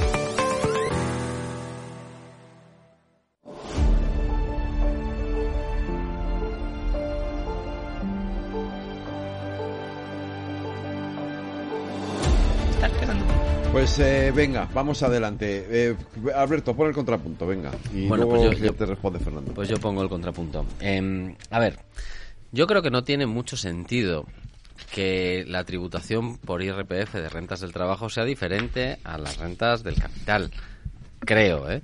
Pues 13.71 13.99
eh, 13.99 14.31
venga, 14.35 14.67
vamos 14.73 15.01
adelante. 15.03 15.65
Eh, 15.69 15.95
Alberto, 16.35 16.75
pon 16.75 16.87
el 16.87 16.93
contrapunto, 16.93 17.47
venga. 17.47 17.71
Y 17.93 18.07
Bueno, 18.07 18.25
luego 18.25 18.47
pues 18.47 18.59
yo- 18.59 18.73
te 18.73 18.85
responde 18.85 19.19
Fernando. 19.19 19.53
Pues 19.53 19.69
yo 19.69 19.77
pongo 19.77 20.01
el 20.03 20.09
contrapunto. 20.09 20.65
Em, 20.79 21.35
a 21.49 21.59
ver, 21.59 21.79
yo 22.51 22.67
creo 22.67 22.81
que 22.81 22.91
no 22.91 23.03
tiene 23.03 23.25
mucho 23.25 23.55
sentido 23.55 24.25
que 24.93 25.45
la 25.47 25.63
tributación 25.63 26.37
por 26.37 26.61
IRPF 26.61 27.13
de 27.21 27.29
rentas 27.29 27.61
del 27.61 27.71
trabajo 27.71 28.09
sea 28.09 28.25
diferente 28.25 28.97
a 29.05 29.17
las 29.17 29.37
rentas 29.37 29.83
del 29.83 29.95
capital. 29.95 30.51
Creo, 31.19 31.71
¿eh? 31.71 31.81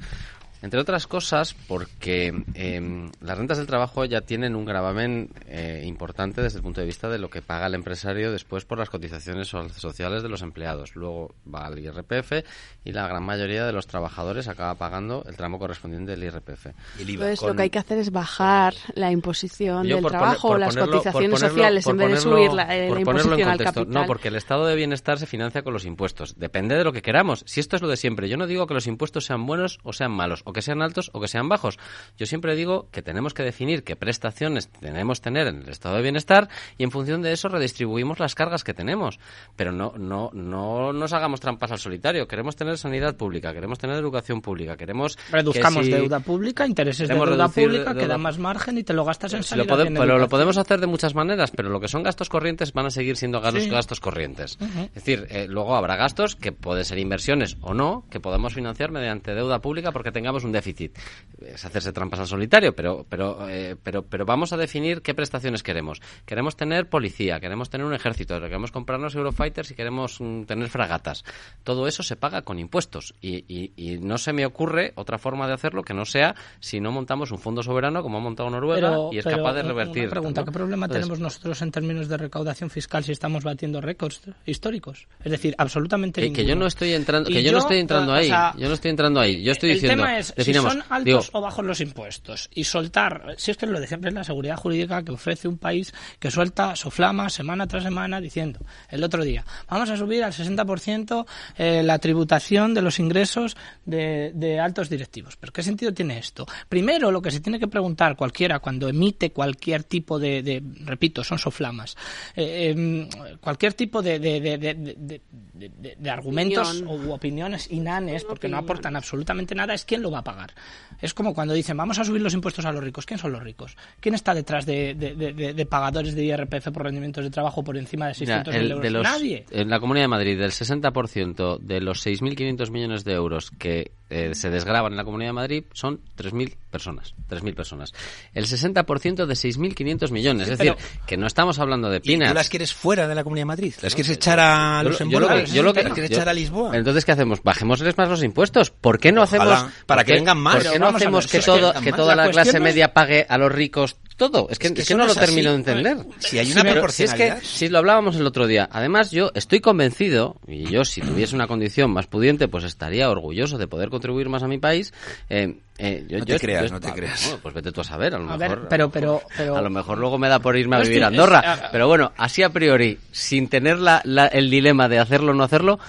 Entre 0.62 0.80
otras 0.80 1.06
cosas, 1.08 1.54
porque 1.68 2.34
em, 2.56 3.12
las 3.22 3.38
rentas 3.38 3.58
del 3.58 3.68
trabajo 3.68 4.06
ya 4.06 4.22
tienen 4.22 4.56
un 4.56 4.66
gravamen 4.66 5.30
eh, 5.48 5.84
importante 5.86 6.42
desde 6.42 6.58
el 6.58 6.64
punto 6.64 6.82
de 6.82 6.88
vista 6.88 7.10
de 7.10 7.20
lo 7.20 7.30
que 7.30 7.42
paga 7.42 7.68
el 7.68 7.76
empresario 7.76 8.32
después 8.32 8.66
por 8.66 8.80
las 8.80 8.90
cotizaciones 8.90 9.48
so- 9.50 9.70
sociales 9.70 10.24
de 10.24 10.30
los 10.30 10.42
empleados. 10.42 10.96
Luego 10.96 11.36
va 11.54 11.66
al 11.68 11.78
IRPF 11.78 12.44
y 12.84 12.92
la 12.92 13.08
gran 13.08 13.24
mayoría 13.24 13.66
de 13.66 13.72
los 13.72 13.86
trabajadores 13.88 14.48
acaba 14.48 14.74
pagando 14.76 15.24
el 15.28 15.36
tramo 15.36 15.60
correspondiente 15.60 16.12
del 16.12 16.24
IRPF. 16.24 16.68
Entonces, 17.00 17.42
lo 17.44 17.56
que 17.56 17.62
hay 17.64 17.70
que 17.70 17.80
hacer 17.80 18.00
es 18.00 18.12
bajar 18.12 18.74
la 18.96 19.12
imposición 19.12 19.86
Yo 19.86 19.96
del 19.98 20.04
por 20.04 20.12
poner- 20.12 20.20
trabajo, 20.24 20.48
por 20.50 20.60
las 20.60 20.76
ponerlo- 20.76 20.92
cotizaciones 20.98 21.40
ponerlo- 21.40 21.50
sociales, 21.50 21.88
en 21.88 21.98
vez 21.98 22.10
de 22.12 22.18
subir 22.18 22.54
la, 22.54 22.76
eh, 22.76 22.90
la 22.90 22.96
ponerlo 22.96 22.96
en 22.96 23.00
imposición 23.02 23.50
al 23.50 23.58
capital. 23.60 23.90
No, 23.90 24.06
porque 24.08 24.28
el 24.30 24.36
estado 24.36 24.66
de 24.66 24.76
bienestar 24.76 25.20
se 25.20 25.28
financia 25.28 25.62
con 25.62 25.74
los 25.74 25.86
impuestos. 25.86 26.36
Depende 26.38 26.76
de 26.76 26.84
lo 26.84 26.92
que 26.94 27.02
queramos. 27.02 27.44
Si 27.46 27.60
esto 27.60 27.76
es 27.76 27.82
lo 27.82 27.88
de 27.88 27.98
siempre, 27.98 28.28
yo 28.28 28.38
no 28.38 28.48
digo 28.48 28.66
que 28.68 28.74
los 28.74 28.88
impuestos 28.88 29.26
sean 29.26 29.46
buenos 29.46 29.80
o 29.84 29.94
sean 29.94 30.12
malos, 30.12 30.42
o 30.48 30.54
que 30.54 30.62
sean 30.62 30.82
altos 30.82 31.12
o 31.14 31.20
que 31.20 31.28
sean 31.28 31.50
bajos. 31.50 31.78
Yo 32.18 32.26
siempre 32.26 32.56
digo 32.56 32.88
que 32.92 33.02
tenemos 33.02 33.34
que 33.34 33.44
definir 33.44 33.84
qué 33.84 33.96
prestaciones 33.96 34.70
tenemos 34.80 35.20
tener 35.22 35.48
en 35.48 35.64
el 35.64 35.70
estado 35.70 35.96
de 35.98 36.02
bienestar 36.02 36.48
y 36.78 36.84
en 36.84 36.92
función 36.92 37.22
de 37.22 37.34
eso 37.34 37.50
redistribuimos 37.50 38.20
las 38.20 38.34
cargas 38.34 38.64
que 38.64 38.74
tenemos. 38.74 39.20
Pero 39.56 39.72
no, 39.72 39.94
no, 39.98 40.32
no 40.34 40.94
nos 40.94 41.12
hagamos 41.14 41.40
trampas 41.42 41.72
al 41.72 41.80
solitario. 41.80 42.28
Queremos 42.28 42.56
tener 42.56 42.78
sanidad 42.78 43.16
pública, 43.16 43.54
queremos 43.54 43.78
tener 43.78 43.98
educación 43.98 44.42
pública, 44.42 44.78
queremos 44.78 45.16
que 45.18 45.32
Reduzcamos 45.32 45.86
si- 45.86 45.92
deuda 45.92 46.20
pública, 46.22 46.66
intereses 46.66 47.08
de 47.10 47.14
deuda 47.16 47.50
pública, 47.50 47.94
que 47.94 48.08
da 48.08 48.18
más 48.18 48.38
margen 48.40 48.78
y 48.78 48.84
te 48.84 48.94
lo 48.94 49.04
gastas 49.04 49.34
en 49.34 49.40
lo 49.40 49.44
sanidad 49.44 49.82
en 49.82 49.94
pero 49.96 50.18
lo 50.18 50.30
podemos 50.30 50.58
hacer 50.58 50.80
de 50.80 50.88
muchas 50.88 51.14
maneras, 51.14 51.52
pero 51.52 51.70
lo 51.70 51.80
que 51.82 51.88
son 51.90 52.04
gastos 52.04 52.30
corrientes 52.30 52.72
van 52.74 52.86
a 52.86 52.90
seguir 52.90 53.18
siendo 53.18 53.42
gastos, 53.42 53.64
Sí. 53.64 53.70
gastos 53.70 54.00
corrientes. 54.00 54.58
Es 54.62 54.94
decir, 54.94 55.28
eh, 55.30 55.48
luego 55.50 55.76
habrá 55.76 55.96
gastos 55.98 56.36
que 56.36 56.52
pueden 56.52 56.86
ser 56.86 57.00
inversiones 57.00 57.58
o 57.62 57.74
no, 57.74 58.06
que 58.10 58.20
podemos 58.20 58.54
financiar 58.54 58.92
mediante 58.92 59.34
deuda 59.34 59.60
pública 59.60 59.92
porque 59.92 60.12
tengamos 60.12 60.37
un 60.44 60.52
déficit. 60.52 60.98
Es 61.46 61.64
hacerse 61.66 61.92
trampas 61.94 62.20
al 62.20 62.28
solitario, 62.28 62.76
pero, 62.76 63.06
pero, 63.08 63.48
eh, 63.48 63.76
pero, 63.82 64.04
pero 64.04 64.26
vamos 64.26 64.54
a 64.54 64.58
definir 64.58 65.02
qué 65.02 65.14
prestaciones 65.14 65.62
queremos. 65.64 66.02
Queremos 66.26 66.56
tener 66.58 66.90
policía, 66.90 67.40
queremos 67.40 67.70
tener 67.70 67.86
un 67.86 67.94
ejército, 67.94 68.40
queremos 68.42 68.72
comprarnos 68.72 69.14
Eurofighters 69.16 69.72
y 69.72 69.76
queremos 69.76 70.20
mm, 70.20 70.44
tener 70.44 70.68
fragatas. 70.70 71.24
Todo 71.64 71.88
eso 71.88 72.02
se 72.04 72.16
paga 72.16 72.42
con 72.42 72.58
impuestos 72.60 73.14
y, 73.22 73.46
y- 73.48 73.72
y 73.76 73.98
no 74.00 74.18
se 74.18 74.34
me 74.34 74.46
ocurre 74.46 74.94
otra 74.96 75.18
forma 75.18 75.48
de 75.48 75.54
hacerlo 75.54 75.84
que 75.84 75.94
no 75.94 76.06
sea 76.06 76.36
si 76.60 76.80
no 76.80 76.92
montamos 76.92 77.32
un 77.32 77.40
fondo 77.40 77.62
soberano 77.62 78.02
como 78.02 78.18
ha 78.18 78.22
montado 78.22 78.50
Noruega 78.50 78.90
Pero- 78.90 79.10
y 79.14 79.18
es 79.20 79.24
pero 79.24 79.38
capaz 79.38 79.54
de 79.54 79.60
una 79.62 79.70
revertir. 79.70 80.10
pregunta, 80.10 80.42
¿no? 80.42 80.46
¿qué 80.46 80.52
problema 80.52 80.86
Entonces, 80.88 81.06
tenemos 81.06 81.20
nosotros 81.20 81.62
en 81.62 81.72
términos 81.72 82.08
de 82.08 82.18
recaudación 82.18 82.70
fiscal 82.70 83.04
si 83.04 83.12
estamos 83.12 83.44
batiendo 83.44 83.80
récords 83.82 84.22
históricos? 84.46 85.08
Es 85.24 85.32
decir, 85.32 85.54
absolutamente 85.58 86.22
que, 86.22 86.34
que 86.34 86.46
yo 86.46 86.56
no 86.56 86.66
estoy 86.68 86.94
entrando, 86.94 87.30
que 87.30 87.44
yo, 87.44 87.52
no 87.52 87.60
estoy 87.60 87.78
entrando 87.80 88.12
o 88.14 88.16
ahí, 88.16 88.28
sea, 88.28 88.54
yo 88.58 88.68
no 88.68 88.74
estoy 88.74 88.92
entrando 88.92 89.20
ahí, 89.20 89.44
yo 89.44 89.52
estoy 89.52 89.70
el 89.72 89.76
diciendo, 89.76 90.04
tema 90.04 90.18
es 90.18 90.27
definamos, 90.36 90.74
si 90.74 90.80
son 90.80 90.88
altos 90.90 91.06
digo, 91.06 91.22
o 91.34 91.42
bajos 91.42 91.66
los 91.66 91.80
impuestos 91.82 92.50
y 92.54 92.64
soltar, 92.64 93.36
si 93.38 93.52
es 93.52 93.58
que 93.58 93.66
lo 93.68 93.80
de 93.80 93.88
siempre 93.88 94.10
es 94.10 94.14
la 94.16 94.24
seguridad 94.24 94.58
jurídica 94.58 95.04
que 95.04 95.12
ofrece 95.12 95.48
un 95.48 95.58
país 95.58 95.94
que 96.20 96.32
suelta 96.32 96.76
soflama 96.76 97.30
semana 97.30 97.68
tras 97.68 97.84
semana 97.84 98.20
diciendo 98.22 98.60
el 98.90 99.04
otro 99.04 99.24
día 99.24 99.46
vamos 99.70 99.90
a 99.90 99.98
subir 99.98 100.24
al 100.24 100.34
60% 100.34 101.26
eh, 101.58 101.84
la 101.84 102.00
tributación 102.00 102.74
de 102.74 102.82
los 102.82 103.00
ingresos 103.00 103.56
de, 103.86 104.32
de 104.34 104.60
altos 104.60 104.90
directivos. 104.90 105.36
¿Pero 105.38 105.52
qué 105.54 105.64
sentido 105.64 105.94
tiene 105.94 106.18
esto? 106.18 106.46
Primero, 106.70 107.12
lo 107.12 107.22
que 107.22 107.32
se 107.32 107.40
tiene 107.40 107.60
que 107.60 107.68
preguntar 107.68 108.16
cualquiera 108.16 108.60
cuando 108.60 108.88
emite 108.90 109.32
cualquier 109.32 109.84
tipo 109.84 110.20
de, 110.20 110.42
de- 110.44 110.64
repito, 110.86 111.24
son 111.24 111.38
soflamas, 111.40 111.96
eh, 112.36 112.70
em, 112.76 113.10
cualquier 113.40 113.74
tipo 113.74 114.02
de, 114.02 114.20
de, 114.20 114.40
de- 114.40 114.58
de- 114.58 114.74
de- 114.74 115.22
de- 115.54 115.70
de- 115.70 115.96
de 115.98 116.10
argumentos 116.10 116.82
Opinión. 116.82 117.08
u 117.08 117.12
opiniones 117.14 117.72
inanes, 117.72 118.24
porque 118.24 118.48
no 118.48 118.58
aportan 118.58 118.96
absolutamente 118.96 119.56
nada, 119.56 119.74
es 119.74 119.86
quién 119.86 120.02
lo 120.02 120.12
va 120.12 120.17
a 120.20 120.24
pagar. 120.24 120.54
Es 121.02 121.14
como 121.14 121.34
cuando 121.34 121.54
dicen, 121.54 121.78
vamos 121.78 122.00
a 122.00 122.04
subir 122.04 122.22
los 122.22 122.34
impuestos 122.34 122.66
a 122.66 122.72
los 122.72 122.84
ricos. 122.84 123.06
¿Quién 123.06 123.20
son 123.20 123.32
los 123.32 123.44
ricos? 123.44 123.78
¿Quién 124.00 124.16
está 124.16 124.34
detrás 124.34 124.66
de, 124.66 124.96
de- 124.96 125.14
de- 125.16 125.34
de- 125.34 125.54
de 125.54 125.66
pagadores 125.66 126.16
de 126.16 126.24
IRPF 126.26 126.72
por 126.72 126.84
rendimientos 126.84 127.24
de 127.24 127.30
trabajo 127.30 127.64
por 127.64 127.78
encima 127.78 128.08
de 128.08 128.16
mira, 128.20 128.44
600.000 128.44 128.56
el- 128.56 128.72
euros? 128.72 128.84
de 128.84 128.90
los- 128.92 129.04
Nadie. 129.04 129.46
en 129.52 129.70
la 129.70 129.80
Comunidad 129.80 130.04
de 130.06 130.08
Madrid, 130.10 130.40
del 130.40 130.52
60% 130.52 131.58
de 131.60 131.82
los 131.82 132.06
6.500 132.06 132.70
millones 132.72 133.04
de 133.04 133.14
euros 133.14 133.52
que 133.52 133.92
eh, 134.10 134.34
se 134.36 134.50
desgraban 134.50 134.94
en 134.94 134.98
la 134.98 135.04
Comunidad 135.04 135.30
de 135.30 135.34
Madrid 135.34 135.64
son 135.74 136.00
3.000 136.16 136.56
personas. 136.72 137.14
3.000 137.30 137.54
personas. 137.56 137.94
El 138.34 138.46
60% 138.46 139.26
de 139.26 139.34
6.500 139.36 140.12
millones. 140.12 140.48
Sí, 140.48 140.54
es 140.54 140.58
decir, 140.60 140.76
que 141.06 141.18
no 141.18 141.28
estamos 141.28 141.60
hablando 141.60 141.90
de 141.90 141.98
¿Y 141.98 142.02
pinas. 142.02 142.30
tú 142.30 142.36
las 142.36 142.50
quieres 142.50 142.74
fuera 142.74 143.06
de 143.08 143.16
la 143.16 143.24
Comunidad 143.26 143.42
de 143.42 143.48
Madrid? 143.48 143.74
¿Las 143.82 143.94
quieres 143.96 144.12
echar 144.14 144.40
a 144.40 144.82
Luxemburgo? 144.84 145.28
Yo 145.28 145.36
lo 145.36 145.44
que, 145.46 145.52
yo 145.52 145.64
lo 145.64 145.74
que- 145.74 145.84
¿Las 145.84 145.94
quieres 145.94 146.10
yo- 146.12 146.16
echar 146.16 146.30
a 146.30 146.34
Lisboa? 146.34 146.78
Entonces, 146.78 147.04
¿qué 147.04 147.12
hacemos? 147.12 147.44
Bajémosles 147.44 147.98
más 147.98 148.08
los 148.08 148.24
impuestos. 148.24 148.70
¿Por 148.72 148.98
qué 148.98 149.12
no 149.12 149.24
Ojalá, 149.24 149.56
hacemos... 149.56 149.74
para 149.86 150.04
que 150.08 150.14
vengan 150.14 150.38
más. 150.40 150.56
¿Por 150.64 150.74
qué 150.74 150.80
no 150.80 150.88
hacemos 150.88 151.26
ver, 151.26 151.32
que, 151.32 151.40
que 151.40 151.46
todo, 151.46 151.74
que 151.74 151.92
más. 151.92 151.96
toda 152.00 152.16
La 152.16 152.26
la, 152.26 152.32
clase 152.32 152.60
media 152.60 152.94
pague 152.94 153.26
a 153.30 153.38
los 153.38 153.52
ricos 153.52 153.98
todo? 154.18 154.48
Es 154.50 154.58
que, 154.58 154.68
Es 154.68 154.74
que 154.74 154.82
es 154.82 154.88
que 154.88 154.94
no 154.96 155.00
no 155.02 155.06
lo 155.06 155.12
es 155.12 155.18
así. 155.18 155.26
termino 155.28 155.52
de 155.52 155.56
entender. 155.58 155.98
Si 156.20 156.40
hay 156.40 156.52
una 156.52 156.64
pero 156.64 156.90
si 156.90 157.04
es 157.04 157.14
que 157.14 157.36
si 157.44 157.70
lo 157.70 157.78
hablábamos 157.78 158.16
el 158.16 158.26
otro 158.26 158.48
día. 158.48 158.68
Además, 158.72 159.12
yo 159.12 159.32
estoy 159.36 159.60
convencido, 159.60 160.38
y 160.48 160.66
yo 160.70 160.84
si 160.86 161.02
tuviese 161.02 161.36
una 161.36 161.48
condición 161.48 161.92
más 161.92 162.08
pudiente, 162.08 162.48
pues 162.48 162.64
estaría 162.64 163.10
orgulloso 163.10 163.58
de 163.58 163.68
poder 163.68 163.90
contribuir 163.90 164.30
más 164.30 164.42
a 164.44 164.48
mi 164.48 164.58
país. 164.58 164.94
eh, 165.30 165.58
eh, 165.80 166.06
yo- 166.10 166.18
No 166.18 166.26
te 166.26 166.34
yo- 166.34 166.40
creas, 166.40 166.64
yo- 166.66 166.72
no 166.72 166.80
te 166.80 166.88
ah, 166.88 166.94
creas. 166.96 167.24
bueno, 167.26 167.40
pues 167.44 167.54
vete 167.54 167.72
tú 167.72 167.82
a 167.82 167.84
saber, 167.84 168.16
a 168.16 168.18
lo 168.18 168.32
A 168.32 168.38
mejor. 168.38 168.60
ver, 168.62 168.68
pero, 168.68 168.90
pero, 168.90 169.22
pero... 169.38 169.56
A 169.56 169.62
lo 169.62 169.70
mejor 169.70 170.00
luego 170.00 170.18
me 170.18 170.28
da 170.28 170.40
por 170.40 170.58
irme 170.58 170.76
a 170.78 170.80
vivir 170.80 171.04
a 171.04 171.08
Andorra. 171.08 171.40
es- 171.40 171.46
ah, 171.66 171.70
pero 171.72 171.88
bueno, 171.88 172.12
así 172.18 172.42
a 172.42 172.50
priori, 172.50 172.98
sin 173.12 173.48
tener 173.48 173.78
la, 173.78 174.02
la- 174.04 174.26
el 174.26 174.50
dilema 174.50 174.90
de 174.90 174.98
hacerlo 174.98 175.34
o 175.34 175.36
no 175.36 175.44
hacerlo, 175.44 175.80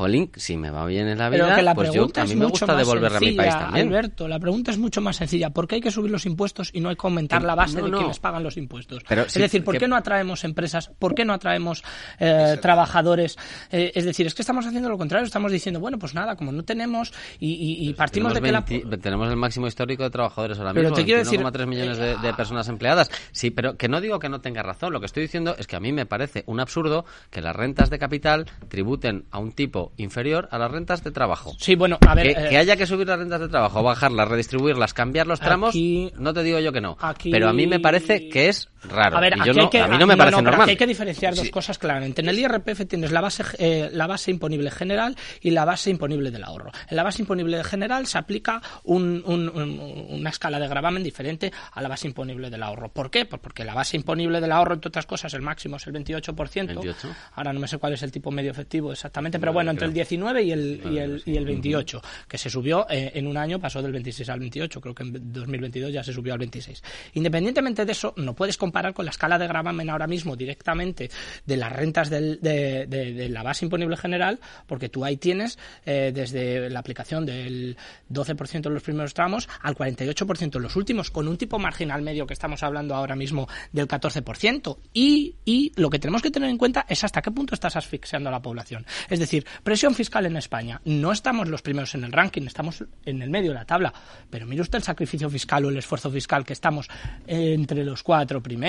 jolín, 0.00 0.30
si 0.34 0.56
me 0.56 0.70
va 0.70 0.84
bien 0.86 1.06
en 1.08 1.18
la 1.18 1.28
Pero 1.30 1.44
vida, 1.46 1.56
que 1.56 1.62
la 1.62 1.74
pues 1.74 1.92
yo, 1.92 2.08
a 2.14 2.24
mí 2.24 2.30
me 2.30 2.36
mucho 2.36 2.48
gusta 2.50 2.66
más 2.66 2.78
devolverle 2.78 3.16
a 3.16 3.20
mi 3.20 3.32
país 3.32 3.50
sencilla, 3.52 3.64
también. 3.66 3.88
Alberto, 3.88 4.28
la 4.28 4.38
pregunta 4.40 4.70
es 4.70 4.78
mucho 4.78 5.00
más 5.00 5.16
sencilla. 5.16 5.50
¿Por 5.50 5.68
qué 5.68 5.76
hay 5.76 5.80
que 5.80 5.90
subir 5.90 6.10
los 6.10 6.26
impuestos 6.26 6.70
y 6.72 6.80
no 6.80 6.88
hay 6.88 6.96
que 6.96 7.06
aumentar 7.06 7.42
la 7.42 7.54
base 7.54 7.78
no, 7.78 7.84
de 7.84 7.90
no. 7.90 7.98
quienes 7.98 8.18
pagan 8.18 8.42
los 8.42 8.56
impuestos? 8.56 9.02
Pero 9.08 9.22
es 9.22 9.34
decir, 9.34 9.62
¿por 9.62 9.74
que- 9.74 9.80
qué 9.80 9.88
no 9.88 9.96
atraemos 9.96 10.42
empresas? 10.44 10.90
¿Por 10.98 11.14
qué 11.14 11.24
no 11.24 11.32
atraemos 11.34 11.82
eh, 12.18 12.56
trabajadores? 12.60 13.36
Eh, 13.70 13.92
es 13.94 14.04
decir, 14.04 14.26
es 14.26 14.34
que 14.34 14.42
estamos 14.42 14.66
haciendo 14.66 14.88
lo 14.88 14.96
contrario. 14.98 15.26
Estamos 15.26 15.52
diciendo, 15.52 15.80
bueno, 15.80 15.98
pues 15.98 16.14
nada, 16.14 16.36
como 16.36 16.50
no 16.52 16.62
tenemos 16.64 17.12
y, 17.38 17.52
y- 17.52 17.88
y 17.88 17.94
partimos 17.94 18.34
de 18.34 18.40
que 18.40 18.52
la... 18.52 18.60
20 18.62 18.96
tenemos 18.98 19.28
el 19.30 19.36
máximo 19.36 19.66
histórico 19.66 20.02
de 20.02 20.10
trabajadores 20.10 20.58
ahora 20.58 20.72
Pero 20.72 20.84
mismo, 20.90 20.96
te 20.96 21.04
quiero 21.04 21.20
decir- 21.20 21.40
21,3 21.40 21.66
millones 21.66 21.98
de, 21.98 22.16
de 22.16 22.34
personas 22.34 22.68
empleadas. 22.68 23.10
Sí, 23.32 23.50
pero 23.50 23.76
que 23.76 23.88
no 23.88 24.00
digo 24.00 24.18
que 24.18 24.28
no 24.28 24.40
tenga 24.40 24.62
razón. 24.62 24.92
Lo 24.92 25.00
que 25.00 25.06
estoy 25.06 25.22
diciendo 25.24 25.54
es 25.58 25.66
que 25.66 25.76
a 25.76 25.80
mí 25.80 25.92
me 25.92 26.06
parece 26.06 26.44
un 26.46 26.60
absurdo 26.60 27.04
que 27.30 27.40
las 27.40 27.54
rentas 27.54 27.90
de 27.90 27.98
capital 27.98 28.46
tributen 28.68 29.24
a 29.30 29.38
un 29.38 29.52
tipo 29.52 29.89
inferior 29.96 30.48
a 30.50 30.58
las 30.58 30.70
rentas 30.70 31.02
de 31.04 31.10
trabajo. 31.10 31.54
Sí, 31.58 31.74
bueno, 31.74 31.98
a 32.06 32.14
ver. 32.14 32.26
Que, 32.26 32.32
eh, 32.32 32.48
que 32.50 32.56
haya 32.58 32.76
que 32.76 32.86
subir 32.86 33.06
las 33.06 33.18
rentas 33.18 33.40
de 33.40 33.48
trabajo, 33.48 33.82
bajarlas, 33.82 34.28
redistribuirlas, 34.28 34.94
cambiar 34.94 35.26
los 35.26 35.40
tramos, 35.40 35.70
Aquí- 35.70 36.12
no 36.18 36.32
te 36.32 36.42
digo 36.42 36.58
yo 36.60 36.72
que 36.72 36.80
no. 36.80 36.96
aquí- 37.00 37.30
Pero 37.30 37.48
a 37.48 37.52
mí 37.52 37.66
me 37.66 37.80
parece 37.80 38.28
que 38.28 38.48
es 38.48 38.68
raro. 38.84 39.16
A 39.16 39.20
ver, 39.20 39.34
Y 39.34 39.36
yo 39.38 39.42
aquí 39.42 39.56
no- 39.56 39.62
hay 39.64 39.70
que, 39.70 39.80
a 39.80 39.88
mí 39.88 39.98
no 39.98 40.06
me 40.06 40.16
parece 40.16 40.42
normal. 40.42 40.62
aquí 40.62 40.70
hay 40.70 40.76
que 40.76 40.86
diferenciar 40.86 41.34
dos 41.34 41.50
cosas 41.50 41.78
claramente. 41.78 42.20
En 42.22 42.28
el 42.28 42.38
IRPF 42.38 42.86
tienes 42.86 43.10
la 43.12 43.20
base, 43.20 43.42
eh, 43.58 43.90
la 43.92 44.06
base 44.06 44.30
imponible 44.30 44.70
general 44.70 45.16
y 45.40 45.50
la 45.50 45.64
base 45.64 45.90
imponible 45.90 46.30
del 46.30 46.44
ahorro. 46.44 46.70
En 46.88 46.96
la 46.96 47.02
base 47.02 47.22
imponible 47.22 47.62
general 47.64 48.06
se 48.06 48.18
aplica 48.18 48.60
un- 48.84 49.22
un- 49.26 49.48
un- 49.48 50.06
una 50.10 50.30
escala 50.30 50.58
de 50.58 50.68
gravamen 50.68 51.02
diferente 51.02 51.52
a 51.72 51.82
la 51.82 51.88
base 51.88 52.06
imponible 52.08 52.50
del 52.50 52.62
ahorro. 52.62 52.88
¿Por 52.88 53.10
qué? 53.10 53.24
Pues 53.26 53.40
porque 53.42 53.64
la 53.64 53.74
base 53.74 53.96
imponible 53.96 54.40
del 54.40 54.52
ahorro, 54.52 54.74
entre 54.74 54.88
otras 54.88 55.06
cosas, 55.06 55.34
el 55.34 55.42
máximo 55.42 55.76
es 55.76 55.86
el 55.86 55.92
28%. 55.92 56.80
28. 56.80 57.08
Ahora 57.34 57.52
no 57.52 57.60
me 57.60 57.68
sé 57.68 57.78
cuál 57.78 57.92
es 57.92 58.02
el 58.02 58.10
tipo 58.12 58.30
medio 58.30 58.50
efectivo 58.50 58.92
exactamente, 58.92 59.38
pero 59.38 59.52
bueno, 59.52 59.70
entre 59.70 59.86
el 59.86 59.92
19 59.92 60.42
y 60.42 60.52
el, 60.52 60.80
y 60.90 60.98
el, 60.98 61.22
y 61.26 61.36
el 61.36 61.44
28, 61.44 62.00
que 62.28 62.38
se 62.38 62.48
subió 62.48 62.86
eh, 62.88 63.12
en 63.14 63.26
un 63.26 63.36
año, 63.36 63.58
pasó 63.58 63.82
del 63.82 63.92
26 63.92 64.28
al 64.30 64.40
28, 64.40 64.80
creo 64.80 64.94
que 64.94 65.02
en 65.02 65.32
2022 65.32 65.92
ya 65.92 66.02
se 66.02 66.12
subió 66.12 66.32
al 66.32 66.38
26. 66.38 66.82
Independientemente 67.14 67.84
de 67.84 67.92
eso, 67.92 68.14
no 68.16 68.34
puedes 68.34 68.56
comparar 68.56 68.69
con 68.94 69.04
la 69.04 69.10
escala 69.10 69.38
de 69.38 69.46
gravamen 69.46 69.90
ahora 69.90 70.06
mismo 70.06 70.36
directamente 70.36 71.10
de 71.46 71.56
las 71.56 71.72
rentas 71.72 72.10
del- 72.10 72.38
de, 72.40 72.86
de- 72.86 73.28
la 73.28 73.42
base 73.42 73.64
imponible 73.64 73.96
general, 73.96 74.40
porque 74.66 74.88
tú 74.88 75.04
ahí 75.04 75.16
tienes 75.16 75.58
eh, 75.86 76.10
desde 76.14 76.68
la 76.70 76.80
aplicación 76.80 77.26
del 77.26 77.76
12% 78.12 78.66
en 78.66 78.74
los 78.74 78.82
primeros 78.82 79.14
tramos 79.14 79.48
al 79.62 79.74
48% 79.76 80.56
en 80.56 80.62
los 80.62 80.76
últimos, 80.76 81.10
con 81.10 81.28
un 81.28 81.36
tipo 81.36 81.58
marginal 81.58 82.02
medio 82.02 82.26
que 82.26 82.32
estamos 82.34 82.62
hablando 82.62 82.94
ahora 82.94 83.14
mismo 83.16 83.48
del 83.72 83.86
14%. 83.88 84.78
Y, 84.92 85.34
y 85.44 85.72
lo 85.76 85.90
que 85.90 85.98
tenemos 85.98 86.22
que 86.22 86.30
tener 86.30 86.48
en 86.50 86.58
cuenta 86.58 86.84
es 86.88 87.04
hasta 87.04 87.22
qué 87.22 87.30
punto 87.30 87.54
estás 87.54 87.76
asfixiando 87.76 88.28
a 88.28 88.32
la 88.32 88.42
población. 88.42 88.84
Es 89.08 89.18
decir, 89.18 89.46
presión 89.62 89.94
fiscal 89.94 90.26
en 90.26 90.36
España. 90.36 90.80
No 90.84 91.12
estamos 91.12 91.48
los 91.48 91.62
primeros 91.62 91.94
en 91.94 92.04
el 92.04 92.12
ranking, 92.12 92.42
estamos 92.42 92.84
en 93.04 93.22
el 93.22 93.30
medio 93.30 93.50
de 93.50 93.56
la 93.58 93.64
tabla. 93.64 93.92
Pero 94.30 94.46
mire 94.46 94.62
usted 94.62 94.78
el 94.78 94.84
sacrificio 94.84 95.28
fiscal 95.30 95.64
o 95.64 95.68
el 95.68 95.76
esfuerzo 95.78 96.10
fiscal 96.10 96.44
que 96.44 96.52
estamos 96.52 96.88
entre 97.26 97.84
los 97.84 98.02
cuatro 98.02 98.42
primeros. 98.42 98.59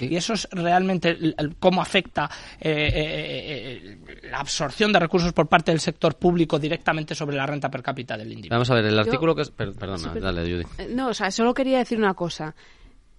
Y 0.00 0.16
eso 0.16 0.32
es 0.34 0.48
realmente 0.50 1.10
el- 1.10 1.34
el- 1.38 1.56
cómo 1.56 1.80
afecta 1.82 2.30
eh, 2.60 2.90
eh, 2.94 3.98
eh, 4.22 4.28
la 4.30 4.38
absorción 4.38 4.92
de 4.92 4.98
recursos 4.98 5.32
por 5.32 5.46
parte 5.48 5.70
del 5.70 5.80
sector 5.80 6.16
público 6.16 6.58
directamente 6.58 7.14
sobre 7.14 7.36
la 7.36 7.46
renta 7.46 7.70
per 7.70 7.82
cápita 7.82 8.16
del 8.16 8.28
individuo. 8.28 8.56
Vamos 8.56 8.70
a 8.70 8.74
ver, 8.74 8.84
el 8.86 8.94
Yo- 8.94 9.00
artículo 9.00 9.34
que 9.34 9.42
es... 9.42 9.50
per- 9.50 9.72
perdona, 9.74 9.98
Sí, 9.98 10.08
pero- 10.12 10.24
dale, 10.26 10.42
Judy. 10.42 10.64
Eh, 10.78 10.88
No, 10.94 11.08
o 11.08 11.14
sea, 11.14 11.30
solo 11.30 11.54
quería 11.54 11.78
decir 11.78 11.98
una 11.98 12.14
cosa. 12.14 12.54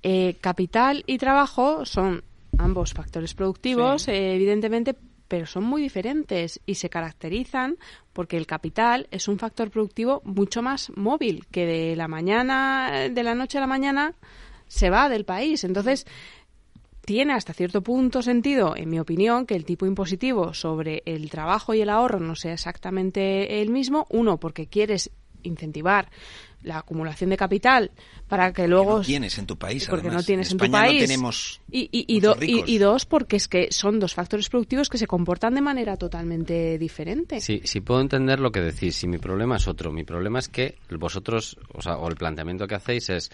Eh, 0.04 0.36
capital 0.42 1.04
y 1.08 1.18
trabajo 1.18 1.86
son 1.86 2.24
ambos 2.58 2.94
factores 2.94 3.34
productivos, 3.34 4.04
Sí. 4.04 4.12
eh, 4.12 4.36
evidentemente, 4.36 4.96
pero 5.28 5.48
son 5.48 5.64
muy 5.64 5.82
diferentes 5.82 6.60
y 6.68 6.76
se 6.76 6.90
caracterizan 6.90 7.78
porque 8.14 8.38
el 8.38 8.46
capital 8.46 9.08
es 9.10 9.28
un 9.28 9.40
factor 9.40 9.72
productivo 9.72 10.22
mucho 10.24 10.62
más 10.62 10.92
móvil, 10.96 11.48
que 11.52 11.66
de 11.66 11.96
la 11.96 12.08
mañana, 12.08 13.10
de 13.10 13.24
la 13.24 13.34
noche 13.34 13.58
a 13.58 13.62
la 13.62 13.68
mañana, 13.68 14.14
se 14.68 14.90
va 14.90 15.10
del 15.10 15.26
país. 15.26 15.64
Entonces, 15.64 16.06
tiene 17.06 17.34
hasta 17.34 17.54
cierto 17.54 17.82
punto 17.82 18.22
sentido, 18.22 18.76
en 18.76 18.90
mi 18.90 19.00
opinión, 19.00 19.46
que 19.46 19.56
el 19.56 19.64
tipo 19.66 19.86
impositivo 19.86 20.54
sobre 20.54 21.04
el 21.06 21.30
trabajo 21.30 21.74
y 21.74 21.82
el 21.82 21.90
ahorro 21.90 22.20
no 22.20 22.36
sea 22.36 22.54
exactamente 22.54 23.62
el 23.62 23.70
mismo. 23.70 24.08
Uno, 24.10 24.38
porque 24.40 24.68
quieres 24.68 25.12
incentivar 25.44 26.10
la 26.64 26.80
acumulación 26.80 27.30
de 27.30 27.38
capital 27.38 27.92
para 28.28 28.52
que 28.52 28.68
luego 28.68 28.98
no 28.98 29.04
tienes 29.04 29.38
en 29.38 29.46
tu 29.46 29.56
país, 29.56 29.86
porque 29.88 30.08
además. 30.08 30.24
no 30.24 30.26
tienes 30.26 30.48
En 30.48 30.54
en, 30.54 30.58
tu 30.58 30.66
no 30.66 30.72
país 30.72 31.00
tenemos 31.04 31.62
y, 31.70 31.82
y, 31.92 32.06
y, 32.08 32.16
muchos 32.16 32.40
do- 32.40 32.44
y- 32.44 32.48
ricos. 32.48 32.70
y 32.70 32.78
dos 32.80 33.06
porque 33.06 33.36
es 33.36 33.48
que 33.48 33.68
son 33.72 34.00
dos 34.00 34.16
factores 34.16 34.50
productivos 34.50 34.90
que 34.90 34.98
se 34.98 35.06
comportan 35.06 35.54
de 35.54 35.62
manera 35.62 35.96
totalmente 35.98 36.80
diferente 36.80 37.40
Sí, 37.40 37.62
sí 37.66 37.82
puedo 37.82 38.02
entender 38.02 38.40
lo 38.40 38.52
que 38.52 38.62
decís. 38.62 38.96
Si 38.96 39.08
mi 39.08 39.20
problema 39.20 39.58
es 39.58 39.68
otro. 39.68 39.92
Mi 39.92 40.04
problema 40.04 40.40
es 40.40 40.50
que 40.50 40.80
vosotros, 40.98 41.56
o 41.72 41.84
sea, 41.84 41.98
o 41.98 42.10
el 42.10 42.16
planteamiento 42.16 42.66
que 42.68 42.74
hacéis 42.74 43.12
es 43.12 43.32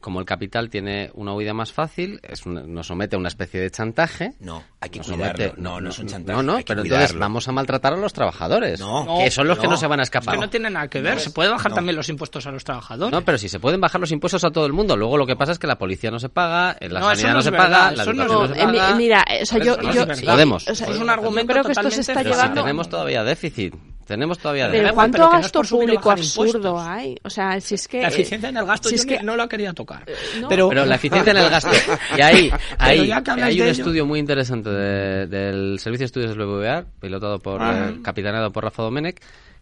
como 0.00 0.18
el 0.20 0.24
capital 0.26 0.70
tiene 0.70 1.10
una 1.14 1.34
huida 1.34 1.52
más 1.54 1.72
fácil, 1.72 2.20
es 2.22 2.46
nos 2.46 2.86
somete 2.86 3.16
a 3.16 3.18
una 3.18 3.28
especie 3.28 3.60
de 3.60 3.70
chantaje. 3.70 4.32
No, 4.40 4.62
hay 4.80 4.90
que 4.90 5.00
cuidarlo. 5.00 5.52
No, 5.58 5.80
no 5.80 5.90
es 5.90 5.98
un 5.98 6.06
chantaje, 6.06 6.36
No, 6.36 6.42
no, 6.42 6.56
hay 6.56 6.64
que 6.64 6.74
pero 6.74 6.82
entonces 6.82 7.16
vamos 7.18 7.46
a 7.48 7.52
maltratar 7.52 7.92
a 7.92 7.96
los 7.96 8.12
trabajadores. 8.12 8.80
No, 8.80 9.18
que 9.22 9.30
son 9.30 9.46
los 9.46 9.58
que 9.58 9.68
no. 9.68 9.76
se 9.76 9.86
van 9.86 10.00
a 10.00 10.02
Es 10.02 10.06
escapar. 10.08 10.34
que 10.34 10.40
no 10.40 10.48
tiene 10.50 10.70
nada 10.70 10.88
que 10.88 11.00
ver. 11.00 11.14
No, 11.14 11.20
se 11.20 11.30
puede 11.30 11.50
bajar 11.50 11.70
no. 11.70 11.74
también 11.76 11.96
los 11.96 12.08
impuestos 12.08 12.46
a 12.46 12.50
los 12.50 12.64
trabajadores. 12.64 13.12
No, 13.12 13.22
pero 13.24 13.36
si 13.38 13.48
se 13.48 13.60
pueden 13.60 13.80
bajar 13.80 14.00
los 14.00 14.10
impuestos 14.10 14.42
a 14.44 14.50
todo 14.50 14.66
el 14.66 14.72
mundo, 14.72 14.96
luego 14.96 15.16
lo 15.18 15.26
que 15.26 15.36
pasa 15.36 15.52
es 15.52 15.58
que 15.58 15.66
la 15.66 15.76
policía 15.78 16.10
no 16.10 16.18
se 16.18 16.28
paga, 16.30 16.76
eh, 16.80 16.88
la 16.88 17.00
sanidad 17.02 17.28
no 17.28 17.32
no, 17.34 17.38
es 17.40 17.44
se 17.44 17.50
verdad, 17.50 17.66
paga, 17.68 17.90
la 17.92 18.02
es 18.02 18.08
educación 18.08 18.26
no, 18.42 18.48
se 18.54 18.60
Eh, 18.60 18.64
paga. 18.64 18.94
mira, 18.96 19.24
eh, 19.30 19.42
o 19.42 19.46
sea, 19.46 19.58
yo, 19.62 19.74
es. 19.74 20.22
Podemos. 20.22 20.68
o 20.68 20.74
sea, 20.74 20.88
Es 20.88 20.96
un 20.98 21.10
argumento 21.10 21.52
creo 21.52 21.64
que 21.64 21.72
esto 21.72 21.90
se 21.90 21.96
totalmente 22.02 22.12
está 22.12 22.14
Pero 22.22 22.30
si 22.34 22.36
llevando 22.40 22.60
tenemos 22.62 22.88
todavía 22.88 23.22
déficit. 23.22 23.74
Tenemos 24.10 24.38
todavía 24.40 24.68
Pero 24.70 24.82
pero 24.82 24.94
cuánto 24.94 25.12
pero 25.18 25.24
no 25.26 25.30
gasto 25.40 25.62
público 25.62 26.10
absurdo 26.10 26.80
hay 26.80 27.16
o 27.22 27.30
sea 27.30 27.60
si 27.60 27.76
es 27.76 27.86
que 27.86 28.02
La 28.02 28.08
eficiencia 28.08 28.48
en 28.48 28.56
el 28.56 28.66
gasto 28.66 28.88
si 28.88 28.96
yo 28.96 29.00
es 29.02 29.06
que- 29.06 29.22
no 29.22 29.36
la 29.36 29.48
quería 29.48 29.72
tocar. 29.72 30.04
no. 30.40 30.48
pero, 30.48 30.68
Pero 30.68 30.84
la 30.84 30.96
eficiencia 30.96 31.30
en 31.30 31.36
el 31.38 31.48
gasto. 31.48 31.70
Y 32.18 32.20
ahí, 32.20 32.50
ahí 32.78 33.10
hay 33.12 33.22
un 33.28 33.34
de 33.36 33.48
ello- 33.50 33.64
estudio 33.66 34.04
muy 34.06 34.18
interesante 34.18 34.68
de- 34.68 35.26
del 35.28 35.78
Servicio 35.78 36.02
de 36.02 36.06
Estudios 36.06 36.30
del 36.36 36.38
BBVA, 36.44 36.84
pilotado 37.00 37.38
por, 37.38 37.62
Ajá. 37.62 37.90
eh, 37.90 37.96
capitaneado 38.02 38.50
por 38.50 38.64
Rafa 38.64 38.82
Domenech, 38.82 39.20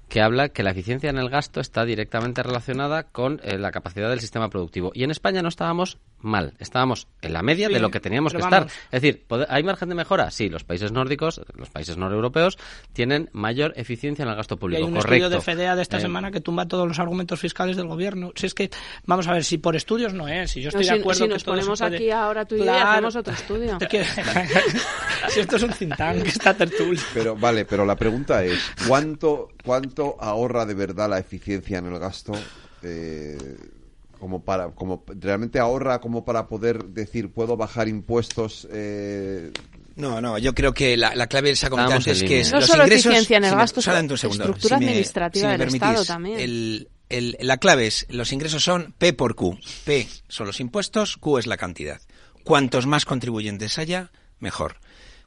que 0.08 0.20
habla 0.22 0.48
que 0.48 0.62
la 0.62 0.70
eficiencia 0.70 1.10
en 1.10 1.18
el 1.18 1.28
gasto 1.28 1.60
está 1.60 1.84
directamente 1.84 2.42
relacionada 2.42 3.02
con 3.04 3.40
eh, 3.44 3.58
la 3.58 3.70
capacidad 3.70 4.08
del 4.08 4.20
sistema 4.20 4.48
productivo. 4.48 4.90
Y 4.94 5.04
en 5.04 5.10
España 5.10 5.42
no 5.42 5.48
estábamos 5.48 5.98
mal, 6.20 6.54
estábamos 6.58 7.06
en 7.22 7.32
la 7.32 7.42
media 7.42 7.68
Sí, 7.68 7.74
de 7.74 7.80
lo 7.80 7.90
que 7.90 8.00
teníamos 8.00 8.32
que 8.32 8.40
estar. 8.40 8.66
Es 8.90 9.02
decir, 9.02 9.24
¿pode- 9.28 9.46
¿hay 9.48 9.62
margen 9.62 9.88
de 9.90 9.94
mejora? 9.94 10.30
Sí, 10.30 10.48
los 10.48 10.64
países 10.64 10.90
nórdicos, 10.92 11.40
los 11.54 11.70
países 11.70 11.96
noreuropeos, 11.96 12.58
tienen 12.92 13.28
mayor 13.32 13.72
eficiencia 13.76 14.22
en 14.24 14.30
el 14.30 14.34
gasto 14.36 14.54
Y 14.54 14.58
público. 14.58 14.78
hay 14.78 14.88
un 14.88 14.94
Correcto. 14.96 15.14
estudio 15.14 15.30
de 15.30 15.40
FEDEA 15.44 15.76
de 15.76 15.82
esta 15.82 15.98
Eh, 15.98 16.00
semana 16.00 16.30
que 16.30 16.40
tumba 16.40 16.66
todos 16.66 16.88
los 16.88 16.98
argumentos 16.98 17.38
fiscales 17.38 17.76
del 17.76 17.86
gobierno. 17.86 18.32
Si 18.34 18.46
es 18.46 18.54
que, 18.54 18.70
vamos 19.04 19.28
a 19.28 19.32
ver, 19.34 19.44
si 19.44 19.58
por 19.58 19.76
estudios 19.76 20.14
no 20.14 20.26
es, 20.26 20.50
si 20.50 20.60
yo 20.62 20.66
No, 20.72 20.80
estoy 20.80 20.84
si, 20.84 20.90
de 20.94 21.00
acuerdo 21.00 21.18
si 21.18 21.24
que 21.28 21.34
nos 21.34 21.44
ponemos 21.44 21.78
puede- 21.78 21.96
aquí 21.96 22.10
ahora 22.10 22.44
tú 22.46 22.54
y 22.56 22.58
yo 22.58 22.64
y 22.64 22.68
Claro. 22.68 22.88
hacemos 22.90 23.16
otro 23.16 23.32
estudio 23.34 23.78
si 25.28 25.40
esto 25.40 25.56
es 25.56 25.62
un 25.62 25.70
think 25.72 25.96
tank, 25.96 26.26
esta 26.26 26.54
tertulia. 26.54 27.02
Pero 27.14 27.36
vale, 27.36 27.64
pero 27.64 27.84
la 27.84 27.96
pregunta 27.96 28.42
es, 28.44 28.58
¿cuánto, 28.88 29.50
cuánto 29.68 30.16
ahorra 30.18 30.64
de 30.64 30.72
verdad 30.74 31.10
la 31.10 31.18
eficiencia 31.18 31.76
en 31.78 31.86
el 31.86 31.98
gasto? 31.98 32.32
eh, 32.82 33.36
como 34.18 34.42
para, 34.42 34.70
como 34.70 35.04
realmente 35.20 35.58
ahorra 35.58 36.00
como 36.00 36.24
para 36.24 36.46
poder 36.48 36.84
decir 36.86 37.30
puedo 37.30 37.56
bajar 37.56 37.86
impuestos. 37.86 38.66
eh, 38.72 39.52
No, 39.96 40.20
no, 40.20 40.38
yo 40.38 40.54
creo 40.54 40.72
que 40.72 40.96
la, 40.96 41.14
la 41.14 41.26
clave 41.26 41.54
se 41.54 41.66
ha 41.66 41.70
comentado 41.70 41.98
Estábamos 41.98 42.06
antes 42.08 42.22
en 42.22 42.28
que 42.28 42.40
es 42.40 42.50
No 42.52 42.58
los 42.60 42.66
solo 42.66 42.82
ingresos. 42.84 43.06
eficiencia 43.06 43.36
en 43.36 43.44
el 43.44 43.50
si 43.50 43.54
me- 43.56 43.62
gasto, 43.62 43.80
un 43.80 44.18
segundo, 44.18 44.44
estructura 44.44 44.78
si 44.78 44.84
me- 44.84 44.90
administrativa 44.90 45.40
si 45.42 45.46
me 45.46 45.50
del 45.52 45.58
permitís, 45.58 45.82
Estado 45.88 46.04
también. 46.04 46.40
el- 46.40 46.88
el- 47.10 47.36
la 47.40 47.56
clave 47.58 47.86
es, 47.86 48.06
los 48.08 48.32
ingresos 48.32 48.64
son 48.64 48.94
P 48.98 49.12
por 49.12 49.34
Q. 49.34 49.58
P 49.84 50.08
son 50.28 50.46
los 50.46 50.58
impuestos, 50.60 51.16
Q 51.18 51.38
es 51.38 51.46
la 51.46 51.56
cantidad. 51.56 52.00
Cuantos 52.44 52.86
más 52.86 53.04
contribuyentes 53.04 53.78
haya, 53.78 54.10
mejor. 54.40 54.76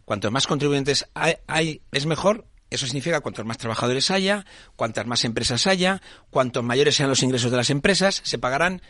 Cuantos 0.05 0.31
más 0.31 0.47
contribuyentes 0.47 1.07
hay, 1.13 1.35
hay, 1.47 1.81
es 1.91 2.05
mejor. 2.05 2.45
Eso 2.71 2.85
significa 2.85 3.19
cuantos 3.19 3.45
más 3.45 3.57
trabajadores 3.57 4.09
haya, 4.11 4.45
cuantas 4.77 5.05
más 5.05 5.25
empresas 5.25 5.67
haya, 5.67 6.01
cuantos 6.29 6.63
mayores 6.63 6.95
sean 6.95 7.09
los 7.09 7.21
ingresos 7.21 7.51
de 7.51 7.57
las 7.57 7.69
empresas, 7.69 8.21
se 8.23 8.39
pagarán 8.39 8.81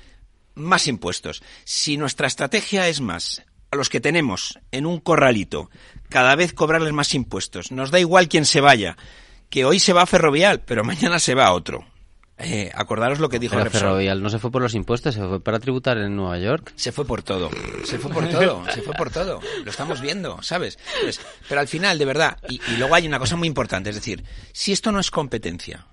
más 0.53 0.87
impuestos. 0.87 1.41
Si 1.65 1.97
nuestra 1.97 2.27
estrategia 2.27 2.87
es 2.87 3.01
más 3.01 3.43
a 3.71 3.75
los 3.75 3.89
que 3.89 3.99
tenemos 3.99 4.59
en 4.71 4.85
un 4.85 4.99
corralito, 4.99 5.71
cada 6.09 6.35
vez 6.35 6.53
cobrarles 6.53 6.93
más 6.93 7.15
impuestos, 7.15 7.71
nos 7.71 7.89
da 7.89 7.99
igual 7.99 8.29
quién 8.29 8.45
se 8.45 8.61
vaya, 8.61 8.97
que 9.49 9.65
hoy 9.65 9.79
se 9.79 9.93
va 9.93 10.03
a 10.03 10.07
Ferrovial, 10.07 10.61
pero 10.61 10.83
mañana 10.83 11.17
se 11.19 11.33
va 11.33 11.47
a 11.47 11.53
otro. 11.53 11.90
Eh, 12.37 12.71
acordaros 12.73 13.19
lo 13.19 13.29
que 13.29 13.37
dijo 13.39 13.53
Pero 13.53 13.65
Repsol. 13.65 13.81
Ferrovial 13.81 14.23
no 14.23 14.29
se 14.29 14.39
fue 14.39 14.49
por 14.51 14.61
los 14.61 14.73
impuestos, 14.73 15.13
se 15.13 15.21
fue 15.21 15.39
para 15.39 15.59
tributar 15.59 15.97
en 15.97 16.15
Nueva 16.15 16.39
York. 16.39 16.73
Se 16.75 16.91
fue 16.91 17.05
por 17.05 17.21
todo. 17.21 17.49
Se 17.85 17.99
fue 17.99 18.11
por 18.11 18.27
todo. 18.29 18.63
Se 18.73 18.81
fue 18.81 18.93
por 18.95 19.11
todo. 19.11 19.39
Lo 19.63 19.69
estamos 19.69 20.01
viendo, 20.01 20.41
¿sabes? 20.41 20.79
Pues, 21.01 21.21
pero 21.47 21.61
al 21.61 21.67
final, 21.67 21.99
de 21.99 22.05
verdad, 22.05 22.37
y, 22.49 22.59
y 22.71 22.77
luego 22.77 22.95
hay 22.95 23.05
una 23.05 23.19
cosa 23.19 23.35
muy 23.35 23.47
importante, 23.47 23.89
es 23.91 23.95
decir, 23.95 24.23
si 24.53 24.71
esto 24.71 24.91
no 24.91 24.99
es 24.99 25.11
competencia 25.11 25.85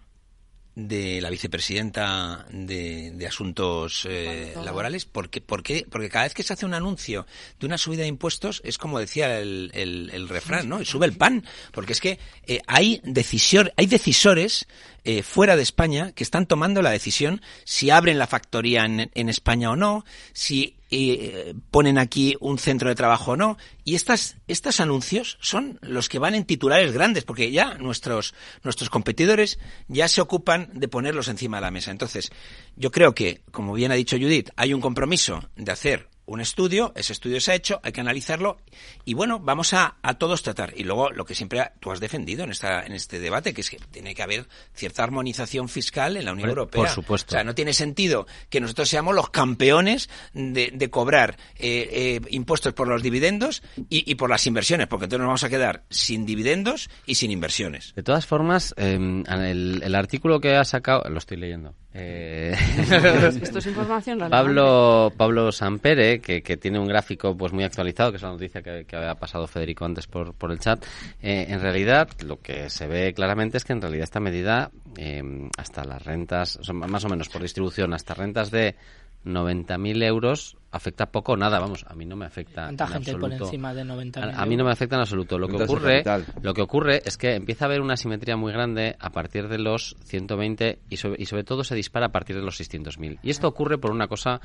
de 0.80 1.20
la 1.20 1.28
vicepresidenta 1.28 2.46
de, 2.52 3.10
de 3.10 3.26
Asuntos 3.26 4.06
eh, 4.08 4.54
Laborales, 4.64 5.06
¿por 5.06 5.28
qué, 5.28 5.40
por 5.40 5.64
qué? 5.64 5.84
Porque 5.90 6.08
cada 6.08 6.24
vez 6.24 6.34
que 6.34 6.44
se 6.44 6.52
hace 6.52 6.66
un 6.66 6.72
anuncio 6.72 7.26
de 7.58 7.66
una 7.66 7.78
subida 7.78 8.02
de 8.02 8.08
impuestos, 8.08 8.62
es 8.64 8.78
como 8.78 9.00
decía 9.00 9.40
el, 9.40 9.72
el- 9.74 10.10
el 10.14 10.28
refrán, 10.28 10.68
¿no? 10.68 10.84
Sube 10.84 11.06
el 11.06 11.16
pan. 11.16 11.44
Porque 11.72 11.92
es 11.94 12.00
que 12.00 12.20
eh, 12.46 12.60
hay, 12.68 13.00
decisor, 13.02 13.72
hay 13.76 13.86
decisores 13.86 14.68
eh, 15.02 15.24
fuera 15.24 15.56
de 15.56 15.62
España 15.64 16.12
que 16.12 16.22
están 16.22 16.46
tomando 16.46 16.80
la 16.80 16.90
decisión 16.90 17.42
si 17.64 17.90
abren 17.90 18.18
la 18.18 18.28
factoría 18.28 18.84
en, 18.84 19.10
en 19.12 19.28
España 19.28 19.70
o 19.72 19.76
no, 19.76 20.04
si 20.32 20.76
eh, 20.90 21.54
ponen 21.70 21.98
aquí 21.98 22.36
un 22.40 22.58
centro 22.58 22.88
de 22.88 22.94
trabajo 22.94 23.32
o 23.32 23.36
no. 23.36 23.58
Y 23.84 23.94
estas, 23.94 24.36
estos 24.46 24.80
anuncios 24.80 25.38
son 25.40 25.78
los 25.82 26.08
que 26.08 26.18
van 26.18 26.34
en 26.34 26.44
titulares 26.44 26.92
grandes, 26.92 27.24
porque 27.24 27.50
ya 27.50 27.74
nuestros, 27.74 28.34
nuestros 28.62 28.90
competidores 28.90 29.58
ya 29.88 30.08
se 30.08 30.20
ocupan 30.20 30.70
de 30.72 30.88
ponerlos 30.88 31.28
encima 31.28 31.58
de 31.58 31.62
la 31.62 31.70
mesa. 31.70 31.90
Entonces, 31.90 32.30
yo 32.76 32.90
creo 32.90 33.14
que, 33.14 33.42
como 33.50 33.74
bien 33.74 33.92
ha 33.92 33.96
dicho 33.96 34.16
Judith, 34.16 34.50
hay 34.56 34.74
un 34.74 34.80
compromiso 34.80 35.48
de 35.56 35.72
hacer 35.72 36.08
un 36.28 36.40
estudio, 36.40 36.92
ese 36.94 37.12
estudio 37.12 37.40
se 37.40 37.52
ha 37.52 37.54
hecho, 37.54 37.80
hay 37.82 37.92
que 37.92 38.00
analizarlo 38.00 38.58
y 39.04 39.14
bueno, 39.14 39.40
vamos 39.40 39.72
a, 39.74 39.96
a 40.02 40.14
todos 40.14 40.42
tratar. 40.42 40.72
Y 40.76 40.84
luego 40.84 41.10
lo 41.10 41.24
que 41.24 41.34
siempre 41.34 41.62
tú 41.80 41.90
has 41.90 42.00
defendido 42.00 42.44
en, 42.44 42.50
esta, 42.50 42.84
en 42.84 42.92
este 42.92 43.18
debate, 43.18 43.52
que 43.54 43.62
es 43.62 43.70
que 43.70 43.78
tiene 43.90 44.14
que 44.14 44.22
haber 44.22 44.46
cierta 44.74 45.02
armonización 45.02 45.68
fiscal 45.68 46.16
en 46.16 46.24
la 46.26 46.32
Unión 46.32 46.50
Por- 46.50 46.58
Europea. 46.58 46.82
por 46.82 46.90
supuesto. 46.90 47.30
O 47.30 47.32
sea, 47.32 47.44
no 47.44 47.54
tiene 47.54 47.72
sentido 47.72 48.26
que 48.50 48.60
nosotros 48.60 48.88
seamos 48.88 49.14
los 49.14 49.30
campeones 49.30 50.08
de, 50.34 50.70
de 50.72 50.90
cobrar 50.90 51.36
eh, 51.56 51.88
eh, 51.90 52.20
impuestos 52.30 52.74
por 52.74 52.88
los 52.88 53.02
dividendos 53.02 53.62
y, 53.88 54.10
y 54.10 54.14
por 54.16 54.30
las 54.30 54.46
inversiones, 54.46 54.86
porque 54.86 55.04
entonces 55.06 55.20
nos 55.20 55.28
vamos 55.28 55.44
a 55.44 55.48
quedar 55.48 55.84
sin 55.90 56.26
dividendos 56.26 56.90
y 57.06 57.14
sin 57.16 57.30
inversiones. 57.30 57.94
De 57.96 58.02
todas 58.02 58.26
formas, 58.26 58.74
eh, 58.76 58.94
el, 59.28 59.80
el 59.82 59.94
artículo 59.94 60.40
que 60.40 60.54
ha 60.56 60.64
sacado, 60.64 61.02
lo 61.08 61.18
estoy 61.18 61.38
leyendo. 61.38 61.74
eh, 61.94 62.54
Esto 63.42 63.58
es 63.58 63.66
información. 63.66 64.18
Pablo, 64.30 65.12
Pablo 65.16 65.52
Sampere, 65.52 66.17
que, 66.20 66.42
que 66.42 66.56
tiene 66.56 66.78
un 66.78 66.86
gráfico 66.86 67.36
pues 67.36 67.52
muy 67.52 67.64
actualizado, 67.64 68.10
que 68.10 68.16
es 68.16 68.22
la 68.22 68.30
noticia 68.30 68.62
que, 68.62 68.84
había 68.96 69.14
pasado 69.14 69.46
Federico 69.46 69.84
antes 69.84 70.06
por, 70.06 70.34
por 70.34 70.50
el 70.50 70.58
chat, 70.58 70.84
eh, 71.22 71.46
en 71.48 71.60
realidad 71.60 72.08
lo 72.24 72.40
que 72.40 72.70
se 72.70 72.86
ve 72.86 73.12
claramente 73.14 73.56
es 73.56 73.64
que 73.64 73.72
en 73.72 73.82
realidad 73.82 74.04
esta 74.04 74.20
medida, 74.20 74.70
eh, 74.96 75.22
hasta 75.56 75.84
las 75.84 76.04
rentas, 76.04 76.56
o 76.56 76.64
sea, 76.64 76.74
más 76.74 77.04
o 77.04 77.08
menos 77.08 77.28
por 77.28 77.42
distribución, 77.42 77.92
hasta 77.92 78.14
rentas 78.14 78.50
de 78.50 78.76
90.000 79.24 80.02
euros, 80.04 80.56
afecta 80.70 81.06
poco 81.06 81.32
o 81.32 81.36
nada, 81.36 81.58
vamos, 81.58 81.84
a 81.88 81.94
mí 81.94 82.04
no 82.04 82.16
me 82.16 82.26
afecta 82.26 82.64
¿Cuánta 82.64 82.84
en 82.86 82.90
gente 82.92 83.16
por 83.16 83.32
encima 83.32 83.74
de 83.74 83.84
90.000 83.84 84.34
A, 84.34 84.42
a 84.42 84.46
mí 84.46 84.56
no 84.56 84.64
me 84.64 84.70
afecta 84.70 84.96
en 84.96 85.00
absoluto. 85.00 85.38
Lo 85.38 85.48
que 85.48 85.62
ocurre, 85.62 86.02
lo 86.42 86.54
que 86.54 86.62
ocurre 86.62 87.02
es 87.04 87.16
que 87.16 87.34
empieza 87.34 87.64
a 87.64 87.68
haber 87.68 87.80
una 87.80 87.96
simetría 87.96 88.36
muy 88.36 88.52
grande 88.52 88.96
a 88.98 89.10
partir 89.10 89.48
de 89.48 89.58
los 89.58 89.96
120 90.04 90.78
y 90.88 90.96
sobre, 90.96 91.22
y 91.22 91.26
sobre 91.26 91.44
todo 91.44 91.64
se 91.64 91.74
dispara 91.74 92.06
a 92.06 92.12
partir 92.12 92.36
de 92.36 92.42
los 92.42 92.60
600.000. 92.60 93.18
Y 93.22 93.30
esto 93.30 93.48
ocurre 93.48 93.78
por 93.78 93.90
una 93.90 94.08
cosa 94.08 94.40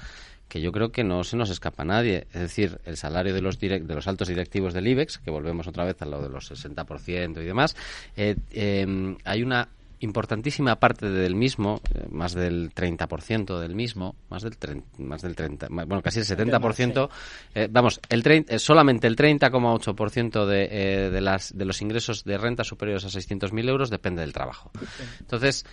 que 0.48 0.62
yo 0.62 0.72
creo 0.72 0.92
que 0.92 1.04
no 1.04 1.24
se 1.24 1.38
nos 1.38 1.50
escapa 1.50 1.84
a 1.84 1.86
nadie, 1.86 2.28
es 2.34 2.42
decir, 2.42 2.80
el 2.86 2.98
salario 2.98 3.34
de 3.34 3.42
los 3.42 3.60
direct- 3.60 3.86
de 3.86 3.96
los 3.96 4.08
altos 4.08 4.28
directivos 4.28 4.74
del 4.74 4.88
IBEX, 4.88 5.20
que 5.20 5.32
volvemos 5.32 5.68
otra 5.68 5.86
vez 5.86 6.02
a 6.02 6.06
lo 6.06 6.22
de 6.22 6.30
los 6.30 6.52
60% 6.52 7.42
y 7.42 7.46
demás, 7.46 7.76
eh, 8.16 8.36
eh, 8.52 9.16
hay 9.24 9.44
una 9.44 9.70
importantísima 10.04 10.76
parte 10.80 11.10
del 11.10 11.34
mismo, 11.36 11.82
eh, 11.94 12.06
más 12.12 12.34
del 12.34 12.72
30% 12.74 13.60
del 13.60 13.74
mismo, 13.76 14.16
más 14.30 14.44
del 14.44 14.58
30, 14.58 14.88
más 15.00 15.22
del 15.22 15.36
30, 15.36 15.70
ma- 15.70 15.86
bueno, 15.86 16.02
casi 16.02 16.20
el 16.20 16.26
70%, 16.26 17.10
eh, 17.56 17.68
vamos, 17.72 18.00
el 18.10 18.22
30, 18.22 18.54
eh, 18.56 18.60
solamente 18.60 19.08
el 19.08 19.16
30,8% 19.16 20.46
de, 20.46 20.68
eh, 20.72 21.10
de, 21.10 21.22
las, 21.22 21.58
de 21.58 21.66
los 21.66 21.82
ingresos 21.82 22.24
de 22.24 22.38
renta 22.38 22.64
superiores 22.64 23.06
a 23.06 23.08
600.000 23.10 23.70
euros 23.70 23.90
depende 23.90 24.22
del 24.22 24.34
trabajo. 24.34 24.72
Entonces, 25.22 25.66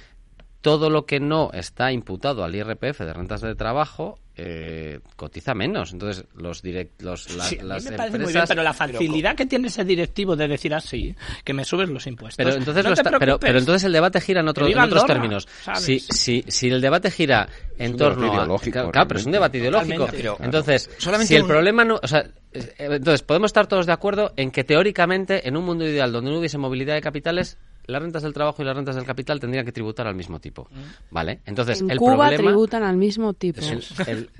todo 0.61 0.91
lo 0.91 1.07
que 1.07 1.21
no 1.21 1.51
está 1.53 1.91
imputado 1.93 2.45
al 2.45 2.55
IRPF 2.55 3.01
de 3.01 3.13
rentas 3.13 3.41
de 3.41 3.55
trabajo 3.55 4.19
eh, 4.43 5.01
cotiza 5.17 5.53
menos. 5.55 5.93
Entonces, 5.93 6.25
los 6.35 6.63
direct, 6.63 7.03
los, 7.03 7.35
la- 7.37 7.45
Sí, 7.45 7.59
a 7.59 7.63
mí 7.63 7.69
las 7.69 7.85
me 7.85 7.91
parece 7.97 8.17
empresas... 8.17 8.25
muy 8.27 8.33
bien, 8.33 8.45
pero 8.49 8.63
la 8.63 8.73
facilidad 8.73 9.35
que 9.37 9.45
tiene 9.47 9.69
ese 9.69 9.85
directivo 9.85 10.35
de 10.35 10.49
decir 10.49 10.73
así, 10.75 11.15
que 11.45 11.53
me 11.53 11.65
subes 11.65 11.89
los 11.91 12.07
impuestos. 12.07 12.37
Pero 12.43 12.57
entonces, 12.57 12.83
no 12.85 12.91
lo 12.91 12.97
te 12.97 13.03
está- 13.03 13.19
pero, 13.19 13.39
pero 13.39 13.59
entonces 13.59 13.85
el 13.85 13.93
debate 13.93 14.21
gira 14.21 14.41
en, 14.41 14.49
otro- 14.49 14.67
en 14.67 14.73
otros 14.79 15.03
Andorra, 15.03 15.07
términos. 15.07 15.49
¿sabes? 15.63 15.83
Si, 15.83 16.01
si, 16.01 16.45
si 16.49 16.69
el 16.69 16.81
debate 16.81 17.11
gira 17.11 17.49
en 17.79 17.93
un 17.93 17.99
torno 17.99 18.23
debate 18.23 18.33
a... 18.37 18.41
ideológico, 18.41 18.73
Claro, 18.73 18.91
claro, 18.93 19.09
pero 19.09 19.21
es 19.21 19.27
un 19.27 19.33
debate 19.33 19.59
ideológico. 19.59 20.09
Pero- 20.11 20.37
entonces, 20.41 20.91
Solamente 20.99 21.29
si 21.29 21.37
el 21.37 21.43
un- 21.43 21.49
problema 21.49 21.85
no... 21.85 22.01
O 22.03 22.07
sea, 22.09 22.21
eh, 22.53 22.75
entonces, 22.79 23.23
podemos 23.23 23.49
estar 23.51 23.67
todos 23.67 23.85
de 23.87 23.93
acuerdo 23.93 24.33
en 24.37 24.51
que 24.51 24.65
teóricamente, 24.65 25.47
en 25.49 25.57
un 25.57 25.65
mundo 25.65 25.87
ideal 25.87 26.13
donde 26.13 26.31
no 26.31 26.39
hubiese 26.39 26.57
movilidad 26.57 26.95
de 26.95 27.03
capitales, 27.03 27.59
las 27.91 28.03
rentas 28.03 28.23
del 28.23 28.33
trabajo 28.33 28.63
y 28.63 28.65
las 28.65 28.75
rentas 28.77 28.95
del 28.97 29.05
capital 29.05 29.39
tendrían 29.41 29.65
que 29.65 29.73
tributar 29.73 30.07
al 30.07 30.15
mismo 30.15 30.41
tipo. 30.41 30.69
¿Vale? 31.11 31.41
Entonces, 31.47 31.81
En 31.81 31.91
el 31.91 31.99
Cuba 31.99 32.17
problema... 32.29 32.37
tributan 32.51 32.83
al 32.83 32.97
mismo 32.97 33.33
tipo. 33.35 33.61
el- 33.61 33.83
el- 34.07 34.31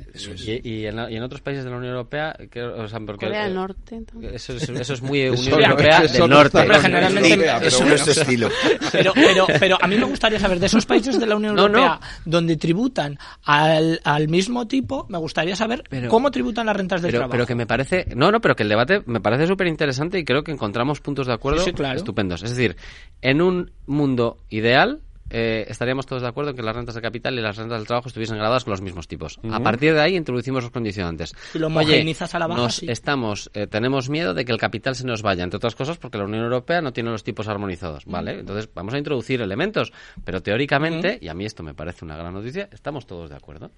y, 0.65 0.69
y 0.69 0.87
en, 0.87 0.99
y 1.11 1.17
en 1.17 1.23
otros 1.23 1.41
países 1.41 1.65
de 1.65 1.71
la 1.71 1.77
Unión 1.77 1.93
Europea, 1.93 2.37
que, 2.51 2.63
o 2.63 2.89
sea, 2.89 3.01
porque, 3.01 3.27
Corea 3.27 3.43
del 3.45 3.53
eh, 3.53 3.55
Norte. 3.55 3.97
entonces. 3.97 4.33
Eso, 4.35 4.53
es- 4.55 4.69
eso 4.69 4.95
es 4.95 5.03
muy 5.03 5.21
Eso 5.23 5.41
Unión 5.43 5.63
Europea 5.71 5.99
eso 6.05 6.13
del 6.13 6.21
no 6.21 6.29
norte. 6.29 6.59
Pero 6.67 6.81
generalmente- 6.81 7.29
Europea, 7.31 7.55
pero 7.59 7.69
Eso 7.69 7.85
no 7.85 7.95
es 7.95 8.09
estilo. 8.09 8.49
Pero, 8.93 9.13
pero, 9.15 9.47
pero 9.59 9.79
a 9.81 9.87
mí 9.87 9.97
me 9.97 10.05
gustaría 10.05 10.39
saber 10.39 10.59
de 10.61 10.67
esos 10.67 10.87
países 10.87 11.19
de 11.19 11.27
la 11.27 11.37
Unión 11.37 11.55
No, 11.55 11.69
no. 11.69 11.79
Europea 11.79 12.01
donde 12.25 12.57
tributan 12.57 13.19
al, 13.45 14.01
al 14.05 14.29
mismo 14.29 14.67
tipo, 14.67 15.07
me 15.09 15.19
gustaría 15.19 15.57
saber 15.57 15.85
Pero- 15.89 16.09
cómo 16.09 16.31
tributan 16.31 16.67
las 16.67 16.77
rentas 16.77 17.03
del 17.03 17.11
pero, 17.11 17.21
trabajo. 17.21 17.33
pero 17.33 17.47
que 17.47 17.55
me 17.55 17.67
parece 17.67 18.07
no 18.15 18.31
no 18.31 18.41
pero 18.41 18.55
que 18.57 18.63
el 18.63 18.69
debate 18.69 19.03
me 19.07 19.21
parece 19.21 19.47
súper 19.47 19.67
interesante 19.67 20.19
y 20.19 20.25
creo 20.25 20.43
que 20.45 20.53
encontramos 20.53 21.01
puntos 21.01 21.27
de 21.27 21.33
acuerdo 21.33 21.61
Sí, 21.61 21.71
sí, 21.71 21.73
claro. 21.73 21.97
estupendos 21.97 22.43
es 22.43 22.51
decir 22.51 22.77
en 23.23 23.40
un 23.43 23.73
mundo 23.87 24.39
ideal 24.49 25.01
eh, 25.31 25.65
estaríamos 25.69 26.07
todos 26.07 26.23
de 26.23 26.29
acuerdo 26.29 26.51
en 26.51 26.57
que 26.57 26.63
las 26.63 26.75
rentas 26.75 26.97
de 26.97 27.01
capital 27.01 27.39
y 27.39 27.41
las 27.41 27.57
rentas 27.57 27.79
del 27.79 27.87
trabajo 27.87 28.09
estuviesen 28.09 28.37
grabadas 28.37 28.65
con 28.65 28.73
los 28.73 28.81
mismos 28.81 29.07
tipos. 29.07 29.39
A 29.51 29.61
partir 29.61 29.95
de 29.95 30.01
ahí 30.01 30.17
introducimos 30.17 30.65
los 30.65 30.73
condicionantes. 30.73 31.35
Si 31.53 31.59
lo 31.59 31.69
Oye, 31.69 31.77
homogeneizas 31.77 32.35
a 32.35 32.39
la 32.41 32.49
baja, 32.49 32.63
nos 32.63 32.77
sí. 32.77 32.87
estamos, 32.89 33.51
eh, 33.55 33.69
tenemos 33.69 34.09
miedo 34.09 34.35
de 34.35 34.45
que 34.45 34.51
el 34.53 34.59
capital 34.59 34.97
se 34.97 35.07
nos 35.07 35.23
vaya, 35.23 35.45
entre 35.45 35.59
otras 35.59 35.77
cosas 35.77 35.99
porque 35.99 36.19
la 36.19 36.25
Unión 36.25 36.43
Europea 36.43 36.83
no 36.83 36.93
tiene 36.93 37.11
los 37.11 37.23
tipos 37.23 37.47
armonizados, 37.47 38.05
¿vale? 38.07 38.41
Entonces 38.41 38.69
vamos 38.75 38.93
a 38.95 38.99
introducir 38.99 39.41
elementos, 39.41 39.93
pero 40.25 40.43
teóricamente, 40.43 41.19
y 41.21 41.29
a 41.29 41.35
mí 41.35 41.45
esto 41.45 41.63
me 41.63 41.75
parece 41.75 42.05
una 42.05 42.17
gran 42.17 42.35
noticia, 42.35 42.69
estamos 42.73 43.07
todos 43.07 43.31
de 43.31 43.37
acuerdo. 43.37 43.71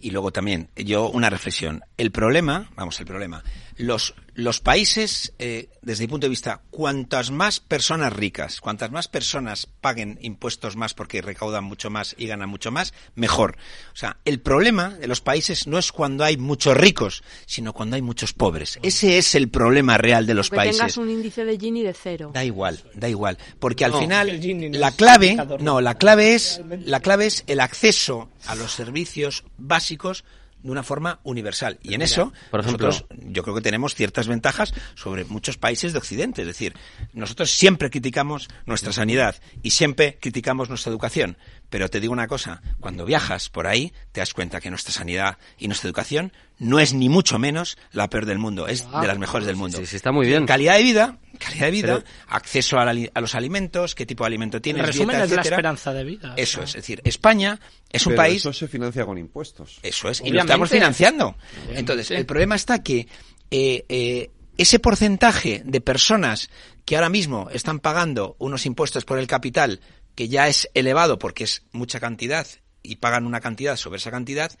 Y 0.00 0.10
luego 0.10 0.32
también, 0.32 0.70
yo 0.76 1.10
una 1.10 1.28
reflexión. 1.28 1.82
El 1.98 2.10
problema, 2.12 2.70
vamos, 2.76 2.98
el 3.00 3.06
problema, 3.06 3.44
los, 3.76 4.14
los 4.34 4.60
países, 4.60 5.32
eh, 5.38 5.68
desde 5.82 6.04
mi 6.04 6.08
punto 6.08 6.26
de 6.26 6.30
vista, 6.30 6.62
cuantas 6.70 7.30
más 7.30 7.60
personas 7.60 8.12
ricas, 8.12 8.60
cuantas 8.60 8.90
más 8.90 9.06
personas 9.08 9.68
paguen 9.80 10.18
impuestos 10.22 10.76
más 10.76 10.92
porque 10.94 11.22
recaudan 11.22 11.64
mucho 11.64 11.88
más 11.90 12.14
y 12.18 12.26
ganan 12.26 12.48
mucho 12.48 12.70
más, 12.72 12.92
mejor. 13.14 13.56
O 13.92 13.96
sea, 13.96 14.18
el 14.24 14.40
problema 14.40 14.90
de 14.90 15.06
los 15.06 15.20
países 15.20 15.66
no 15.66 15.78
es 15.78 15.92
cuando 15.92 16.24
hay 16.24 16.36
muchos 16.36 16.76
ricos, 16.76 17.22
sino 17.46 17.72
cuando 17.72 17.96
hay 17.96 18.02
muchos 18.02 18.32
pobres. 18.32 18.78
Ese 18.82 19.18
es 19.18 19.34
el 19.34 19.48
problema 19.48 19.98
real 19.98 20.26
de 20.26 20.34
los 20.34 20.50
que 20.50 20.56
países. 20.56 20.78
tengas 20.78 20.96
un 20.96 21.10
índice 21.10 21.44
de 21.44 21.58
Gini 21.58 21.82
de 21.82 21.94
cero. 21.94 22.30
Da 22.34 22.44
igual, 22.44 22.82
da 22.94 23.08
igual, 23.08 23.38
porque 23.60 23.84
al 23.84 23.92
No, 23.92 24.00
final 24.00 24.28
el 24.30 24.40
Gini 24.40 24.68
no 24.70 24.78
la 24.78 24.90
clave, 24.90 25.36
no, 25.60 25.80
la 25.80 25.94
clave 25.96 26.34
es 26.34 26.60
la 26.84 27.00
clave 27.00 27.26
es 27.26 27.44
el 27.46 27.60
acceso 27.60 28.30
a 28.46 28.54
los 28.56 28.72
servicios 28.72 29.44
básicos 29.56 30.24
de 30.64 30.70
una 30.70 30.82
forma 30.82 31.20
universal. 31.22 31.78
Y 31.82 31.94
en 31.94 32.02
eso, 32.02 32.32
por 32.50 32.60
ejemplo- 32.60 32.88
nosotros, 32.88 33.08
yo 33.28 33.42
creo 33.42 33.54
que 33.54 33.60
tenemos 33.60 33.94
ciertas 33.94 34.26
ventajas 34.26 34.74
sobre 34.94 35.24
muchos 35.26 35.58
países 35.58 35.92
de 35.92 35.98
Occidente. 35.98 36.40
Es 36.42 36.48
decir, 36.48 36.74
nosotros 37.12 37.50
siempre 37.50 37.90
criticamos 37.90 38.48
nuestra 38.66 38.92
sanidad 38.92 39.36
y 39.62 39.70
siempre 39.70 40.18
criticamos 40.20 40.70
nuestra 40.70 40.90
educación. 40.90 41.36
Pero 41.74 41.90
te 41.90 41.98
digo 41.98 42.12
una 42.12 42.28
cosa, 42.28 42.62
cuando 42.78 43.04
viajas 43.04 43.48
por 43.48 43.66
ahí, 43.66 43.92
te 44.12 44.20
das 44.20 44.32
cuenta 44.32 44.60
que 44.60 44.70
nuestra 44.70 44.92
sanidad 44.92 45.38
y 45.58 45.66
nuestra 45.66 45.88
educación 45.88 46.32
no 46.60 46.78
es 46.78 46.94
ni 46.94 47.08
mucho 47.08 47.36
menos 47.40 47.76
la 47.90 48.08
peor 48.08 48.26
del 48.26 48.38
mundo, 48.38 48.68
es 48.68 48.88
de 48.88 49.06
las 49.08 49.18
mejores 49.18 49.44
del 49.44 49.56
mundo. 49.56 49.78
Sí, 49.78 49.86
sí, 49.86 49.96
está 49.96 50.12
muy 50.12 50.24
bien. 50.28 50.46
Calidad 50.46 50.76
de 50.76 50.84
vida, 50.84 51.18
calidad 51.36 51.64
de 51.66 51.70
vida, 51.72 51.94
Pero- 51.96 52.04
acceso 52.28 52.78
a, 52.78 52.84
la- 52.84 53.10
a 53.12 53.20
los 53.20 53.34
alimentos, 53.34 53.96
qué 53.96 54.06
tipo 54.06 54.22
de 54.22 54.28
alimento 54.28 54.58
En 54.58 54.62
tienes, 54.62 54.86
resumen, 54.86 55.16
dieta, 55.16 55.24
es 55.24 55.32
la 55.34 55.42
esperanza 55.42 55.92
de 55.92 56.04
vida. 56.04 56.34
Eso 56.36 56.60
o 56.60 56.62
es, 56.62 56.70
sea. 56.70 56.78
es 56.78 56.84
decir, 56.84 57.00
España 57.02 57.58
es 57.90 58.06
un 58.06 58.12
Pero 58.12 58.22
país 58.22 58.36
Eso 58.36 58.52
se 58.52 58.68
financia 58.68 59.04
con 59.04 59.18
impuestos. 59.18 59.80
eso 59.82 60.08
es, 60.08 60.20
y 60.24 60.30
lo 60.30 60.42
estamos 60.42 60.70
financiando. 60.70 61.34
Entonces, 61.70 62.12
el 62.12 62.24
problema 62.24 62.54
está 62.54 62.84
que 62.84 63.08
eh, 63.50 63.84
eh, 63.88 64.30
ese 64.58 64.78
porcentaje 64.78 65.62
de 65.64 65.80
personas 65.80 66.50
que 66.84 66.94
ahora 66.94 67.08
mismo 67.08 67.48
están 67.52 67.80
pagando 67.80 68.36
unos 68.38 68.64
impuestos 68.64 69.04
por 69.04 69.18
el 69.18 69.26
capital 69.26 69.80
que 70.14 70.28
ya 70.28 70.48
es 70.48 70.70
elevado 70.74 71.18
porque 71.18 71.44
es 71.44 71.62
mucha 71.72 72.00
cantidad 72.00 72.46
y 72.82 72.96
pagan 72.96 73.26
una 73.26 73.40
cantidad 73.40 73.76
sobre 73.76 73.98
esa 73.98 74.10
cantidad, 74.10 74.52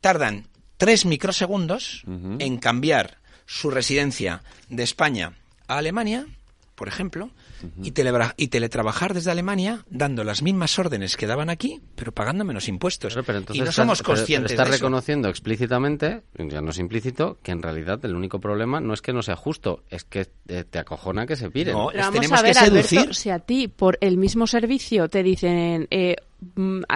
tardan 0.00 0.46
tres 0.76 1.04
microsegundos 1.04 2.04
en 2.38 2.58
cambiar 2.58 3.18
su 3.46 3.70
residencia 3.70 4.42
de 4.68 4.84
España 4.84 5.32
a 5.66 5.78
Alemania, 5.78 6.26
por 6.74 6.88
ejemplo, 6.88 7.30
y, 7.82 7.92
telebra- 7.92 8.34
y 8.36 8.48
teletrabajar 8.48 9.14
desde 9.14 9.30
Alemania 9.30 9.84
dando 9.90 10.24
las 10.24 10.42
mismas 10.42 10.78
órdenes 10.78 11.16
que 11.16 11.26
daban 11.26 11.50
aquí, 11.50 11.80
pero 11.96 12.12
pagando 12.12 12.44
menos 12.44 12.68
impuestos. 12.68 13.12
Claro, 13.14 13.26
pero 13.26 13.38
entonces 13.38 13.56
y 13.56 13.60
no 13.60 13.70
estás- 13.70 13.74
somos 13.76 13.98
pero- 13.98 14.06
pero 14.06 14.16
conscientes 14.18 14.52
estás 14.52 14.68
de 14.68 14.74
eso. 14.76 14.84
reconociendo 14.84 15.28
explícitamente, 15.28 16.22
ya 16.36 16.60
no 16.60 16.70
es 16.70 16.78
implícito, 16.78 17.38
que 17.42 17.52
en 17.52 17.62
realidad 17.62 18.04
el 18.04 18.14
único 18.14 18.40
problema 18.40 18.80
no 18.80 18.94
es 18.94 19.02
que 19.02 19.12
no 19.12 19.22
sea 19.22 19.36
justo, 19.36 19.82
es 19.90 20.04
que 20.04 20.28
eh, 20.48 20.64
te 20.68 20.78
acojona 20.78 21.26
que 21.26 21.36
se 21.36 21.50
piren. 21.50 21.74
No, 21.74 21.88
Pero 21.88 21.98
es- 22.00 22.06
vamos 22.06 22.20
tenemos 22.20 22.38
a 22.38 22.42
ver, 22.42 22.52
que 22.54 22.60
seducir. 22.60 22.98
Alberto, 23.00 23.14
si 23.14 23.30
a 23.30 23.38
ti 23.40 23.68
por 23.68 23.98
el 24.00 24.16
mismo 24.16 24.46
servicio 24.46 25.08
te 25.08 25.22
dicen 25.22 25.86
eh, 25.90 26.16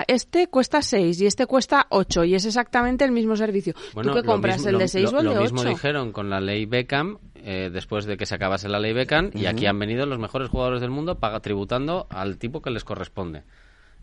este 0.06 0.46
cuesta 0.48 0.82
6 0.82 1.20
y 1.20 1.26
este 1.26 1.46
cuesta 1.46 1.86
8 1.90 2.24
y 2.24 2.34
es 2.34 2.44
exactamente 2.44 3.04
el 3.04 3.12
mismo 3.12 3.34
servicio, 3.36 3.74
Bueno, 3.94 4.10
¿tú 4.12 4.16
qué 4.20 4.26
lo 4.26 4.32
compras, 4.32 4.56
mismo- 4.58 4.68
el 4.68 4.72
lo- 4.74 4.78
de 4.78 4.88
6 4.88 5.10
lo- 5.12 5.18
o 5.18 5.20
el 5.20 5.26
Lo 5.26 5.34
de 5.34 5.40
mismo 5.40 5.60
8? 5.60 5.68
dijeron 5.70 6.12
con 6.12 6.30
la 6.30 6.40
ley 6.40 6.66
Beckham, 6.66 7.18
eh, 7.34 7.70
después 7.72 8.04
de 8.04 8.16
que 8.16 8.26
se 8.26 8.34
acabase 8.36 8.68
la 8.68 8.78
ley 8.78 8.92
Beckham, 8.92 9.30
y 9.34 9.46
aquí 9.46 9.66
han 9.66 9.78
venido 9.78 10.06
los 10.06 10.18
mejores 10.18 10.48
jugadores 10.48 10.80
del 10.80 10.90
mundo 10.90 11.18
paga, 11.18 11.40
tributando 11.40 12.06
al 12.10 12.38
tipo 12.38 12.62
que 12.62 12.70
les 12.70 12.84
corresponde. 12.84 13.42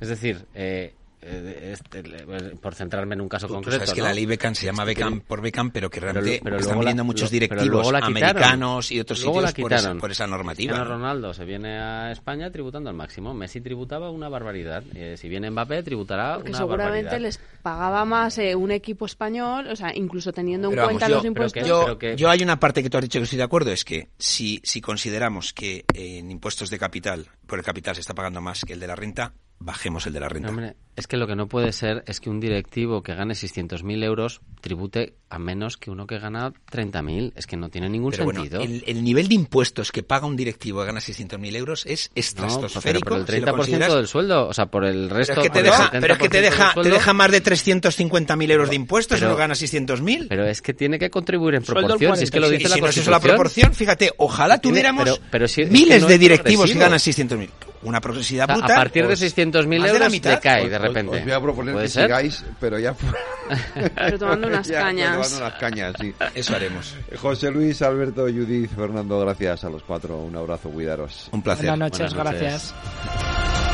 Es 0.01 0.09
decir, 0.09 0.45
eh, 0.53 0.93
eh, 1.21 1.71
este, 1.73 1.99
eh, 1.99 2.55
por 2.61 2.75
centrarme 2.75 3.15
en 3.15 3.21
un 3.21 3.27
caso 3.29 3.47
Tú- 3.47 3.53
tú 3.53 3.55
concreto. 3.55 3.77
sabes 3.79 3.93
que 3.93 3.99
¿no? 4.01 4.07
la 4.07 4.13
ley 4.13 4.25
Beckham 4.25 4.55
se 4.55 4.65
llama 4.65 4.83
que- 4.83 4.87
Beckham 4.95 5.19
por 5.21 5.41
Beckham, 5.41 5.71
pero 5.71 5.89
que 5.89 5.99
pero 5.99 6.13
realmente 6.13 6.37
lu- 6.37 6.43
pero 6.43 6.57
están 6.57 6.75
la- 6.75 6.79
viniendo 6.79 7.03
muchos 7.03 7.29
pero 7.29 7.39
directivos 7.41 7.91
la 7.91 7.99
americanos 7.99 8.91
y 8.91 8.99
otros 8.99 9.21
Luego 9.23 9.41
la 9.41 9.47
sitios 9.49 9.63
por 9.65 9.73
esa, 9.73 9.79
quitaron. 9.81 9.99
por 9.99 10.11
esa 10.11 10.27
normativa. 10.27 10.73
Cristiano 10.73 10.85
¿no? 10.89 10.95
Ronaldo 10.97 11.33
se 11.33 11.45
viene 11.45 11.77
a 11.79 12.11
España 12.11 12.51
tributando 12.51 12.89
al 12.89 12.95
máximo. 12.95 13.33
Messi 13.33 13.61
tributaba 13.61 14.09
una 14.11 14.29
barbaridad. 14.29 14.83
Eh, 14.95 15.15
si 15.17 15.27
viene 15.29 15.49
Mbappé, 15.51 15.83
tributará 15.83 16.35
Porque 16.35 16.49
una 16.51 16.57
seguramente 16.57 17.03
barbaridad. 17.03 17.21
les 17.21 17.39
pagaba 17.61 18.05
más 18.05 18.37
eh, 18.37 18.55
un 18.55 18.71
equipo 18.71 19.05
español, 19.05 19.67
o 19.67 19.75
sea, 19.75 19.91
incluso 19.95 20.31
teniendo 20.31 20.67
en 20.69 20.71
Pero 20.75 20.83
vamos, 20.83 20.93
cuenta 20.99 21.07
yo- 21.07 21.13
los 21.15 21.21
pero 21.23 21.27
impuestos. 21.29 21.67
yo, 21.67 21.81
pero 21.83 21.97
que- 21.99 22.15
yo 22.15 22.29
hay 22.29 22.41
una 22.43 22.59
parte 22.59 22.81
que 22.81 22.89
tú 22.89 22.97
has 22.97 23.03
dicho 23.03 23.19
que 23.19 23.23
estoy 23.23 23.37
de 23.37 23.43
acuerdo, 23.43 23.71
es 23.71 23.83
que 23.83 24.09
si, 24.17 24.61
si 24.63 24.79
consideramos 24.81 25.53
que 25.53 25.83
en 25.93 26.31
impuestos 26.31 26.69
de 26.69 26.79
capital, 26.79 27.27
por 27.45 27.59
el 27.59 27.65
capital 27.65 27.95
se 27.95 28.01
está 28.01 28.13
pagando 28.13 28.41
más 28.41 28.63
que 28.65 28.73
el 28.73 28.79
de 28.79 28.87
la 28.87 28.95
renta, 28.95 29.33
bajemos 29.61 30.07
el 30.07 30.13
de 30.13 30.19
la 30.21 30.29
renta. 30.29 30.47
No, 30.47 30.53
hombre, 30.57 30.75
es 30.99 31.07
que 31.07 31.17
lo 31.17 31.25
que 31.27 31.35
no 31.35 31.47
puede 31.47 31.71
ser 31.71 32.03
es 32.07 32.19
que 32.19 32.29
un 32.29 32.39
directivo 32.39 33.01
que 33.01 33.15
gane 33.15 33.33
600.000 33.33 34.03
euros 34.03 34.41
tribute 34.61 35.13
a 35.29 35.39
menos 35.39 35.77
que 35.77 35.89
uno 35.91 36.05
que 36.07 36.19
gana 36.19 36.51
30.000. 36.71 37.33
Es 37.35 37.47
que 37.47 37.55
no 37.55 37.69
tiene 37.69 37.87
ningún 37.89 38.11
Pero 38.11 38.25
bueno, 38.25 38.41
sentido. 38.41 38.61
el, 38.61 38.83
el 38.87 39.03
nivel 39.03 39.27
de 39.27 39.35
impuestos 39.35 39.91
que 39.91 40.03
paga 40.03 40.25
un 40.27 40.35
directivo 40.35 40.79
que 40.81 40.87
gana 40.87 40.99
600.000 40.99 41.55
euros 41.55 41.85
es 41.85 42.09
No, 42.09 42.13
pero 42.15 42.47
estratosférico. 42.47 43.09
por 43.09 43.19
el 43.19 43.25
si 43.27 43.39
lo 43.39 43.47
30% 43.47 43.55
consideras. 43.55 43.93
del 43.95 44.07
sueldo, 44.07 44.47
o 44.47 44.53
sea, 44.53 44.65
por 44.67 44.85
el 44.85 45.09
resto... 45.09 45.35
Pero 45.35 45.41
es 45.43 45.47
que 45.47 45.53
te 45.53 45.59
el 45.59 45.65
deja, 45.65 45.91
pero 45.91 46.13
es 46.13 46.19
que 46.19 46.29
te 46.29 46.37
70% 46.39 46.41
deja, 46.41 46.63
del 46.63 46.67
te 46.69 46.73
sueldo, 46.73 46.93
deja 46.95 47.13
más 47.13 47.31
de 47.31 47.43
350.000 47.43 48.51
euros 48.51 48.69
de 48.69 48.75
impuestos 48.75 49.19
Pero- 49.19 49.29
y 49.29 49.33
no 49.33 49.37
gana 49.37 49.53
600.000. 49.53 50.25
Pero 50.29 50.45
es 50.47 50.61
que 50.61 50.73
tiene 50.73 50.99
que 50.99 51.09
contribuir 51.09 51.55
en 51.55 51.63
Sueldo 51.65 51.79
el 51.81 51.85
proporción, 51.87 52.17
si 52.17 52.23
es 52.25 52.31
que 52.31 52.39
lo 52.39 52.47
46. 52.47 52.59
dice 52.59 52.67
Y 52.67 52.69
la 52.69 52.75
si 52.75 52.81
no 52.81 52.87
es 52.89 52.97
eso 52.97 53.11
Constitución. 53.11 53.11
la 53.11 53.19
proporción, 53.37 53.73
fíjate, 53.73 54.11
ojalá 54.17 54.59
tuviéramos 54.59 55.03
pero- 55.03 55.17
pero 55.31 55.47
si- 55.47 55.61
es 55.61 55.67
que 55.67 55.73
miles 55.73 56.01
no 56.01 56.07
de 56.07 56.17
directivos 56.17 56.71
que 56.71 56.77
ganan 56.79 56.99
600.000. 56.99 57.49
Una 57.81 58.01
progresividad 58.01 58.43
O 58.43 58.47
sea, 58.47 58.55
brutal. 58.57 58.75
a 58.75 58.79
partir 58.81 59.03
de 59.03 59.07
pues, 59.15 59.19
600.000 59.21 59.79
más 59.79 59.87
de 59.93 59.99
la 59.99 60.05
euros 60.05 60.11
mitad. 60.11 60.31
decae 60.31 60.67
de 60.69 60.75
os- 60.75 60.81
repente. 60.89 61.17
Os 61.17 61.23
voy 61.23 61.31
a 61.31 61.41
proponer 61.41 61.73
¿Puede 61.73 61.85
que 61.87 61.91
ser? 61.91 62.03
sigáis, 62.05 62.45
pero 62.59 62.79
ya... 62.79 62.93
Pero 63.95 64.19
tomando 64.19 64.47
unas 64.49 64.67
Ya, 64.67 64.81
cañas. 64.81 65.13
Tomando 65.15 65.37
unas 65.47 65.59
cañas, 65.59 65.93
sí. 65.99 66.13
Eso 66.35 66.55
haremos. 66.55 66.95
José 67.19 67.49
Luis, 67.49 67.81
Alberto, 67.81 68.23
Judith, 68.23 68.69
Fernando, 68.75 69.19
gracias 69.19 69.63
a 69.63 69.69
los 69.69 69.81
cuatro. 69.83 70.17
Un 70.17 70.35
abrazo, 70.35 70.69
cuidaros. 70.69 71.29
Un 71.31 71.41
placer. 71.41 71.67
Buenas 71.69 71.91
noches, 71.91 72.13
Buenas 72.13 72.33
noches. 72.33 72.41
gracias. 72.73 73.68